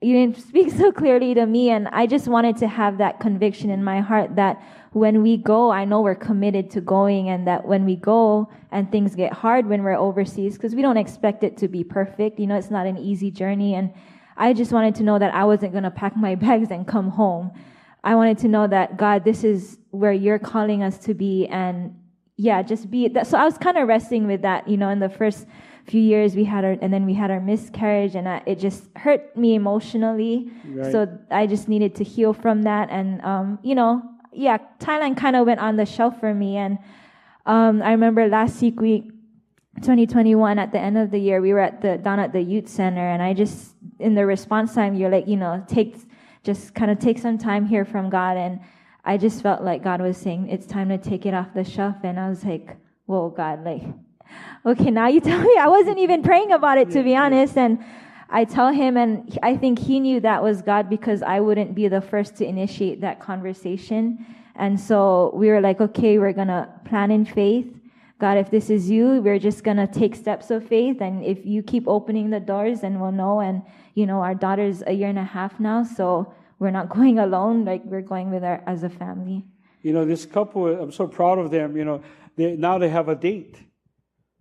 you 0.00 0.14
didn't 0.14 0.38
speak 0.38 0.70
so 0.78 0.92
clearly 0.92 1.34
to 1.34 1.44
me? 1.44 1.68
And 1.68 1.88
I 1.88 2.06
just 2.06 2.26
wanted 2.26 2.56
to 2.56 2.66
have 2.66 2.96
that 2.96 3.20
conviction 3.20 3.68
in 3.68 3.84
my 3.84 4.00
heart 4.00 4.34
that 4.36 4.62
when 4.92 5.22
we 5.22 5.36
go, 5.36 5.70
I 5.70 5.84
know 5.84 6.00
we're 6.00 6.16
committed 6.16 6.70
to 6.72 6.80
going, 6.80 7.28
and 7.28 7.46
that 7.46 7.66
when 7.66 7.84
we 7.84 7.96
go 7.96 8.50
and 8.72 8.90
things 8.90 9.14
get 9.14 9.32
hard 9.32 9.66
when 9.66 9.82
we're 9.82 9.94
overseas, 9.94 10.54
because 10.54 10.74
we 10.74 10.82
don't 10.82 10.96
expect 10.96 11.44
it 11.44 11.56
to 11.58 11.68
be 11.68 11.84
perfect, 11.84 12.40
you 12.40 12.46
know, 12.46 12.56
it's 12.56 12.70
not 12.70 12.86
an 12.86 12.98
easy 12.98 13.30
journey. 13.30 13.74
And 13.74 13.92
I 14.36 14.52
just 14.52 14.72
wanted 14.72 14.96
to 14.96 15.02
know 15.02 15.18
that 15.18 15.32
I 15.32 15.44
wasn't 15.44 15.72
going 15.72 15.84
to 15.84 15.90
pack 15.90 16.16
my 16.16 16.34
bags 16.46 16.70
and 16.70 16.86
come 16.86 17.08
home. 17.08 17.52
I 18.02 18.14
wanted 18.14 18.38
to 18.38 18.48
know 18.48 18.66
that, 18.66 18.96
God, 18.96 19.24
this 19.24 19.44
is 19.44 19.78
where 19.90 20.12
you're 20.12 20.38
calling 20.38 20.82
us 20.82 20.98
to 20.98 21.14
be, 21.14 21.46
and 21.46 21.94
yeah, 22.36 22.62
just 22.62 22.90
be 22.90 23.06
that. 23.08 23.26
So 23.26 23.36
I 23.38 23.44
was 23.44 23.58
kind 23.58 23.76
of 23.76 23.86
wrestling 23.86 24.26
with 24.26 24.42
that, 24.42 24.66
you 24.66 24.76
know, 24.76 24.88
in 24.88 24.98
the 24.98 25.10
first 25.10 25.46
few 25.86 26.00
years 26.00 26.34
we 26.34 26.44
had 26.44 26.64
our, 26.64 26.76
and 26.80 26.92
then 26.92 27.04
we 27.04 27.12
had 27.14 27.30
our 27.30 27.40
miscarriage 27.40 28.14
and 28.14 28.28
I, 28.28 28.42
it 28.46 28.58
just 28.58 28.84
hurt 28.96 29.36
me 29.36 29.54
emotionally. 29.54 30.50
Right. 30.64 30.92
So 30.92 31.18
I 31.30 31.46
just 31.46 31.68
needed 31.68 31.94
to 31.96 32.04
heal 32.04 32.32
from 32.32 32.62
that. 32.62 32.88
And, 32.90 33.20
um, 33.22 33.58
you 33.62 33.74
know, 33.74 34.02
yeah, 34.32 34.58
Thailand 34.78 35.16
kind 35.16 35.36
of 35.36 35.46
went 35.46 35.60
on 35.60 35.76
the 35.76 35.86
shelf 35.86 36.18
for 36.20 36.32
me. 36.32 36.56
And, 36.56 36.78
um, 37.46 37.82
I 37.82 37.92
remember 37.92 38.28
last 38.28 38.56
Seek 38.56 38.80
Week, 38.80 39.04
2021 39.76 40.58
at 40.58 40.72
the 40.72 40.78
end 40.78 40.98
of 40.98 41.10
the 41.10 41.18
year, 41.18 41.40
we 41.40 41.52
were 41.52 41.60
at 41.60 41.80
the, 41.80 41.98
down 41.98 42.18
at 42.20 42.32
the 42.32 42.40
youth 42.40 42.68
center 42.68 43.08
and 43.08 43.22
I 43.22 43.34
just, 43.34 43.74
in 43.98 44.14
the 44.14 44.26
response 44.26 44.74
time, 44.74 44.94
you're 44.94 45.10
like, 45.10 45.26
you 45.26 45.36
know, 45.36 45.64
take, 45.66 45.96
just 46.42 46.74
kind 46.74 46.90
of 46.90 46.98
take 46.98 47.18
some 47.18 47.38
time 47.38 47.66
here 47.66 47.84
from 47.84 48.10
God 48.10 48.36
and, 48.36 48.60
I 49.04 49.16
just 49.16 49.42
felt 49.42 49.62
like 49.62 49.82
God 49.82 50.00
was 50.00 50.16
saying, 50.16 50.48
it's 50.48 50.66
time 50.66 50.88
to 50.90 50.98
take 50.98 51.24
it 51.26 51.34
off 51.34 51.54
the 51.54 51.64
shelf. 51.64 51.96
And 52.02 52.20
I 52.20 52.28
was 52.28 52.44
like, 52.44 52.76
whoa, 53.06 53.30
God, 53.30 53.64
like, 53.64 53.82
okay, 54.66 54.90
now 54.90 55.08
you 55.08 55.20
tell 55.20 55.40
me. 55.40 55.56
I 55.58 55.68
wasn't 55.68 55.98
even 55.98 56.22
praying 56.22 56.52
about 56.52 56.78
it, 56.78 56.90
to 56.90 57.02
be 57.02 57.16
honest. 57.16 57.56
And 57.56 57.82
I 58.32 58.44
tell 58.44 58.72
him, 58.72 58.96
and 58.96 59.38
I 59.42 59.56
think 59.56 59.78
he 59.78 59.98
knew 59.98 60.20
that 60.20 60.42
was 60.42 60.62
God 60.62 60.88
because 60.88 61.22
I 61.22 61.40
wouldn't 61.40 61.74
be 61.74 61.88
the 61.88 62.00
first 62.00 62.36
to 62.36 62.46
initiate 62.46 63.00
that 63.00 63.18
conversation. 63.18 64.24
And 64.54 64.78
so 64.78 65.32
we 65.34 65.48
were 65.48 65.60
like, 65.60 65.80
okay, 65.80 66.18
we're 66.18 66.32
going 66.32 66.48
to 66.48 66.68
plan 66.84 67.10
in 67.10 67.24
faith. 67.24 67.66
God, 68.20 68.38
if 68.38 68.50
this 68.50 68.70
is 68.70 68.88
you, 68.88 69.20
we're 69.20 69.38
just 69.38 69.64
going 69.64 69.78
to 69.78 69.86
take 69.86 70.14
steps 70.14 70.50
of 70.50 70.64
faith. 70.64 71.00
And 71.00 71.24
if 71.24 71.44
you 71.44 71.62
keep 71.62 71.88
opening 71.88 72.30
the 72.30 72.38
doors, 72.38 72.82
then 72.82 73.00
we'll 73.00 73.10
know. 73.12 73.40
And, 73.40 73.62
you 73.94 74.06
know, 74.06 74.20
our 74.20 74.34
daughter's 74.34 74.82
a 74.86 74.92
year 74.92 75.08
and 75.08 75.18
a 75.18 75.24
half 75.24 75.58
now. 75.58 75.82
So 75.82 76.32
we're 76.58 76.70
not 76.70 76.88
going 76.94 77.18
alone. 77.18 77.64
Like 77.64 77.82
we're 77.84 78.02
going 78.02 78.30
with 78.30 78.44
our, 78.44 78.62
as 78.66 78.84
a 78.84 78.90
family. 78.90 79.44
You 79.82 79.92
know, 79.92 80.04
this 80.04 80.24
couple, 80.26 80.66
I'm 80.66 80.92
so 80.92 81.08
proud 81.08 81.38
of 81.38 81.50
them. 81.50 81.76
You 81.76 81.84
know, 81.84 82.02
they, 82.36 82.54
now 82.54 82.78
they 82.78 82.90
have 82.90 83.08
a 83.08 83.16
date. 83.16 83.58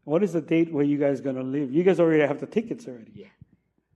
What 0.04 0.22
is 0.22 0.34
the 0.34 0.42
date 0.42 0.72
where 0.72 0.84
you 0.84 0.98
guys 0.98 1.22
going 1.22 1.38
to 1.38 1.44
live? 1.44 1.72
You 1.72 1.84
guys 1.84 2.00
already 2.00 2.28
have 2.28 2.40
the 2.40 2.48
tickets 2.48 2.88
already. 2.88 3.14
Yeah. 3.16 3.28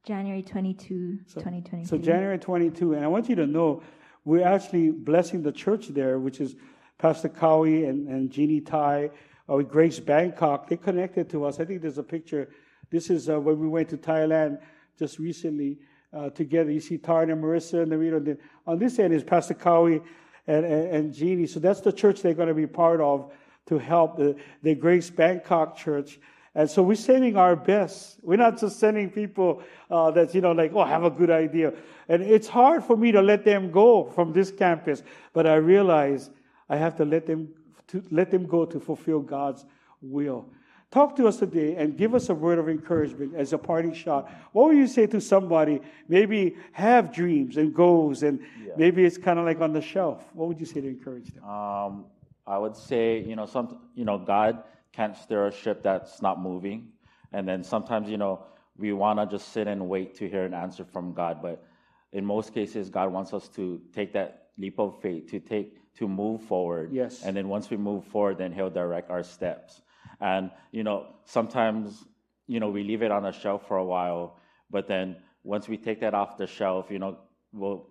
January 0.04 0.44
22, 0.44 1.20
So- 1.26 1.40
2022. 1.40 1.88
So 1.88 1.98
January 1.98 2.38
22, 2.38 2.94
and 2.94 3.06
I 3.06 3.08
want 3.08 3.30
you 3.30 3.36
to 3.36 3.48
know, 3.48 3.82
we're 4.26 4.46
actually 4.46 4.92
blessing 4.92 5.44
the 5.44 5.52
church 5.52 5.88
there, 5.88 6.20
which 6.20 6.42
is 6.42 6.56
Pastor 6.98 7.30
Cowie 7.30 7.86
and, 7.86 8.08
and 8.08 8.30
Jeannie 8.30 8.62
Tai, 8.62 9.12
uh, 9.50 9.56
with 9.56 9.70
Grace 9.70 10.00
Bangkok. 10.00 10.68
They 10.68 10.78
connected 10.78 11.30
to 11.32 11.46
us. 11.46 11.60
I 11.60 11.66
think 11.66 11.82
there's 11.82 11.98
a 11.98 12.04
picture. 12.04 12.50
This 12.90 13.10
is 13.10 13.30
uh, 13.30 13.40
when 13.40 13.60
we 13.60 13.68
went 13.68 13.90
to 13.90 13.98
Thailand 13.98 14.60
just 14.98 15.20
recently 15.20 15.80
uh, 16.14 16.30
together. 16.30 16.72
You 16.72 16.80
see 16.80 16.98
Tarn 16.98 17.30
and 17.30 17.44
Marissa 17.44 17.82
and 17.82 17.92
the 17.92 17.98
you 17.98 18.20
know, 18.20 18.38
on 18.68 18.80
this 18.80 19.00
end 19.00 19.14
is 19.14 19.24
Pastor 19.24 19.54
Cowie 19.54 20.02
and, 20.48 20.66
and, 20.66 20.88
and 20.90 21.14
Jeannie. 21.14 21.48
So 21.48 21.60
that's 21.60 21.82
the 21.82 21.92
church 21.92 22.22
they're 22.22 22.34
going 22.34 22.50
to 22.50 22.54
be 22.54 22.68
part 22.68 23.02
of 23.02 23.32
to 23.66 23.78
help 23.78 24.18
the, 24.18 24.36
the 24.62 24.76
Grace 24.76 25.10
Bangkok 25.10 25.78
Church. 25.78 26.20
And 26.56 26.70
so 26.70 26.84
we're 26.84 26.96
sending 26.96 27.36
our 27.36 27.56
best. 27.56 28.18
We're 28.22 28.38
not 28.38 28.60
just 28.60 28.80
sending 28.80 29.10
people 29.10 29.64
uh, 29.90 30.12
that's, 30.12 30.36
you 30.36 30.42
know, 30.42 30.52
like, 30.52 30.72
oh, 30.74 30.84
have 30.84 31.04
a 31.04 31.10
good 31.10 31.32
idea. 31.32 31.74
And 32.08 32.22
it's 32.22 32.48
hard 32.48 32.84
for 32.84 32.96
me 32.96 33.12
to 33.12 33.22
let 33.22 33.44
them 33.44 33.72
go 33.72 34.06
from 34.12 34.34
this 34.34 34.52
campus, 34.52 35.02
but 35.34 35.48
I 35.48 35.56
realize 35.56 36.30
I 36.70 36.78
have 36.78 36.96
to 36.98 37.06
let 37.06 37.26
them, 37.26 37.50
to 37.88 38.04
let 38.12 38.30
them 38.30 38.46
go 38.46 38.66
to 38.66 38.80
fulfill 38.80 39.20
God's 39.20 39.66
will. 40.02 40.46
Talk 40.92 41.16
to 41.16 41.28
us 41.28 41.38
today 41.38 41.76
and 41.76 41.98
give 41.98 42.14
us 42.14 42.30
a 42.30 42.36
word 42.36 42.60
of 42.60 42.70
encouragement 42.70 43.34
as 43.36 43.52
a 43.52 43.58
parting 43.58 43.96
shot. 43.96 44.32
What 44.52 44.68
would 44.68 44.78
you 44.78 44.86
say 44.86 45.08
to 45.08 45.20
somebody, 45.20 45.82
maybe 46.08 46.56
have 46.72 47.12
dreams 47.12 47.58
and 47.58 47.74
goals, 47.74 48.22
and 48.22 48.40
maybe 48.78 49.04
it's 49.04 49.18
kind 49.18 49.40
of 49.40 49.46
like 49.46 49.60
on 49.60 49.74
the 49.74 49.82
shelf? 49.82 50.24
What 50.34 50.50
would 50.50 50.60
you 50.60 50.68
say 50.68 50.82
to 50.82 50.88
encourage 50.88 51.34
them? 51.34 51.44
Um, 51.44 52.06
I 52.46 52.60
would 52.60 52.76
say, 52.76 53.24
you 53.24 53.36
know, 53.36 53.48
some, 53.48 53.80
you 53.96 54.06
know, 54.06 54.20
God 54.20 54.64
can't 54.94 55.18
steer 55.18 55.48
a 55.48 55.52
ship 55.52 55.84
that's 55.84 56.22
not 56.22 56.40
moving, 56.42 56.90
and 57.32 57.48
then 57.48 57.64
sometimes, 57.64 58.10
you 58.10 58.18
know, 58.18 58.46
we 58.78 58.94
want 58.94 59.20
to 59.20 59.26
just 59.26 59.52
sit 59.52 59.68
and 59.68 59.90
wait 59.90 60.16
to 60.16 60.30
hear 60.30 60.46
an 60.46 60.54
answer 60.54 60.86
from 60.86 61.14
God, 61.14 61.42
but 61.42 61.64
in 62.12 62.26
most 62.26 62.54
cases, 62.54 62.90
God 62.90 63.12
wants 63.12 63.34
us 63.34 63.48
to 63.50 63.82
take 63.94 64.14
that 64.14 64.50
leap 64.58 64.80
of 64.80 65.00
faith, 65.02 65.30
to 65.32 65.40
take, 65.40 65.78
to 65.96 66.08
move 66.08 66.42
forward. 66.44 66.92
Yes. 66.92 67.24
And 67.24 67.36
then 67.36 67.50
once 67.50 67.70
we 67.70 67.78
move 67.78 68.06
forward, 68.06 68.38
then 68.38 68.52
He'll 68.52 68.70
direct 68.70 69.10
our 69.10 69.24
steps. 69.24 69.82
And 70.20 70.52
you 70.72 70.84
know, 70.84 71.08
sometimes, 71.26 72.06
you 72.48 72.60
know, 72.60 72.70
we 72.70 72.84
leave 72.84 73.02
it 73.02 73.12
on 73.12 73.24
the 73.24 73.32
shelf 73.32 73.68
for 73.68 73.78
a 73.78 73.86
while, 73.86 74.40
but 74.70 74.88
then 74.88 75.18
once 75.44 75.68
we 75.68 75.78
take 75.78 76.00
that 76.02 76.14
off 76.14 76.38
the 76.38 76.48
shelf, 76.48 76.88
you 76.90 77.00
know, 77.00 77.18
we'll 77.52 77.90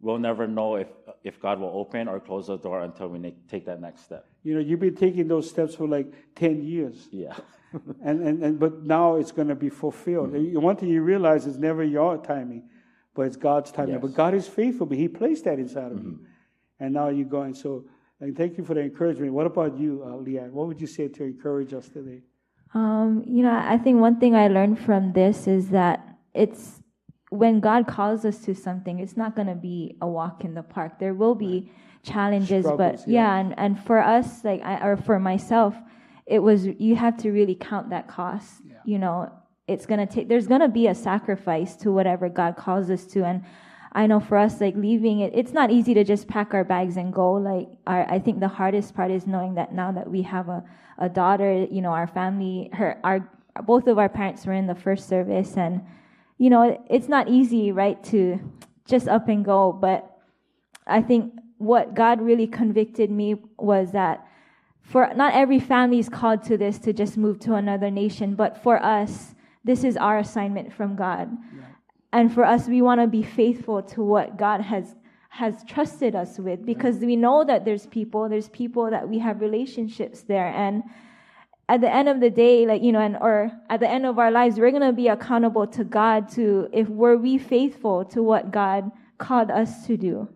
we'll 0.00 0.18
never 0.18 0.46
know 0.46 0.76
if 0.76 0.88
if 1.24 1.40
God 1.40 1.58
will 1.58 1.72
open 1.74 2.08
or 2.08 2.20
close 2.20 2.46
the 2.46 2.56
door 2.56 2.82
until 2.82 3.08
we 3.08 3.34
take 3.48 3.66
that 3.66 3.80
next 3.80 4.04
step. 4.04 4.26
You 4.42 4.54
know, 4.54 4.60
you've 4.60 4.80
been 4.80 4.94
taking 4.94 5.28
those 5.28 5.48
steps 5.48 5.74
for 5.74 5.88
like 5.88 6.12
10 6.36 6.62
years. 6.62 7.08
Yeah. 7.10 7.34
and, 8.02 8.20
and, 8.20 8.42
and 8.44 8.58
but 8.60 8.84
now 8.84 9.16
it's 9.16 9.32
going 9.32 9.48
to 9.48 9.54
be 9.54 9.68
fulfilled. 9.68 10.32
And 10.34 10.62
One 10.62 10.76
thing 10.76 10.88
you 10.88 11.02
realize 11.02 11.46
is 11.46 11.58
never 11.58 11.82
your 11.82 12.18
timing, 12.18 12.68
but 13.14 13.22
it's 13.22 13.36
God's 13.36 13.72
timing. 13.72 13.94
Yes. 13.94 14.02
But 14.02 14.14
God 14.14 14.34
is 14.34 14.46
faithful, 14.46 14.86
but 14.86 14.98
He 14.98 15.08
placed 15.08 15.44
that 15.44 15.58
inside 15.58 15.92
of 15.92 16.02
you, 16.02 16.20
and 16.78 16.94
now 16.94 17.08
you're 17.08 17.26
going. 17.26 17.54
So, 17.54 17.84
and 18.20 18.36
thank 18.36 18.56
you 18.56 18.64
for 18.64 18.74
the 18.74 18.82
encouragement. 18.82 19.32
What 19.32 19.46
about 19.46 19.76
you, 19.76 20.02
uh, 20.04 20.10
Leanne? 20.10 20.52
What 20.52 20.68
would 20.68 20.80
you 20.80 20.86
say 20.86 21.08
to 21.08 21.24
encourage 21.24 21.74
us 21.74 21.88
today? 21.88 22.22
Um, 22.72 23.24
you 23.26 23.42
know, 23.42 23.52
I 23.52 23.78
think 23.78 24.00
one 24.00 24.20
thing 24.20 24.34
I 24.34 24.48
learned 24.48 24.78
from 24.78 25.12
this 25.12 25.46
is 25.46 25.70
that 25.70 26.18
it's 26.34 26.82
when 27.30 27.60
God 27.60 27.86
calls 27.86 28.24
us 28.24 28.38
to 28.40 28.54
something, 28.54 29.00
it's 29.00 29.16
not 29.16 29.34
going 29.34 29.48
to 29.48 29.54
be 29.54 29.96
a 30.00 30.06
walk 30.06 30.44
in 30.44 30.54
the 30.54 30.62
park. 30.62 30.98
There 30.98 31.14
will 31.14 31.34
be 31.34 31.70
challenges, 32.02 32.64
Struggles, 32.64 33.00
but 33.02 33.08
yeah. 33.08 33.34
yeah, 33.34 33.40
and, 33.40 33.58
and 33.58 33.84
for 33.84 33.98
us, 33.98 34.44
like, 34.44 34.62
I, 34.62 34.86
or 34.86 34.96
for 34.96 35.18
myself, 35.18 35.74
it 36.24 36.38
was, 36.38 36.66
you 36.66 36.94
have 36.96 37.16
to 37.18 37.30
really 37.30 37.54
count 37.54 37.90
that 37.90 38.06
cost. 38.06 38.62
You 38.84 38.98
know, 39.00 39.32
it's 39.66 39.86
going 39.86 39.98
to 39.98 40.06
take, 40.06 40.28
there's 40.28 40.46
going 40.46 40.60
to 40.60 40.68
be 40.68 40.86
a 40.86 40.94
sacrifice 40.94 41.74
to 41.76 41.90
whatever 41.90 42.28
God 42.28 42.56
calls 42.56 42.90
us 42.90 43.04
to. 43.06 43.24
And 43.24 43.44
I 43.92 44.06
know 44.06 44.20
for 44.20 44.36
us, 44.36 44.60
like 44.60 44.76
leaving 44.76 45.20
it, 45.20 45.32
it's 45.34 45.52
not 45.52 45.72
easy 45.72 45.94
to 45.94 46.04
just 46.04 46.28
pack 46.28 46.54
our 46.54 46.62
bags 46.62 46.96
and 46.96 47.12
go. 47.12 47.32
Like, 47.32 47.68
our, 47.88 48.08
I 48.08 48.20
think 48.20 48.38
the 48.38 48.48
hardest 48.48 48.94
part 48.94 49.10
is 49.10 49.26
knowing 49.26 49.54
that 49.54 49.74
now 49.74 49.90
that 49.90 50.08
we 50.08 50.22
have 50.22 50.48
a, 50.48 50.62
a 50.98 51.08
daughter, 51.08 51.66
you 51.68 51.82
know, 51.82 51.90
our 51.90 52.06
family, 52.06 52.70
her, 52.72 53.00
our, 53.02 53.28
both 53.64 53.88
of 53.88 53.98
our 53.98 54.08
parents 54.08 54.46
were 54.46 54.52
in 54.52 54.68
the 54.68 54.74
first 54.74 55.08
service, 55.08 55.56
and 55.56 55.80
you 56.38 56.50
know, 56.50 56.82
it's 56.90 57.08
not 57.08 57.28
easy, 57.28 57.72
right, 57.72 58.02
to 58.04 58.38
just 58.86 59.08
up 59.08 59.28
and 59.28 59.44
go. 59.44 59.72
But 59.72 60.18
I 60.86 61.02
think 61.02 61.32
what 61.58 61.94
God 61.94 62.20
really 62.20 62.46
convicted 62.46 63.10
me 63.10 63.36
was 63.58 63.92
that 63.92 64.26
for 64.82 65.12
not 65.16 65.34
every 65.34 65.58
family 65.58 65.98
is 65.98 66.08
called 66.08 66.44
to 66.44 66.56
this 66.56 66.78
to 66.80 66.92
just 66.92 67.16
move 67.16 67.40
to 67.40 67.54
another 67.54 67.90
nation, 67.90 68.34
but 68.34 68.62
for 68.62 68.82
us, 68.82 69.34
this 69.64 69.82
is 69.82 69.96
our 69.96 70.18
assignment 70.18 70.72
from 70.72 70.94
God. 70.94 71.36
And 72.12 72.32
for 72.32 72.44
us, 72.44 72.68
we 72.68 72.82
want 72.82 73.00
to 73.00 73.08
be 73.08 73.22
faithful 73.22 73.82
to 73.82 74.02
what 74.02 74.36
God 74.36 74.60
has 74.60 74.94
has 75.36 75.62
trusted 75.64 76.14
us 76.14 76.38
with 76.38 76.64
because 76.64 76.96
we 77.00 77.14
know 77.14 77.44
that 77.44 77.62
there's 77.66 77.86
people, 77.86 78.26
there's 78.26 78.48
people 78.48 78.90
that 78.90 79.06
we 79.06 79.18
have 79.18 79.42
relationships 79.42 80.22
there. 80.22 80.46
And 80.46 80.82
at 81.68 81.80
the 81.80 81.92
end 81.92 82.08
of 82.08 82.20
the 82.20 82.30
day, 82.30 82.66
like, 82.66 82.82
you 82.82 82.92
know, 82.92 83.00
and 83.00 83.16
or 83.20 83.50
at 83.68 83.80
the 83.80 83.88
end 83.88 84.06
of 84.06 84.18
our 84.18 84.30
lives, 84.30 84.58
we're 84.58 84.70
gonna 84.70 84.92
be 84.92 85.08
accountable 85.08 85.66
to 85.66 85.84
God 85.84 86.28
to 86.30 86.68
if 86.72 86.88
were 86.88 87.16
we 87.16 87.38
faithful 87.38 88.04
to 88.06 88.22
what 88.22 88.52
God 88.52 88.90
called 89.18 89.50
us 89.50 89.86
to 89.86 89.96
do. 89.96 90.28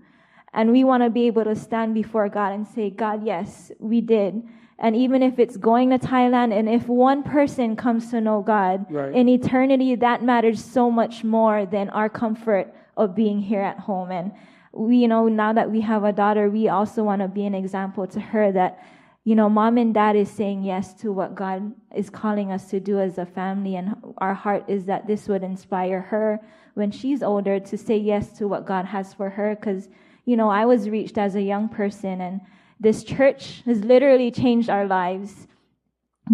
And 0.53 0.73
we 0.73 0.83
want 0.83 1.05
to 1.05 1.11
be 1.11 1.29
able 1.29 1.45
to 1.45 1.55
stand 1.55 1.95
before 1.95 2.29
God 2.29 2.53
and 2.53 2.67
say, 2.67 2.91
God, 2.91 3.25
yes, 3.25 3.71
we 3.79 4.01
did. 4.01 4.43
And 4.81 4.97
even 4.97 5.23
if 5.23 5.39
it's 5.39 5.57
going 5.57 5.91
to 5.91 5.99
Thailand, 5.99 6.53
and 6.53 6.69
if 6.69 6.89
one 6.89 7.23
person 7.23 7.77
comes 7.77 8.11
to 8.11 8.21
know 8.21 8.43
God 8.43 8.87
Right. 8.91 9.15
in 9.15 9.29
eternity, 9.29 9.95
that 9.95 10.25
matters 10.25 10.65
so 10.65 10.91
much 10.91 11.23
more 11.23 11.67
than 11.67 11.89
our 11.91 12.09
comfort 12.09 12.75
of 12.97 13.15
being 13.15 13.39
here 13.39 13.61
at 13.61 13.79
home. 13.79 14.11
And 14.11 14.33
we, 14.73 14.97
you 14.97 15.09
know, 15.09 15.29
now 15.29 15.53
that 15.53 15.71
we 15.71 15.83
have 15.83 16.03
a 16.03 16.13
daughter, 16.13 16.51
we 16.51 16.69
also 16.69 17.05
want 17.05 17.23
to 17.23 17.29
be 17.29 17.45
an 17.47 17.55
example 17.55 18.07
to 18.09 18.19
her 18.19 18.51
that, 18.53 18.83
you 19.25 19.35
know, 19.35 19.49
mom 19.49 19.77
and 19.77 19.93
dad 19.93 20.17
is 20.17 20.31
saying 20.31 20.63
yes 20.63 20.95
to 20.95 21.13
what 21.13 21.35
God 21.35 21.75
is 21.95 22.09
calling 22.09 22.53
us 22.53 22.71
to 22.71 22.81
do 22.81 22.99
as 22.99 23.19
a 23.19 23.27
family. 23.27 23.77
And 23.77 23.95
our 24.19 24.35
heart 24.35 24.65
is 24.69 24.87
that 24.87 25.07
this 25.07 25.29
would 25.29 25.43
inspire 25.43 26.01
her 26.01 26.41
when 26.75 26.91
she's 26.91 27.23
older 27.23 27.61
to 27.61 27.77
say 27.77 27.97
yes 27.99 28.33
to 28.39 28.49
what 28.49 28.67
God 28.67 28.87
has 28.87 29.13
for 29.13 29.29
her. 29.29 29.55
Because, 29.55 29.89
you 30.25 30.37
know, 30.37 30.49
I 30.49 30.65
was 30.65 30.89
reached 30.89 31.19
as 31.19 31.35
a 31.35 31.43
young 31.43 31.69
person, 31.69 32.21
and 32.23 32.41
this 32.79 33.05
church 33.05 33.63
has 33.67 33.85
literally 33.85 34.31
changed 34.31 34.71
our 34.71 34.87
lives 34.87 35.47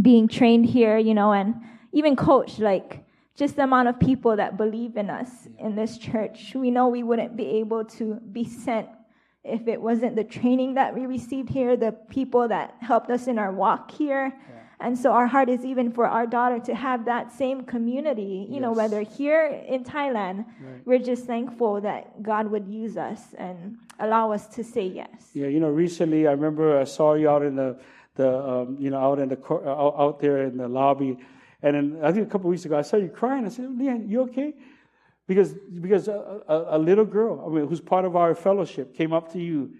being 0.01 0.29
trained 0.29 0.67
here, 0.67 0.97
you 0.97 1.15
know, 1.15 1.33
and 1.33 1.57
even 1.93 2.15
coached, 2.15 2.61
like 2.61 3.05
just 3.35 3.57
the 3.57 3.65
amount 3.65 3.89
of 3.89 3.99
people 3.99 4.37
that 4.37 4.57
believe 4.57 4.97
in 4.97 5.11
us 5.11 5.49
in 5.59 5.75
this 5.75 5.99
church. 5.99 6.53
We 6.55 6.71
know 6.71 6.89
we 6.89 7.03
wouldn't 7.03 7.37
be 7.37 7.47
able 7.59 7.85
to 7.85 8.21
be 8.33 8.45
sent 8.45 8.89
if 9.47 9.69
it 9.69 9.81
wasn't 9.81 10.17
the 10.17 10.25
training 10.25 10.75
that 10.75 10.95
we 10.95 11.07
received 11.07 11.49
here, 11.51 11.77
the 11.77 11.93
people 11.93 12.49
that 12.49 12.75
helped 12.81 13.11
us 13.11 13.27
in 13.27 13.39
our 13.39 13.53
walk 13.53 13.91
here. 13.91 14.33
And 14.79 14.99
so 14.99 15.13
our 15.13 15.27
heart 15.27 15.49
is 15.49 15.65
even 15.65 15.91
for 15.91 16.07
our 16.07 16.27
daughter 16.27 16.59
to 16.59 16.75
have 16.75 17.07
that 17.07 17.33
same 17.33 17.63
community, 17.65 18.47
you 18.51 18.61
know, 18.61 18.73
whether 18.73 19.01
here 19.01 19.47
in 19.67 19.85
Thailand, 19.85 20.45
Right. 20.61 20.83
we're 20.85 20.99
just 20.99 21.25
thankful 21.25 21.81
that 21.81 22.23
God 22.23 22.51
would 22.51 22.69
use 22.69 22.99
us 22.99 23.33
and 23.39 23.79
allow 23.99 24.33
us 24.33 24.47
to 24.49 24.63
say 24.63 24.87
yes. 24.87 25.31
Yeah, 25.33 25.47
you 25.47 25.61
know, 25.61 25.71
recently 25.71 26.27
I 26.27 26.33
remember 26.33 26.79
I 26.79 26.85
saw 26.85 27.15
you 27.15 27.31
out 27.31 27.43
in 27.43 27.57
the, 27.57 27.79
the 28.17 28.29
um, 28.39 28.77
you 28.79 28.91
know, 28.91 28.99
out 28.99 29.19
in 29.19 29.31
the 29.31 29.39
uh, 29.49 29.55
out, 29.55 29.95
out 29.99 30.21
there 30.21 30.43
in 30.43 30.59
the 30.59 30.69
lobby, 30.69 31.17
and 31.63 31.75
then 31.75 32.05
I 32.05 32.13
think 32.13 32.27
a 32.27 32.31
couple 32.31 32.51
weeks 32.51 32.67
ago 32.67 32.77
I 32.77 32.83
saw 32.83 32.97
you 32.99 33.09
crying. 33.09 33.47
I 33.47 33.49
said, 33.49 33.67
"Leanne, 33.67 34.09
you 34.11 34.21
okay?" 34.29 34.53
Because 35.27 35.55
because 35.55 36.09
a, 36.09 36.41
a, 36.49 36.77
a 36.77 36.79
little 36.79 37.05
girl, 37.05 37.45
I 37.45 37.49
mean, 37.53 37.67
who's 37.67 37.81
part 37.81 38.05
of 38.05 38.15
our 38.15 38.35
fellowship, 38.35 38.95
came 38.95 39.13
up 39.13 39.33
to 39.33 39.41
you 39.41 39.73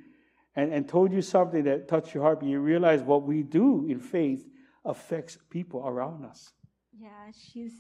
and, 0.57 0.73
and 0.73 0.89
told 0.89 1.13
you 1.13 1.23
something 1.23 1.65
that 1.65 1.87
touched 1.87 2.15
your 2.15 2.23
heart, 2.25 2.41
but 2.41 2.49
you 2.49 2.59
realize 2.61 3.03
what 3.03 3.23
we 3.23 3.43
do 3.43 3.87
in 3.89 4.01
faith 4.01 4.45
affects 4.85 5.39
people 5.51 5.87
around 5.87 6.25
us. 6.25 6.53
Yeah, 6.99 7.31
she's, 7.33 7.73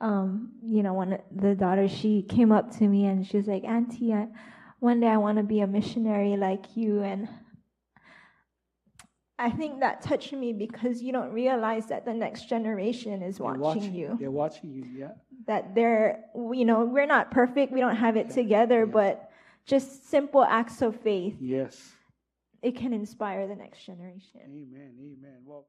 um, 0.00 0.52
you 0.62 0.82
know, 0.82 0.94
one 0.94 1.12
of 1.14 1.20
the 1.34 1.54
daughters, 1.54 1.92
she 1.92 2.22
came 2.22 2.50
up 2.50 2.76
to 2.78 2.88
me 2.88 3.06
and 3.06 3.26
she 3.26 3.36
was 3.36 3.46
like, 3.46 3.64
Auntie, 3.64 4.12
I, 4.12 4.26
one 4.80 5.00
day 5.00 5.06
I 5.06 5.16
want 5.16 5.38
to 5.38 5.44
be 5.44 5.60
a 5.60 5.66
missionary 5.66 6.36
like 6.36 6.76
you. 6.76 7.02
And 7.02 7.28
I 9.40 9.50
think 9.50 9.80
that 9.80 10.02
touched 10.02 10.32
me 10.32 10.52
because 10.52 11.00
you 11.00 11.12
don't 11.12 11.32
realize 11.32 11.86
that 11.86 12.04
the 12.04 12.12
next 12.12 12.48
generation 12.48 13.22
is 13.22 13.38
They're 13.38 13.52
watching, 13.54 13.94
you. 13.94 14.16
They're 14.18 14.30
watching 14.30 14.72
you. 14.72 14.84
Yeah. 14.92 15.12
That 15.46 15.74
they're, 15.74 16.24
you 16.34 16.64
know, 16.64 16.84
we're 16.84 17.06
not 17.06 17.30
perfect, 17.30 17.72
we 17.72 17.80
don't 17.80 17.96
have 17.96 18.16
it 18.16 18.30
together, 18.30 18.84
but 18.84 19.30
just 19.64 20.08
simple 20.10 20.42
acts 20.42 20.82
of 20.82 20.98
faith, 21.00 21.36
Yes. 21.40 21.92
it 22.62 22.74
can 22.76 22.92
inspire 22.92 23.46
the 23.46 23.54
next 23.54 23.84
generation. 23.84 24.40
Amen. 24.44 24.94
Amen. 24.98 25.36
Well. 25.44 25.66